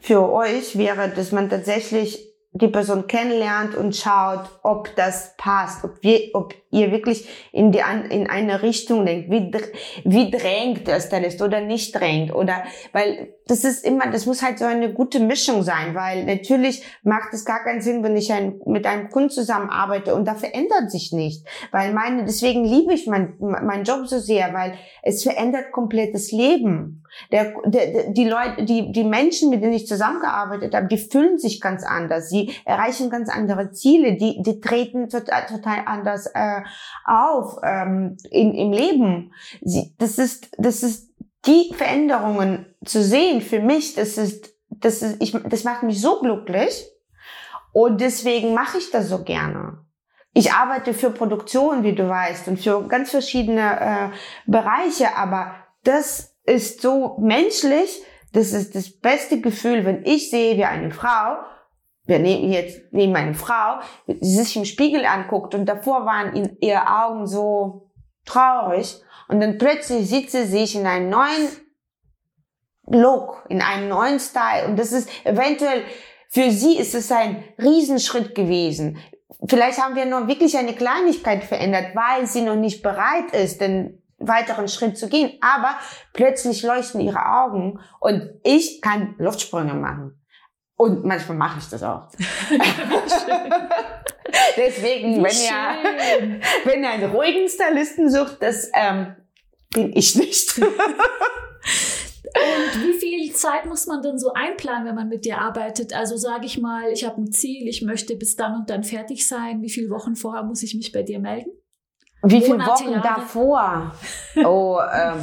für 0.00 0.32
euch 0.32 0.78
wäre, 0.78 1.10
dass 1.10 1.30
man 1.30 1.50
tatsächlich 1.50 2.33
die 2.56 2.68
Person 2.68 3.08
kennenlernt 3.08 3.74
und 3.74 3.96
schaut, 3.96 4.48
ob 4.62 4.94
das 4.94 5.34
passt, 5.36 5.82
ob, 5.82 6.00
wir, 6.02 6.30
ob 6.34 6.54
ihr 6.70 6.92
wirklich 6.92 7.28
in, 7.50 7.72
die, 7.72 7.80
in 8.10 8.30
eine 8.30 8.62
Richtung 8.62 9.04
denkt, 9.04 9.28
wie, 9.28 9.50
wie 10.04 10.30
drängt 10.30 10.86
das 10.86 11.08
denn 11.08 11.24
ist 11.24 11.42
oder 11.42 11.60
nicht 11.60 11.96
drängt? 11.96 12.32
Oder, 12.32 12.62
weil 12.92 13.34
das 13.48 13.64
ist 13.64 13.84
immer, 13.84 14.08
das 14.08 14.26
muss 14.26 14.40
halt 14.40 14.60
so 14.60 14.66
eine 14.66 14.92
gute 14.92 15.18
Mischung 15.18 15.64
sein, 15.64 15.96
weil 15.96 16.24
natürlich 16.26 16.84
macht 17.02 17.32
es 17.32 17.44
gar 17.44 17.64
keinen 17.64 17.80
Sinn, 17.80 18.04
wenn 18.04 18.16
ich 18.16 18.32
ein, 18.32 18.60
mit 18.66 18.86
einem 18.86 19.10
Kunden 19.10 19.30
zusammenarbeite 19.30 20.14
und 20.14 20.24
da 20.24 20.36
verändert 20.36 20.92
sich 20.92 21.10
nicht, 21.10 21.44
weil 21.72 21.92
meine, 21.92 22.24
deswegen 22.24 22.64
liebe 22.64 22.94
ich 22.94 23.08
meinen 23.08 23.34
mein 23.40 23.82
Job 23.82 24.06
so 24.06 24.20
sehr, 24.20 24.54
weil 24.54 24.74
es 25.02 25.24
verändert 25.24 25.72
komplett 25.72 26.14
das 26.14 26.30
Leben. 26.30 27.03
Der, 27.30 27.54
der, 27.64 28.10
die 28.10 28.28
Leute, 28.28 28.64
die, 28.64 28.92
die 28.92 29.04
Menschen, 29.04 29.50
mit 29.50 29.62
denen 29.62 29.72
ich 29.72 29.86
zusammengearbeitet 29.86 30.74
habe, 30.74 30.86
die 30.86 30.98
fühlen 30.98 31.38
sich 31.38 31.60
ganz 31.60 31.84
anders. 31.84 32.28
Sie 32.28 32.52
erreichen 32.64 33.10
ganz 33.10 33.28
andere 33.28 33.72
Ziele. 33.72 34.16
Die, 34.16 34.42
die 34.42 34.60
treten 34.60 35.08
total, 35.08 35.46
total 35.46 35.82
anders 35.86 36.26
äh, 36.26 36.62
auf 37.04 37.58
ähm, 37.62 38.16
in, 38.30 38.54
im 38.54 38.72
Leben. 38.72 39.32
Sie, 39.62 39.94
das 39.98 40.18
ist, 40.18 40.50
das 40.58 40.82
ist 40.82 41.12
die 41.46 41.72
Veränderungen 41.74 42.66
zu 42.84 43.02
sehen 43.02 43.40
für 43.40 43.60
mich. 43.60 43.94
Das 43.94 44.18
ist, 44.18 44.54
das 44.68 45.02
ist, 45.02 45.22
ich, 45.22 45.32
das 45.32 45.64
macht 45.64 45.82
mich 45.82 46.00
so 46.00 46.20
glücklich. 46.20 46.86
Und 47.72 48.00
deswegen 48.00 48.54
mache 48.54 48.78
ich 48.78 48.90
das 48.90 49.08
so 49.08 49.24
gerne. 49.24 49.84
Ich 50.32 50.52
arbeite 50.52 50.94
für 50.94 51.10
Produktion, 51.10 51.84
wie 51.84 51.94
du 51.94 52.08
weißt, 52.08 52.48
und 52.48 52.58
für 52.58 52.86
ganz 52.88 53.10
verschiedene 53.10 53.80
äh, 53.80 54.50
Bereiche, 54.50 55.16
aber 55.16 55.54
das 55.84 56.33
ist 56.44 56.82
so 56.82 57.16
menschlich. 57.20 58.02
Das 58.32 58.52
ist 58.52 58.74
das 58.74 58.90
beste 58.90 59.40
Gefühl, 59.40 59.84
wenn 59.84 60.04
ich 60.04 60.30
sehe, 60.30 60.56
wie 60.56 60.64
eine 60.64 60.90
Frau, 60.90 61.36
wir 62.06 62.18
nehmen 62.18 62.52
jetzt 62.52 62.92
nehmen 62.92 63.16
eine 63.16 63.34
Frau, 63.34 63.80
die 64.06 64.26
sich 64.26 64.56
im 64.56 64.64
Spiegel 64.64 65.06
anguckt 65.06 65.54
und 65.54 65.66
davor 65.66 66.04
waren 66.04 66.34
in 66.34 66.56
ihre 66.60 66.86
Augen 66.86 67.26
so 67.26 67.90
traurig 68.26 69.00
und 69.28 69.40
dann 69.40 69.58
plötzlich 69.58 70.08
sieht 70.08 70.30
sie 70.30 70.44
sich 70.44 70.76
in 70.76 70.86
einem 70.86 71.08
neuen 71.08 71.48
Look, 72.86 73.46
in 73.48 73.62
einem 73.62 73.88
neuen 73.88 74.20
Style 74.20 74.66
und 74.66 74.78
das 74.78 74.92
ist 74.92 75.08
eventuell 75.24 75.84
für 76.28 76.50
sie 76.50 76.76
ist 76.76 76.94
es 76.94 77.12
ein 77.12 77.44
Riesenschritt 77.62 78.34
gewesen. 78.34 78.98
Vielleicht 79.46 79.80
haben 79.80 79.94
wir 79.94 80.04
nur 80.04 80.26
wirklich 80.26 80.56
eine 80.56 80.74
Kleinigkeit 80.74 81.44
verändert, 81.44 81.94
weil 81.94 82.26
sie 82.26 82.42
noch 82.42 82.56
nicht 82.56 82.82
bereit 82.82 83.32
ist, 83.32 83.60
denn 83.60 84.02
weiteren 84.18 84.68
Schritt 84.68 84.98
zu 84.98 85.08
gehen. 85.08 85.32
Aber 85.40 85.76
plötzlich 86.12 86.62
leuchten 86.62 87.00
ihre 87.00 87.26
Augen 87.26 87.80
und 88.00 88.30
ich 88.42 88.80
kann 88.80 89.14
Luftsprünge 89.18 89.74
machen. 89.74 90.20
Und 90.76 91.04
manchmal 91.04 91.36
mache 91.36 91.60
ich 91.60 91.68
das 91.68 91.82
auch. 91.82 92.08
Deswegen, 94.56 95.22
wenn 95.22 95.36
ihr, 95.36 96.40
wenn 96.64 96.82
ihr 96.82 96.90
einen 96.90 97.10
ruhigen 97.10 97.48
Stylisten 97.48 98.10
sucht, 98.10 98.38
das 98.40 98.70
ähm, 98.74 99.14
bin 99.72 99.92
ich 99.94 100.16
nicht. 100.16 100.58
Und 100.58 100.66
wie 102.82 102.94
viel 102.98 103.32
Zeit 103.32 103.66
muss 103.66 103.86
man 103.86 104.02
denn 104.02 104.18
so 104.18 104.32
einplanen, 104.32 104.86
wenn 104.86 104.94
man 104.94 105.08
mit 105.08 105.24
dir 105.24 105.38
arbeitet? 105.38 105.94
Also 105.94 106.16
sage 106.16 106.46
ich 106.46 106.58
mal, 106.58 106.90
ich 106.90 107.04
habe 107.04 107.20
ein 107.20 107.30
Ziel, 107.30 107.68
ich 107.68 107.82
möchte 107.82 108.16
bis 108.16 108.36
dann 108.36 108.56
und 108.56 108.70
dann 108.70 108.82
fertig 108.82 109.26
sein. 109.26 109.62
Wie 109.62 109.70
viele 109.70 109.90
Wochen 109.90 110.16
vorher 110.16 110.42
muss 110.42 110.62
ich 110.62 110.74
mich 110.74 110.92
bei 110.92 111.02
dir 111.02 111.20
melden? 111.20 111.50
Wie 112.24 112.40
viele 112.40 112.58
Wochen 112.58 112.90
Jahre? 112.90 113.02
davor? 113.02 113.92
Oh, 114.44 114.80
ähm, 114.92 115.20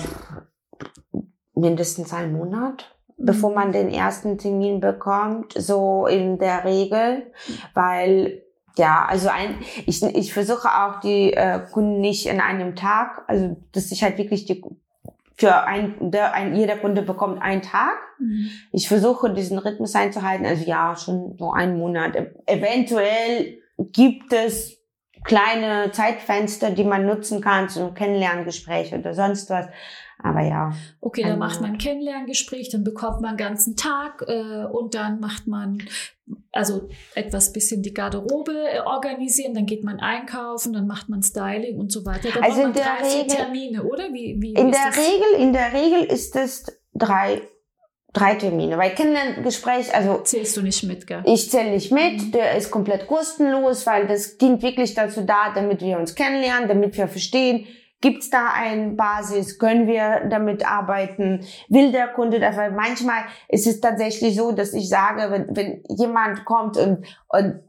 mindestens 1.54 2.14
ein 2.14 2.32
Monat, 2.32 2.96
mhm. 3.18 3.26
bevor 3.26 3.54
man 3.54 3.72
den 3.72 3.90
ersten 3.90 4.38
Termin 4.38 4.80
bekommt, 4.80 5.54
so 5.54 6.08
in 6.08 6.40
der 6.40 6.64
Regel, 6.64 7.32
weil 7.74 8.44
ja, 8.78 9.06
also 9.06 9.28
ein, 9.28 9.60
ich, 9.86 10.02
ich 10.02 10.34
versuche 10.34 10.70
auch 10.70 11.02
die 11.02 11.34
äh, 11.34 11.60
Kunden 11.72 12.00
nicht 12.00 12.26
in 12.28 12.40
einem 12.40 12.76
Tag, 12.76 13.24
also 13.28 13.58
dass 13.74 13.92
ich 13.92 14.02
halt 14.02 14.18
wirklich 14.18 14.46
die 14.46 14.64
für 15.36 15.64
ein, 15.64 16.12
der, 16.12 16.34
ein 16.36 16.56
jeder 16.56 16.78
Kunde 16.78 17.02
bekommt 17.02 17.42
einen 17.42 17.64
Tag. 17.64 17.98
Mhm. 18.20 18.52
Ich 18.72 18.88
versuche 18.88 19.34
diesen 19.34 19.58
Rhythmus 19.58 19.96
einzuhalten, 19.96 20.46
also 20.46 20.64
ja, 20.66 20.96
schon 20.96 21.36
so 21.40 21.52
einen 21.52 21.80
Monat. 21.80 22.16
Eventuell 22.46 23.58
gibt 23.78 24.32
es 24.34 24.81
kleine 25.24 25.92
Zeitfenster, 25.92 26.72
die 26.72 26.84
man 26.84 27.06
nutzen 27.06 27.42
kann 27.42 27.70
zum 27.70 27.94
Kennenlerngespräch 27.94 28.94
oder 28.94 29.14
sonst 29.14 29.50
was. 29.50 29.68
Aber 30.24 30.42
ja. 30.42 30.72
Okay, 31.00 31.24
dann 31.24 31.40
macht 31.40 31.62
man 31.62 31.72
ein 31.72 31.78
Kennenlerngespräch, 31.78 32.70
dann 32.70 32.84
bekommt 32.84 33.22
man 33.22 33.30
einen 33.30 33.38
ganzen 33.38 33.76
Tag 33.76 34.24
äh, 34.28 34.66
und 34.66 34.94
dann 34.94 35.20
macht 35.20 35.48
man 35.48 35.80
also 36.52 36.90
etwas 37.16 37.52
bisschen 37.52 37.82
die 37.82 37.94
Garderobe 37.94 38.54
äh, 38.72 38.80
organisieren, 38.82 39.54
dann 39.56 39.66
geht 39.66 39.84
man 39.84 40.00
einkaufen, 40.00 40.74
dann 40.74 40.86
macht 40.86 41.10
man 41.10 41.24
Styling 41.24 41.80
und 41.80 41.92
so 41.92 42.06
weiter. 42.06 42.30
Dann 42.34 42.44
also 42.44 42.62
in 42.64 42.74
der 42.74 43.00
Regel 43.02 43.36
Termine, 43.36 43.84
oder? 43.84 44.14
Wie, 44.14 44.38
wie, 44.40 44.54
in 44.54 44.72
der 44.72 44.96
Regel, 44.96 45.42
in 45.42 45.54
der 45.54 45.74
Regel 45.74 46.04
ist 46.04 46.36
es 46.36 46.66
drei 46.94 47.42
drei 48.14 48.36
Termine, 48.36 48.78
weil 48.78 48.92
Kennenlerngespräch, 48.92 49.94
also 49.96 50.20
zählst 50.20 50.58
du 50.58 50.62
nicht 50.62 50.84
mit, 50.84 51.08
gell? 51.08 51.24
Ich 51.26 51.50
zähle 51.50 51.72
nicht 51.72 51.92
mit, 51.92 52.22
mhm. 52.22 52.32
der 52.32 52.58
ist 52.58 52.70
komplett 52.70 53.08
kostenlos, 53.08 53.86
weil 53.86 54.08
das 54.08 54.38
dient 54.38 54.62
wirklich 54.62 54.94
dazu 54.94 55.22
da, 55.22 55.52
damit 55.54 55.82
wir 55.82 55.98
uns 55.98 56.16
kennenlernen, 56.16 56.68
damit 56.68 56.98
wir 56.98 57.08
verstehen, 57.08 57.68
gibt's 58.02 58.30
da 58.30 58.50
eine 58.54 58.92
Basis, 58.92 59.60
können 59.60 59.88
wir 59.88 60.28
damit 60.30 60.66
arbeiten, 60.66 61.46
will 61.70 61.92
der 61.92 62.08
Kunde 62.10 62.40
das, 62.40 62.58
weil 62.58 62.72
manchmal 62.72 63.24
ist 63.48 63.68
es 63.68 63.80
tatsächlich 63.80 64.36
so, 64.36 64.52
dass 64.52 64.74
ich 64.74 64.90
sage, 64.90 65.32
wenn, 65.32 65.56
wenn 65.56 65.84
jemand 65.88 66.44
kommt 66.44 66.78
und 66.78 67.06
und 67.30 67.62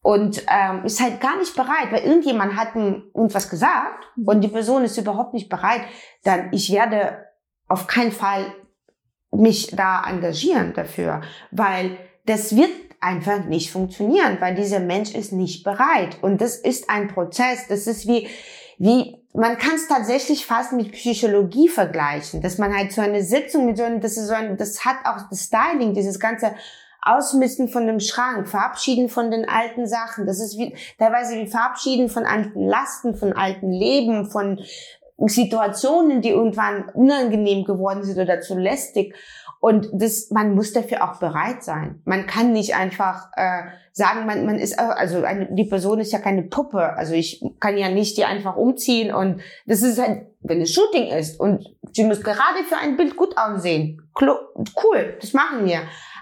und 0.00 0.44
ähm, 0.48 0.84
ist 0.84 1.02
halt 1.02 1.20
gar 1.20 1.36
nicht 1.38 1.54
bereit, 1.54 1.90
weil 1.90 2.04
irgendjemand 2.04 2.56
hat 2.56 2.74
uns 3.12 3.34
was 3.34 3.50
gesagt 3.50 4.06
mhm. 4.16 4.28
und 4.28 4.40
die 4.42 4.48
Person 4.48 4.84
ist 4.84 4.98
überhaupt 4.98 5.34
nicht 5.34 5.48
bereit, 5.48 5.82
dann 6.24 6.48
ich 6.52 6.72
werde 6.72 7.24
auf 7.68 7.86
keinen 7.86 8.12
Fall 8.12 8.46
mich 9.30 9.68
da 9.76 10.02
engagieren 10.06 10.72
dafür, 10.74 11.20
weil 11.50 11.96
das 12.26 12.56
wird 12.56 12.70
einfach 13.00 13.44
nicht 13.44 13.70
funktionieren, 13.70 14.38
weil 14.40 14.54
dieser 14.54 14.80
Mensch 14.80 15.14
ist 15.14 15.32
nicht 15.32 15.64
bereit. 15.64 16.18
Und 16.22 16.40
das 16.40 16.56
ist 16.56 16.90
ein 16.90 17.08
Prozess. 17.08 17.66
Das 17.68 17.86
ist 17.86 18.08
wie, 18.08 18.28
wie, 18.78 19.16
man 19.32 19.56
kann 19.58 19.76
es 19.76 19.86
tatsächlich 19.88 20.46
fast 20.46 20.72
mit 20.72 20.92
Psychologie 20.92 21.68
vergleichen, 21.68 22.40
dass 22.40 22.58
man 22.58 22.76
halt 22.76 22.92
so 22.92 23.00
eine 23.00 23.22
Sitzung 23.22 23.66
mit 23.66 23.76
so 23.76 23.84
einem, 23.84 24.00
das 24.00 24.16
ist 24.16 24.26
so 24.26 24.34
ein, 24.34 24.56
das 24.56 24.84
hat 24.84 24.96
auch 25.04 25.28
das 25.30 25.44
Styling, 25.44 25.94
dieses 25.94 26.18
ganze 26.18 26.54
Ausmisten 27.00 27.68
von 27.68 27.86
dem 27.86 28.00
Schrank, 28.00 28.48
Verabschieden 28.48 29.08
von 29.08 29.30
den 29.30 29.48
alten 29.48 29.86
Sachen. 29.86 30.26
Das 30.26 30.40
ist 30.40 30.58
wie, 30.58 30.74
teilweise 30.98 31.36
wie 31.36 31.46
Verabschieden 31.46 32.08
von 32.08 32.24
alten 32.26 32.66
Lasten, 32.66 33.14
von 33.14 33.32
alten 33.32 33.70
Leben, 33.70 34.28
von 34.28 34.60
Situationen, 35.26 36.22
die 36.22 36.30
irgendwann 36.30 36.88
unangenehm 36.90 37.64
geworden 37.64 38.04
sind 38.04 38.18
oder 38.18 38.40
zu 38.40 38.56
lästig. 38.56 39.14
Und 39.60 39.88
das, 39.92 40.30
man 40.30 40.54
muss 40.54 40.72
dafür 40.72 41.02
auch 41.02 41.18
bereit 41.18 41.64
sein. 41.64 42.00
Man 42.04 42.26
kann 42.26 42.52
nicht 42.52 42.76
einfach 42.76 43.28
äh, 43.34 43.62
sagen, 43.90 44.24
man, 44.24 44.46
man 44.46 44.56
ist 44.56 44.78
also 44.78 45.24
eine, 45.24 45.48
die 45.50 45.64
Person 45.64 45.98
ist 45.98 46.12
ja 46.12 46.20
keine 46.20 46.44
Puppe. 46.44 46.96
Also 46.96 47.14
ich 47.14 47.44
kann 47.58 47.76
ja 47.76 47.88
nicht 47.88 48.16
die 48.16 48.24
einfach 48.24 48.54
umziehen 48.54 49.12
und 49.12 49.40
das 49.66 49.82
ist 49.82 50.00
halt, 50.00 50.26
wenn 50.42 50.60
es 50.60 50.72
Shooting 50.72 51.08
ist 51.08 51.40
und 51.40 51.66
sie 51.92 52.04
muss 52.04 52.22
gerade 52.22 52.62
für 52.68 52.76
ein 52.76 52.96
Bild 52.96 53.16
gut 53.16 53.36
aussehen. 53.36 54.00
Cool, 54.20 55.16
das 55.20 55.32
machen 55.32 55.64
wir. 55.64 55.80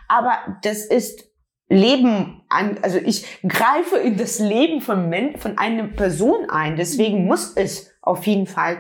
Aber 0.09 0.39
das 0.63 0.87
ist 0.87 1.26
Leben 1.69 2.43
an, 2.49 2.79
also 2.83 2.99
ich 2.99 3.27
greife 3.43 3.97
in 3.97 4.17
das 4.17 4.39
Leben 4.39 4.81
von, 4.81 5.09
Men 5.09 5.37
von 5.37 5.59
einer 5.59 5.89
Person 5.89 6.49
ein. 6.49 6.77
Deswegen 6.77 7.27
muss 7.27 7.53
es 7.57 7.93
auf 8.03 8.27
jeden 8.27 8.47
Fall 8.47 8.79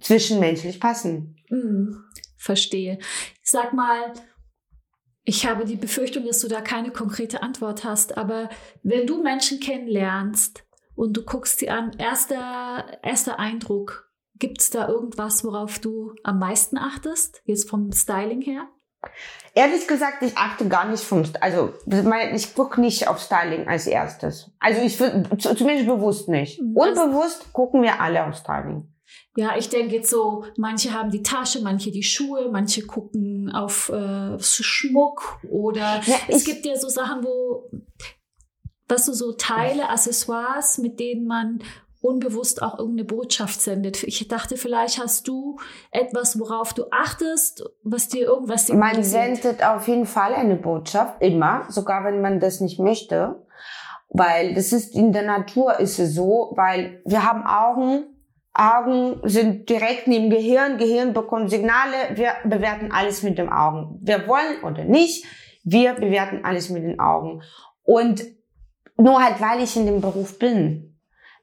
zwischenmenschlich 0.00 0.80
passen. 0.80 1.36
Mhm. 1.48 2.04
Verstehe. 2.36 2.98
Sag 3.42 3.72
mal, 3.72 4.12
ich 5.24 5.46
habe 5.46 5.64
die 5.64 5.76
Befürchtung, 5.76 6.24
dass 6.24 6.40
du 6.40 6.48
da 6.48 6.60
keine 6.60 6.90
konkrete 6.90 7.42
Antwort 7.42 7.84
hast, 7.84 8.16
aber 8.16 8.48
wenn 8.82 9.06
du 9.06 9.22
Menschen 9.22 9.60
kennenlernst 9.60 10.64
und 10.94 11.16
du 11.16 11.22
guckst 11.22 11.58
sie 11.58 11.70
an, 11.70 11.92
erster, 11.98 12.98
erster 13.02 13.38
Eindruck, 13.38 14.10
gibt 14.36 14.60
es 14.60 14.70
da 14.70 14.88
irgendwas, 14.88 15.44
worauf 15.44 15.78
du 15.80 16.14
am 16.22 16.38
meisten 16.38 16.78
achtest, 16.78 17.42
jetzt 17.44 17.68
vom 17.68 17.92
Styling 17.92 18.40
her? 18.40 18.68
Ehrlich 19.54 19.86
gesagt, 19.88 20.22
ich 20.22 20.36
achte 20.36 20.68
gar 20.68 20.88
nicht 20.88 21.02
vom, 21.02 21.24
also 21.40 21.72
ich 22.34 22.54
gucke 22.54 22.80
nicht 22.80 23.08
auf 23.08 23.20
Styling 23.20 23.66
als 23.66 23.86
erstes. 23.86 24.50
Also 24.58 24.82
ich 24.82 24.98
würde, 25.00 25.28
zumindest 25.38 25.86
bewusst 25.86 26.28
nicht. 26.28 26.60
Mhm. 26.60 26.76
Unbewusst 26.76 27.52
gucken 27.52 27.82
wir 27.82 28.00
alle 28.00 28.24
auf 28.26 28.36
Styling. 28.36 28.92
Ja, 29.36 29.56
ich 29.56 29.68
denke 29.68 29.96
jetzt 29.96 30.10
so, 30.10 30.44
manche 30.56 30.92
haben 30.92 31.10
die 31.10 31.22
Tasche, 31.22 31.60
manche 31.62 31.90
die 31.90 32.02
Schuhe, 32.02 32.50
manche 32.50 32.86
gucken 32.86 33.50
auf 33.52 33.88
äh, 33.88 34.38
Schmuck 34.38 35.40
oder 35.50 36.00
Ja, 36.04 36.16
es 36.28 36.44
gibt 36.44 36.66
ja 36.66 36.76
so 36.76 36.88
Sachen, 36.88 37.24
wo, 37.24 37.70
was 38.86 39.06
du 39.06 39.12
so 39.12 39.32
Teile, 39.32 39.88
Accessoires, 39.88 40.78
mit 40.78 41.00
denen 41.00 41.26
man 41.26 41.62
unbewusst 42.00 42.62
auch 42.62 42.78
irgendeine 42.78 43.04
Botschaft 43.04 43.60
sendet. 43.60 44.02
Ich 44.04 44.26
dachte, 44.28 44.56
vielleicht 44.56 45.00
hast 45.00 45.26
du 45.28 45.58
etwas, 45.90 46.38
worauf 46.38 46.72
du 46.72 46.84
achtest, 46.90 47.64
was 47.82 48.08
dir 48.08 48.26
irgendwas 48.26 48.68
Man 48.68 49.02
sendet 49.02 49.64
auf 49.64 49.88
jeden 49.88 50.06
Fall 50.06 50.34
eine 50.34 50.56
Botschaft, 50.56 51.20
immer, 51.20 51.66
sogar 51.70 52.04
wenn 52.04 52.20
man 52.20 52.40
das 52.40 52.60
nicht 52.60 52.78
möchte. 52.78 53.42
Weil 54.10 54.54
das 54.54 54.72
ist 54.72 54.94
in 54.94 55.12
der 55.12 55.24
Natur 55.24 55.80
ist 55.80 55.98
es 55.98 56.14
so, 56.14 56.52
weil 56.56 57.02
wir 57.04 57.24
haben 57.24 57.42
Augen, 57.46 58.06
Augen 58.54 59.20
sind 59.24 59.68
direkt 59.68 60.08
neben 60.08 60.30
Gehirn, 60.30 60.78
Gehirn 60.78 61.12
bekommt 61.12 61.50
Signale, 61.50 61.94
wir 62.14 62.32
bewerten 62.44 62.90
alles 62.90 63.22
mit 63.22 63.36
den 63.38 63.50
Augen. 63.50 63.98
Wir 64.02 64.26
wollen 64.26 64.64
oder 64.64 64.84
nicht, 64.84 65.26
wir 65.62 65.94
bewerten 65.94 66.44
alles 66.44 66.70
mit 66.70 66.84
den 66.84 66.98
Augen. 66.98 67.42
Und 67.82 68.24
nur 68.96 69.22
halt, 69.22 69.40
weil 69.40 69.62
ich 69.62 69.76
in 69.76 69.86
dem 69.86 70.00
Beruf 70.00 70.38
bin, 70.38 70.87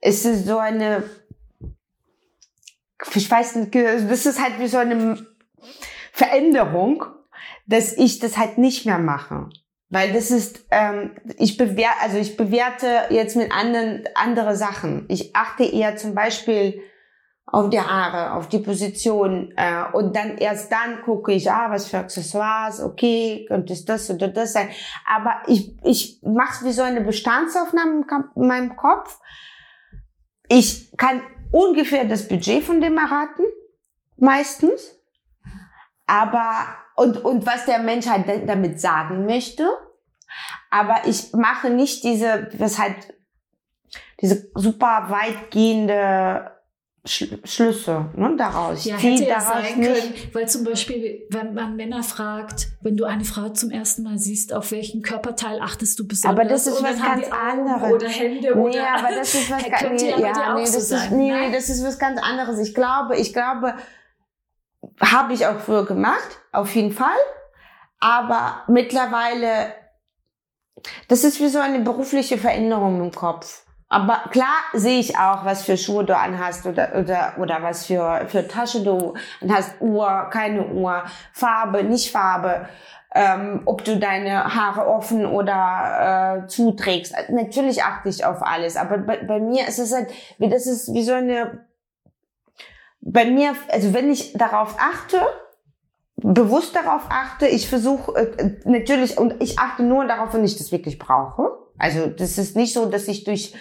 ist 0.05 0.25
es 0.25 0.45
so 0.45 0.57
eine, 0.57 1.03
ich 3.13 3.29
weiß 3.29 3.55
nicht, 3.55 3.75
das 3.75 4.25
ist 4.25 4.41
halt 4.41 4.59
wie 4.59 4.67
so 4.67 4.77
eine 4.77 5.17
Veränderung, 6.11 7.05
dass 7.65 7.93
ich 7.93 8.19
das 8.19 8.37
halt 8.37 8.57
nicht 8.57 8.85
mehr 8.85 8.99
mache. 8.99 9.49
Weil 9.89 10.13
das 10.13 10.31
ist, 10.31 10.65
ähm, 10.71 11.11
ich 11.37 11.57
bewerte, 11.57 12.01
also 12.01 12.17
ich 12.17 12.37
bewerte 12.37 12.87
jetzt 13.09 13.35
mit 13.35 13.51
anderen 13.51 14.03
andere 14.15 14.55
Sachen. 14.55 15.05
Ich 15.09 15.35
achte 15.35 15.63
eher 15.63 15.95
zum 15.95 16.15
Beispiel 16.15 16.81
auf 17.45 17.69
die 17.69 17.79
Haare, 17.79 18.33
auf 18.33 18.49
die 18.49 18.59
Position 18.59 19.53
äh, 19.55 19.83
und 19.93 20.15
dann 20.15 20.37
erst 20.37 20.71
dann 20.71 21.01
gucke 21.03 21.31
ich, 21.31 21.49
ah, 21.49 21.69
was 21.69 21.87
für 21.87 21.99
Accessoires, 21.99 22.81
okay, 22.81 23.45
könnte 23.47 23.73
es 23.73 23.85
das 23.85 24.09
oder 24.09 24.27
das 24.27 24.53
sein. 24.53 24.69
Aber 25.07 25.41
ich, 25.47 25.75
ich 25.83 26.19
mache 26.23 26.65
wie 26.65 26.71
so 26.71 26.81
eine 26.81 27.01
Bestandsaufnahme 27.01 28.05
in 28.35 28.47
meinem 28.47 28.75
Kopf. 28.75 29.19
Ich 30.47 30.95
kann 30.97 31.21
ungefähr 31.51 32.05
das 32.05 32.27
Budget 32.27 32.63
von 32.63 32.81
dem 32.81 32.97
erraten, 32.97 33.45
meistens. 34.17 34.95
Aber, 36.07 36.67
und, 36.95 37.17
und 37.23 37.45
was 37.45 37.65
der 37.65 37.79
Mensch 37.79 38.07
halt 38.07 38.27
da- 38.27 38.37
damit 38.45 38.79
sagen 38.79 39.25
möchte. 39.25 39.67
Aber 40.69 41.01
ich 41.05 41.33
mache 41.33 41.69
nicht 41.69 42.03
diese, 42.03 42.49
was 42.57 42.77
halt, 42.77 43.13
diese 44.21 44.49
super 44.55 45.07
weitgehende 45.09 46.51
Sch 47.07 47.25
Schlüsse 47.43 48.09
ne, 48.15 48.35
daraus. 48.35 48.83
Ja, 48.85 48.95
Ich 48.95 49.01
zieh 49.01 49.11
hätte 49.11 49.23
ja 49.25 49.39
daraus 49.39 49.63
sein 49.63 49.81
können, 49.81 50.13
weil 50.33 50.47
zum 50.49 50.63
Beispiel, 50.63 51.27
wenn 51.29 51.53
man 51.53 51.75
Männer 51.75 52.01
fragt, 52.01 52.69
wenn 52.81 52.97
du 52.97 53.05
eine 53.05 53.23
Frau 53.23 53.49
zum 53.49 53.69
ersten 53.69 54.03
Mal 54.03 54.17
siehst, 54.17 54.53
auf 54.53 54.71
welchen 54.71 55.03
Körperteil 55.03 55.59
achtest 55.61 55.99
du 55.99 56.07
besonders? 56.07 56.39
Aber 56.39 56.49
das 56.49 56.65
ist 56.65 56.81
was 56.81 56.99
ganz 57.01 57.27
anderes. 57.31 57.91
Oder 57.93 58.07
Hände 58.09 58.55
Nee, 58.55 58.59
oder. 58.59 58.89
aber 58.97 59.15
das 59.15 59.35
ist 59.35 59.51
was 59.51 59.63
ganz 59.81 60.01
nee, 60.01 60.09
ja 60.19 60.55
nee, 60.55 60.65
so 60.65 60.73
das 60.73 60.75
ist, 60.77 60.89
sein, 60.89 61.17
nee, 61.17 61.31
ne? 61.31 61.51
das 61.51 61.69
ist 61.69 61.83
was 61.85 61.99
ganz 61.99 62.19
anderes. 62.21 62.59
Ich 62.59 62.73
glaube, 62.73 63.15
ich 63.17 63.33
glaube, 63.33 63.75
habe 64.99 65.33
ich 65.33 65.45
auch 65.45 65.59
früher 65.59 65.85
gemacht, 65.85 66.39
auf 66.51 66.73
jeden 66.75 66.91
Fall. 66.91 67.17
Aber 67.99 68.63
mittlerweile, 68.67 69.73
das 71.07 71.23
ist 71.23 71.39
wie 71.39 71.49
so 71.49 71.59
eine 71.59 71.79
berufliche 71.79 72.37
Veränderung 72.37 73.01
im 73.01 73.11
Kopf. 73.11 73.64
Aber 73.87 74.23
klar 74.31 74.57
sehe 74.73 74.99
ich 74.99 75.17
auch, 75.17 75.45
was 75.45 75.63
für 75.63 75.77
Schuhe 75.77 76.05
du 76.05 76.17
anhast 76.17 76.65
oder, 76.65 76.95
oder, 76.95 77.35
oder 77.39 77.61
was 77.61 77.85
für, 77.85 78.25
für 78.27 78.47
Tasche 78.47 78.83
du 78.83 79.13
anhast. 79.41 79.79
Uhr, 79.79 80.29
keine 80.31 80.67
Uhr, 80.67 81.03
Farbe, 81.33 81.83
nicht 81.83 82.11
Farbe. 82.11 82.67
Ähm, 83.17 83.61
ob 83.63 83.85
du 83.85 83.97
deine 83.97 84.53
Haare 84.55 84.87
offen 84.87 85.25
oder 85.25 86.43
äh, 86.43 86.47
zuträgst. 86.47 87.15
Natürlich 87.29 87.81
achte 87.81 88.09
ich 88.09 88.25
auf 88.25 88.41
alles, 88.41 88.75
aber 88.75 88.97
bei, 88.97 89.23
bei 89.23 89.39
mir 89.39 89.69
ist 89.69 89.79
es 89.79 89.93
halt, 89.93 90.09
wie 90.37 90.49
das 90.49 90.67
ist 90.67 90.93
wie 90.93 91.03
so 91.03 91.13
eine, 91.13 91.65
bei 92.99 93.23
mir, 93.23 93.55
also 93.71 93.93
wenn 93.93 94.11
ich 94.11 94.33
darauf 94.33 94.75
achte, 94.77 95.21
bewusst 96.17 96.75
darauf 96.75 97.03
achte, 97.09 97.47
ich 97.47 97.69
versuche 97.69 98.15
äh, 98.15 98.57
natürlich, 98.65 99.17
und 99.17 99.41
ich 99.41 99.59
achte 99.59 99.83
nur 99.83 100.05
darauf, 100.05 100.33
wenn 100.33 100.43
ich 100.43 100.57
das 100.57 100.73
wirklich 100.73 100.99
brauche. 100.99 101.64
Also 101.77 102.07
das 102.07 102.37
ist 102.37 102.55
nicht 102.55 102.73
so, 102.73 102.85
dass 102.85 103.07
ich 103.07 103.23
durch, 103.23 103.53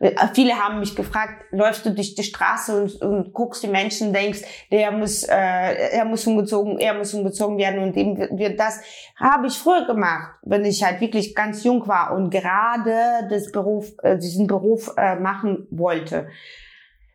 äh, 0.00 0.12
viele 0.34 0.54
haben 0.54 0.80
mich 0.80 0.96
gefragt, 0.96 1.44
läufst 1.50 1.86
du 1.86 1.90
durch 1.90 2.14
die 2.14 2.22
Straße 2.22 2.80
und, 2.80 3.02
und 3.02 3.32
guckst 3.32 3.62
die 3.62 3.68
Menschen, 3.68 4.12
denkst, 4.12 4.42
der 4.70 4.90
muss, 4.92 5.22
äh, 5.22 5.34
er 5.34 6.04
muss 6.04 6.26
umgezogen, 6.26 6.78
er 6.78 6.94
muss 6.94 7.14
umgezogen 7.14 7.58
werden 7.58 7.80
und 7.80 7.94
wird, 7.94 8.38
wird 8.38 8.60
das, 8.60 8.80
habe 9.16 9.46
ich 9.46 9.54
früher 9.54 9.86
gemacht, 9.86 10.32
wenn 10.42 10.64
ich 10.64 10.82
halt 10.82 11.00
wirklich 11.00 11.34
ganz 11.34 11.64
jung 11.64 11.86
war 11.86 12.14
und 12.14 12.30
gerade 12.30 13.28
das 13.28 13.52
Beruf, 13.52 13.92
äh, 14.02 14.18
diesen 14.18 14.46
Beruf 14.46 14.90
äh, 14.96 15.16
machen 15.16 15.66
wollte. 15.70 16.28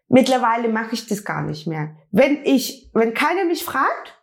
Mittlerweile 0.07 0.69
mache 0.69 0.93
ich 0.93 1.07
das 1.07 1.25
gar 1.25 1.41
nicht 1.41 1.65
mehr. 1.65 1.95
Wenn 2.11 2.43
ich, 2.43 2.89
wenn 2.93 3.13
keiner 3.13 3.43
mich 3.45 3.63
fragt, 3.63 4.14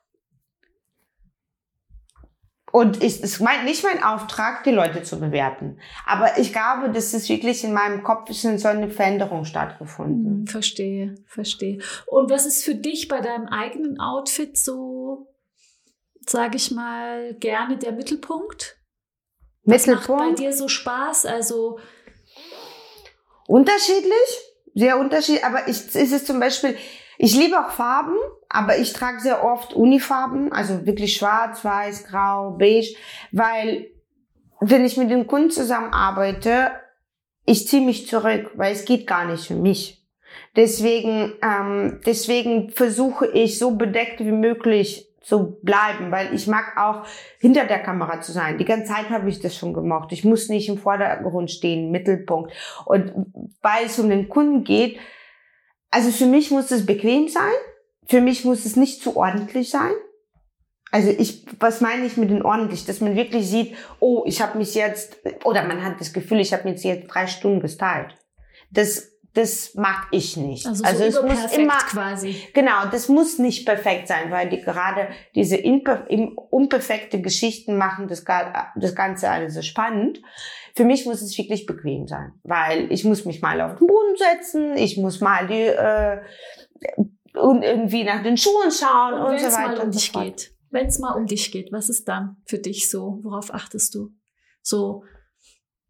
und 2.73 3.03
ich, 3.03 3.23
es 3.23 3.39
meint 3.39 3.65
nicht 3.65 3.85
mein 3.85 4.03
Auftrag, 4.03 4.65
die 4.65 4.71
Leute 4.71 5.03
zu 5.03 5.21
bewerten. 5.21 5.79
Aber 6.07 6.39
ich 6.39 6.53
glaube, 6.53 6.91
das 6.91 7.15
ist 7.15 7.29
wirklich 7.29 7.63
in 7.63 7.73
meinem 7.73 8.03
Kopf 8.03 8.33
schon 8.35 8.59
so 8.59 8.69
eine 8.69 8.91
Veränderung 8.91 9.45
stattgefunden. 9.45 10.39
Hm, 10.39 10.47
verstehe, 10.47 11.15
verstehe. 11.27 11.79
Und 12.07 12.31
was 12.31 12.47
ist 12.47 12.65
für 12.65 12.75
dich 12.75 13.09
bei 13.09 13.21
deinem 13.21 13.47
eigenen 13.47 14.01
Outfit 14.01 14.57
so, 14.57 15.29
sage 16.27 16.57
ich 16.57 16.71
mal, 16.71 17.35
gerne 17.35 17.77
der 17.77 17.93
Mittelpunkt? 17.93 18.79
Was 19.65 19.87
macht 19.87 20.09
bei 20.09 20.15
Mittelpunkt. 20.15 20.39
dir 20.41 20.53
so 20.53 20.67
Spaß? 20.67 21.27
Also, 21.27 21.79
Unterschiedlich, 23.47 24.55
sehr 24.75 24.99
unterschiedlich. 24.99 25.45
Aber 25.45 25.69
ich, 25.69 25.95
ist 25.95 26.13
es 26.13 26.25
zum 26.25 26.41
Beispiel, 26.41 26.77
ich 27.19 27.35
liebe 27.35 27.59
auch 27.59 27.71
Farben, 27.71 28.17
aber 28.53 28.77
ich 28.79 28.93
trage 28.93 29.21
sehr 29.21 29.45
oft 29.45 29.73
Unifarben, 29.75 30.53
also 30.53 30.87
wirklich 30.87 31.17
schwarz, 31.17 31.65
weiß, 31.65 32.05
grau, 32.05 32.57
beige, 32.59 32.95
weil 33.33 33.89
wenn 34.61 34.85
ich 34.85 34.97
mit 34.97 35.11
dem 35.11 35.27
Kunden 35.27 35.51
zusammenarbeite, 35.51 36.71
ich 37.45 37.67
ziehe 37.67 37.85
mich 37.85 38.07
zurück, 38.07 38.53
weil 38.55 38.73
es 38.73 38.85
geht 38.85 39.07
gar 39.07 39.25
nicht 39.25 39.47
für 39.47 39.55
mich. 39.55 40.05
Deswegen, 40.55 41.33
ähm, 41.43 42.01
deswegen 42.07 42.71
versuche 42.71 43.27
ich 43.27 43.59
so 43.59 43.73
bedeckt 43.73 44.21
wie 44.21 44.33
möglich 44.33 45.09
zu 45.23 45.59
bleiben, 45.63 46.11
weil 46.11 46.35
ich 46.35 46.47
mag 46.47 46.77
auch 46.77 47.07
hinter 47.39 47.65
der 47.65 47.79
Kamera 47.79 48.21
zu 48.21 48.33
sein. 48.33 48.59
Die 48.59 48.65
ganze 48.65 48.93
Zeit 48.93 49.09
habe 49.11 49.29
ich 49.29 49.41
das 49.41 49.57
schon 49.57 49.73
gemocht. 49.73 50.13
Ich 50.13 50.25
muss 50.25 50.49
nicht 50.49 50.69
im 50.69 50.79
Vordergrund 50.79 51.51
stehen, 51.51 51.91
Mittelpunkt. 51.91 52.53
Und 52.85 53.13
weil 53.63 53.87
es 53.87 53.99
um 53.99 54.11
den 54.11 54.29
Kunden 54.29 54.65
geht, 54.65 54.99
also 55.91 56.11
für 56.11 56.27
mich 56.27 56.51
muss 56.51 56.71
es 56.71 56.87
bequem 56.87 57.29
sein. 57.29 57.53
Für 58.07 58.21
mich 58.21 58.45
muss 58.45 58.65
es 58.65 58.77
nicht 58.77 59.03
zu 59.03 59.17
ordentlich 59.17 59.71
sein. 59.71 59.93
Also 60.93 61.09
ich, 61.09 61.47
was 61.59 61.81
meine 61.81 62.05
ich 62.05 62.19
mit 62.19 62.31
den 62.31 62.43
ordentlich? 62.43 62.85
Dass 62.85 63.01
man 63.01 63.17
wirklich 63.17 63.49
sieht, 63.49 63.75
oh, 63.99 64.25
ich 64.27 64.43
habe 64.43 64.59
mich 64.59 64.75
jetzt, 64.75 65.17
oder 65.45 65.65
man 65.65 65.83
hat 65.83 65.99
das 66.01 66.13
Gefühl, 66.13 66.41
ich 66.41 66.53
habe 66.53 66.69
mich 66.71 66.85
jetzt 66.85 67.09
drei 67.09 67.27
Stunden 67.27 67.61
gestylt. 67.61 68.15
Das, 68.71 69.11
das 69.33 69.75
mag 69.75 70.09
ich 70.11 70.37
nicht. 70.37 70.67
also, 70.67 70.85
also 70.85 70.99
so 71.11 71.27
es 71.27 71.39
muss 71.39 71.57
immer, 71.57 71.79
quasi. 71.79 72.37
Genau, 72.53 72.87
das 72.91 73.09
muss 73.09 73.39
nicht 73.39 73.65
perfekt 73.65 74.07
sein, 74.09 74.31
weil 74.31 74.51
die 74.51 74.61
gerade 74.61 75.09
diese 75.35 75.63
unperfekte 75.63 77.23
Geschichten 77.23 77.79
machen 77.79 78.07
das, 78.09 78.23
das 78.77 78.95
Ganze 78.95 79.31
alles 79.31 79.55
so 79.55 79.63
spannend. 79.63 80.21
Für 80.75 80.85
mich 80.85 81.07
muss 81.07 81.23
es 81.23 81.37
wirklich 81.39 81.65
bequem 81.65 82.07
sein, 82.07 82.33
weil 82.43 82.93
ich 82.93 83.05
muss 83.05 83.25
mich 83.25 83.41
mal 83.41 83.63
auf 83.63 83.79
den 83.79 83.87
Boden 83.87 84.17
setzen, 84.17 84.77
ich 84.77 84.99
muss 84.99 85.21
mal 85.21 85.47
die 85.47 85.55
äh, 85.55 86.21
und 87.35 87.63
irgendwie 87.63 88.05
nach 88.05 88.23
den 88.23 88.37
Schuhen 88.37 88.71
schauen 88.71 89.15
und, 89.15 89.23
Und 89.23 89.31
wenn 89.33 89.39
so 89.41 89.47
es 89.47 89.55
mal 89.55 89.73
weiter 89.73 89.85
um 89.85 89.91
dich 89.91 90.11
fort. 90.11 90.25
geht, 90.25 90.55
wenn 90.71 90.87
es 90.87 90.99
mal 90.99 91.13
um 91.13 91.27
dich 91.27 91.51
geht, 91.53 91.73
was 91.73 91.89
ist 91.89 92.09
dann 92.09 92.37
für 92.47 92.59
dich 92.59 92.91
so? 92.91 93.21
Worauf 93.23 93.53
achtest 93.53 93.95
du? 93.95 94.11
So, 94.63 95.03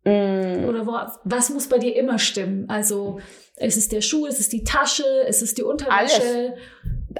Mm, 0.04 0.64
oder 0.68 0.84
worauf, 0.84 1.12
was 1.24 1.50
muss 1.50 1.68
bei 1.68 1.78
dir 1.78 1.94
immer 1.94 2.18
stimmen? 2.18 2.68
Also, 2.68 3.20
ist 3.56 3.76
es 3.76 3.88
der 3.88 4.00
Schuh, 4.00 4.26
ist 4.26 4.40
es 4.40 4.48
die 4.48 4.64
Tasche, 4.64 5.04
ist 5.28 5.42
es 5.42 5.54
die 5.54 5.62
Unterwäsche? 5.62 6.54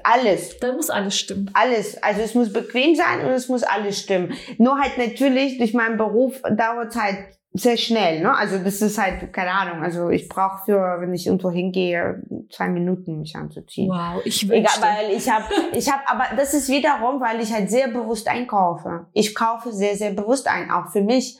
alles. 0.05 0.59
Da 0.59 0.73
muss 0.73 0.91
alles 0.91 1.16
stimmen. 1.16 1.51
Alles. 1.53 2.03
Also 2.03 2.23
es 2.23 2.35
muss 2.35 2.53
bequem 2.53 2.95
sein 2.95 3.20
und 3.25 3.31
es 3.33 3.49
muss 3.49 3.62
alles 3.62 4.01
stimmen. 4.01 4.33
Nur 4.59 4.79
halt 4.81 4.97
natürlich 4.99 5.59
durch 5.59 5.75
meinen 5.75 5.97
Beruf 5.99 6.41
dauert 6.43 6.89
es 6.89 6.97
halt 6.97 7.18
sehr 7.55 7.76
schnell. 7.76 8.20
Ne? 8.20 8.34
Also 8.34 8.59
das 8.59 8.80
ist 8.80 8.98
halt, 8.98 9.32
keine 9.32 9.53
Ahnung, 9.53 9.82
also 9.82 10.09
ich 10.09 10.28
brauche 10.28 10.64
für, 10.64 11.00
wenn 11.00 11.12
ich 11.12 11.26
irgendwo 11.26 11.50
hingehe, 11.50 12.22
zwei 12.50 12.68
Minuten 12.68 13.18
mich 13.18 13.36
anzuziehen. 13.36 13.90
Wow, 13.90 14.22
ich 14.24 14.48
will. 14.48 14.59
Egal, 14.59 14.74
weil 14.80 15.11
ich 15.11 15.28
habe, 15.30 15.44
ich 15.74 15.90
habe, 15.90 16.03
aber 16.07 16.36
das 16.36 16.55
ist 16.55 16.68
wiederum, 16.68 17.20
weil 17.20 17.40
ich 17.40 17.53
halt 17.53 17.70
sehr 17.70 17.88
bewusst 17.88 18.28
einkaufe. 18.28 19.07
Ich 19.12 19.34
kaufe 19.34 19.72
sehr, 19.72 19.96
sehr 19.96 20.12
bewusst 20.12 20.48
ein, 20.48 20.70
auch 20.70 20.90
für 20.90 21.03
mich. 21.03 21.38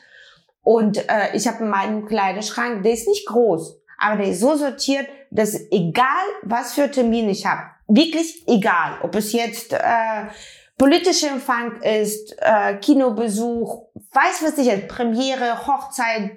Und 0.63 0.99
äh, 1.09 1.35
ich 1.35 1.49
habe 1.49 1.65
in 1.65 1.71
meinem 1.71 2.07
Kleiderschrank, 2.07 2.83
der 2.83 2.93
ist 2.93 3.09
nicht 3.09 3.27
groß, 3.27 3.81
aber 3.99 4.17
der 4.17 4.29
ist 4.29 4.41
so 4.41 4.55
sortiert, 4.55 5.07
dass 5.31 5.59
egal, 5.71 6.25
was 6.43 6.75
für 6.75 6.91
Termin 6.91 7.29
ich 7.31 7.47
habe, 7.47 7.63
wirklich 7.89 8.45
egal, 8.47 8.99
ob 9.03 9.15
es 9.17 9.33
jetzt 9.33 9.73
äh, 9.73 10.27
politischer 10.83 11.31
Empfang 11.31 11.81
ist, 11.81 12.35
äh, 12.39 12.77
Kinobesuch, 12.79 13.87
weiß 13.95 14.43
was 14.43 14.59
ich 14.59 14.67
jetzt, 14.67 14.89
Premiere, 14.89 15.65
Hochzeit, 15.65 16.37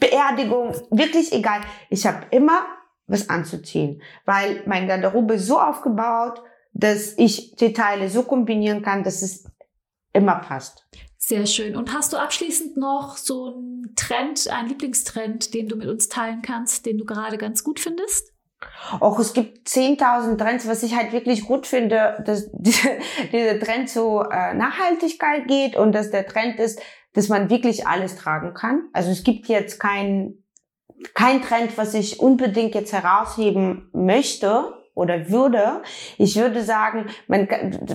Beerdigung, 0.00 0.74
wirklich 0.90 1.32
egal. 1.32 1.60
Ich 1.88 2.04
habe 2.04 2.26
immer 2.32 2.66
was 3.06 3.28
anzuziehen, 3.30 4.02
weil 4.24 4.64
mein 4.66 4.88
Garderobe 4.88 5.34
ist 5.34 5.46
so 5.46 5.60
aufgebaut, 5.60 6.42
dass 6.72 7.16
ich 7.16 7.54
die 7.54 7.72
Teile 7.72 8.10
so 8.10 8.24
kombinieren 8.24 8.82
kann, 8.82 9.04
dass 9.04 9.22
es 9.22 9.44
immer 10.12 10.34
passt. 10.40 10.88
Sehr 11.16 11.46
schön. 11.46 11.76
Und 11.76 11.94
hast 11.94 12.12
du 12.12 12.16
abschließend 12.16 12.76
noch 12.76 13.16
so 13.16 13.54
einen 13.54 13.94
Trend, 13.94 14.48
einen 14.48 14.68
Lieblingstrend, 14.68 15.54
den 15.54 15.68
du 15.68 15.76
mit 15.76 15.86
uns 15.86 16.08
teilen 16.08 16.42
kannst, 16.42 16.86
den 16.86 16.98
du 16.98 17.04
gerade 17.04 17.38
ganz 17.38 17.62
gut 17.62 17.78
findest? 17.78 18.33
Auch 19.00 19.18
es 19.18 19.34
gibt 19.34 19.68
10.000 19.68 20.38
Trends, 20.38 20.68
was 20.68 20.82
ich 20.82 20.96
halt 20.96 21.12
wirklich 21.12 21.46
gut 21.46 21.66
finde, 21.66 22.22
dass 22.24 22.50
dieser 22.52 23.58
Trend 23.60 23.88
zu 23.88 24.20
äh, 24.20 24.54
Nachhaltigkeit 24.54 25.46
geht 25.48 25.76
und 25.76 25.92
dass 25.92 26.10
der 26.10 26.26
Trend 26.26 26.58
ist, 26.58 26.80
dass 27.14 27.28
man 27.28 27.50
wirklich 27.50 27.86
alles 27.86 28.16
tragen 28.16 28.54
kann. 28.54 28.88
Also 28.92 29.10
es 29.10 29.24
gibt 29.24 29.46
jetzt 29.46 29.78
kein, 29.78 30.34
kein 31.14 31.42
Trend, 31.42 31.76
was 31.76 31.94
ich 31.94 32.20
unbedingt 32.20 32.74
jetzt 32.74 32.92
herausheben 32.92 33.88
möchte 33.92 34.72
oder 34.94 35.28
würde. 35.30 35.82
Ich 36.18 36.36
würde 36.36 36.62
sagen, 36.62 37.06
man, 37.26 37.48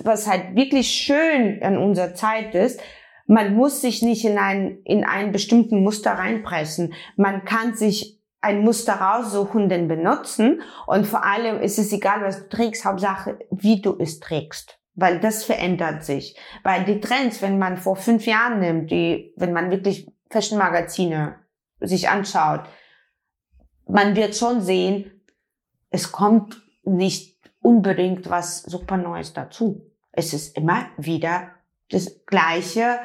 was 0.04 0.28
halt 0.28 0.56
wirklich 0.56 0.90
schön 0.90 1.62
an 1.64 1.78
unserer 1.78 2.14
Zeit 2.14 2.56
ist, 2.56 2.80
man 3.28 3.54
muss 3.56 3.82
sich 3.82 4.02
nicht 4.02 4.26
in 4.26 4.40
ein, 4.40 4.80
in 4.86 5.04
einen 5.04 5.32
bestimmten 5.32 5.84
Muster 5.84 6.14
reinpressen. 6.14 6.94
Man 7.16 7.46
kann 7.46 7.76
sich 7.76 8.19
ein 8.42 8.64
Muster 8.64 8.94
raussuchen, 8.94 9.70
den 9.70 9.88
benutzen. 9.88 10.62
Und 10.88 11.06
vor 11.06 11.26
allem 11.26 11.62
ist 11.62 11.78
es 11.78 11.92
egal, 11.92 12.22
was 12.24 12.44
du 12.44 12.50
trägst, 12.50 12.86
Hauptsache, 12.86 13.40
wie 13.52 13.82
du 13.82 13.98
es 14.00 14.20
trägst. 14.20 14.80
Weil 14.96 15.20
das 15.20 15.44
verändert 15.44 16.04
sich. 16.04 16.38
Weil 16.64 16.84
die 16.84 17.00
Trends, 17.00 17.42
wenn 17.42 17.58
man 17.58 17.78
vor 17.78 17.96
fünf 17.96 18.26
Jahren 18.26 18.60
nimmt, 18.60 18.92
die, 18.92 19.34
wenn 19.36 19.54
man 19.54 19.72
wirklich 19.72 20.12
Fashion-Magazine 20.30 21.36
sich 21.80 22.10
anschaut, 22.10 22.62
man 23.88 24.16
wird 24.16 24.36
schon 24.36 24.62
sehen, 24.62 25.24
es 25.90 26.12
kommt 26.12 26.62
nicht 26.84 27.40
unbedingt 27.62 28.30
was 28.30 28.64
super 28.64 28.98
Neues 28.98 29.34
dazu. 29.34 29.92
Es 30.12 30.34
ist 30.34 30.56
immer 30.56 30.86
wieder 30.98 31.52
das 31.90 32.26
gleiche 32.26 33.00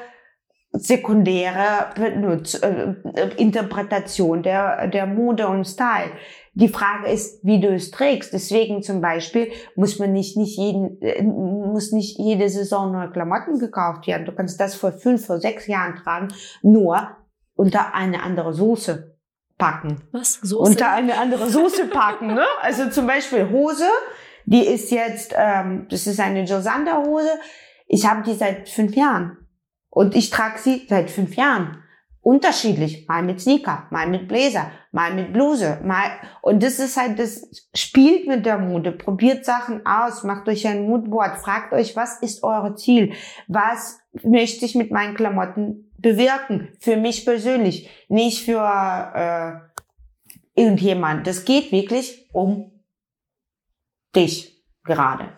sekundäre 0.75 1.91
Benutz 1.95 2.55
äh, 2.55 2.95
Interpretation 3.37 4.43
der, 4.43 4.89
der 4.89 5.07
Mode 5.07 5.49
und 5.49 5.65
Style. 5.65 6.11
Die 6.55 6.69
Frage 6.69 7.09
ist, 7.09 7.45
wie 7.45 7.61
du 7.61 7.69
es 7.69 7.91
trägst. 7.91 8.33
Deswegen 8.33 8.83
zum 8.83 9.01
Beispiel 9.01 9.51
muss 9.77 9.99
man 9.99 10.13
nicht, 10.13 10.37
nicht 10.37 10.59
jeden, 10.59 11.01
äh, 11.01 11.23
muss 11.23 11.93
nicht 11.93 12.19
jede 12.19 12.49
Saison 12.49 12.93
neue 12.93 13.11
Klamotten 13.11 13.59
gekauft 13.59 14.07
werden. 14.07 14.27
Du 14.27 14.33
kannst 14.33 14.61
das 14.61 14.75
vor 14.75 14.93
fünf, 14.93 15.27
vor 15.27 15.39
sechs 15.39 15.67
Jahren 15.67 15.97
tragen, 15.97 16.29
nur 16.63 17.09
unter 17.55 17.95
eine 17.95 18.23
andere 18.23 18.53
Soße 18.53 19.17
packen. 19.59 20.03
Was? 20.11 20.35
Soße? 20.43 20.71
Unter 20.71 20.91
eine 20.91 21.19
andere 21.19 21.49
Soße 21.49 21.87
packen, 21.87 22.35
ne? 22.35 22.45
Also 22.63 22.91
zum 22.91 23.07
Beispiel 23.07 23.49
Hose, 23.51 23.87
die 24.45 24.67
ist 24.67 24.91
jetzt, 24.91 25.35
ähm, 25.37 25.87
das 25.89 26.07
ist 26.09 26.19
eine 26.19 26.45
Josander 26.45 27.05
Hose. 27.05 27.31
Ich 27.87 28.07
habe 28.07 28.23
die 28.23 28.35
seit 28.35 28.69
fünf 28.69 28.97
Jahren. 28.97 29.39
Und 29.95 30.17
ich 30.17 30.31
trage 30.31 30.59
sie 30.59 30.87
seit 30.89 31.11
fünf 31.11 31.37
Jahren. 31.37 31.79
Unterschiedlich. 32.21 33.07
Mal 33.07 33.23
mit 33.23 33.41
Sneaker, 33.41 33.87
mal 33.91 34.09
mit 34.09 34.29
Bläser, 34.29 34.71
mal 34.93 35.15
mit 35.15 35.33
Bluse, 35.33 35.79
mal, 35.85 36.11
und 36.41 36.63
das 36.63 36.79
ist 36.79 36.97
halt, 36.97 37.19
das 37.19 37.47
spielt 37.75 38.27
mit 38.27 38.47
der 38.47 38.59
Mode. 38.59 38.93
Probiert 38.93 39.45
Sachen 39.45 39.85
aus, 39.85 40.25
macht 40.25 40.49
euch 40.49 40.67
ein 40.67 40.87
Moodboard, 40.87 41.37
fragt 41.39 41.73
euch, 41.73 41.97
was 41.97 42.21
ist 42.21 42.43
eure 42.43 42.75
Ziel? 42.77 43.13
Was 43.47 43.99
möchte 44.23 44.65
ich 44.65 44.75
mit 44.75 44.91
meinen 44.91 45.15
Klamotten 45.15 45.93
bewirken? 45.99 46.71
Für 46.81 46.97
mich 46.97 47.27
persönlich, 47.27 47.91
nicht 48.09 48.45
für, 48.45 48.63
äh, 49.15 50.61
irgendjemand. 50.61 51.27
Das 51.27 51.45
geht 51.45 51.73
wirklich 51.73 52.29
um 52.33 52.73
dich 54.17 54.65
gerade. 54.85 55.29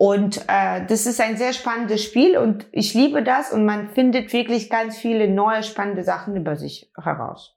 Und 0.00 0.38
äh, 0.48 0.86
das 0.86 1.04
ist 1.04 1.20
ein 1.20 1.36
sehr 1.36 1.52
spannendes 1.52 2.02
Spiel 2.02 2.38
und 2.38 2.64
ich 2.72 2.94
liebe 2.94 3.22
das 3.22 3.52
und 3.52 3.66
man 3.66 3.90
findet 3.90 4.32
wirklich 4.32 4.70
ganz 4.70 4.96
viele 4.96 5.28
neue 5.28 5.62
spannende 5.62 6.04
Sachen 6.04 6.34
über 6.36 6.56
sich 6.56 6.90
heraus. 6.96 7.54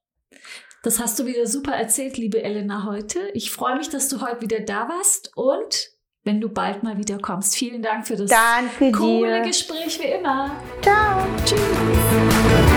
Das 0.83 0.99
hast 0.99 1.17
du 1.17 1.25
wieder 1.25 1.47
super 1.47 1.71
erzählt, 1.71 2.17
liebe 2.17 2.43
Elena, 2.43 2.85
heute. 2.85 3.19
Ich 3.33 3.49
freue 3.49 3.77
mich, 3.77 3.87
dass 3.87 4.09
du 4.09 4.19
heute 4.19 4.41
wieder 4.41 4.59
da 4.59 4.89
warst 4.89 5.31
und 5.37 5.91
wenn 6.25 6.41
du 6.41 6.49
bald 6.49 6.83
mal 6.83 6.97
wieder 6.97 7.17
kommst. 7.17 7.55
Vielen 7.55 7.81
Dank 7.81 8.05
für 8.05 8.17
das 8.17 8.29
Danke 8.29 8.91
coole 8.91 9.41
dir. 9.41 9.47
Gespräch 9.47 9.97
wie 10.01 10.07
immer. 10.07 10.51
Ciao. 10.81 11.25
Tschüss. 11.45 12.72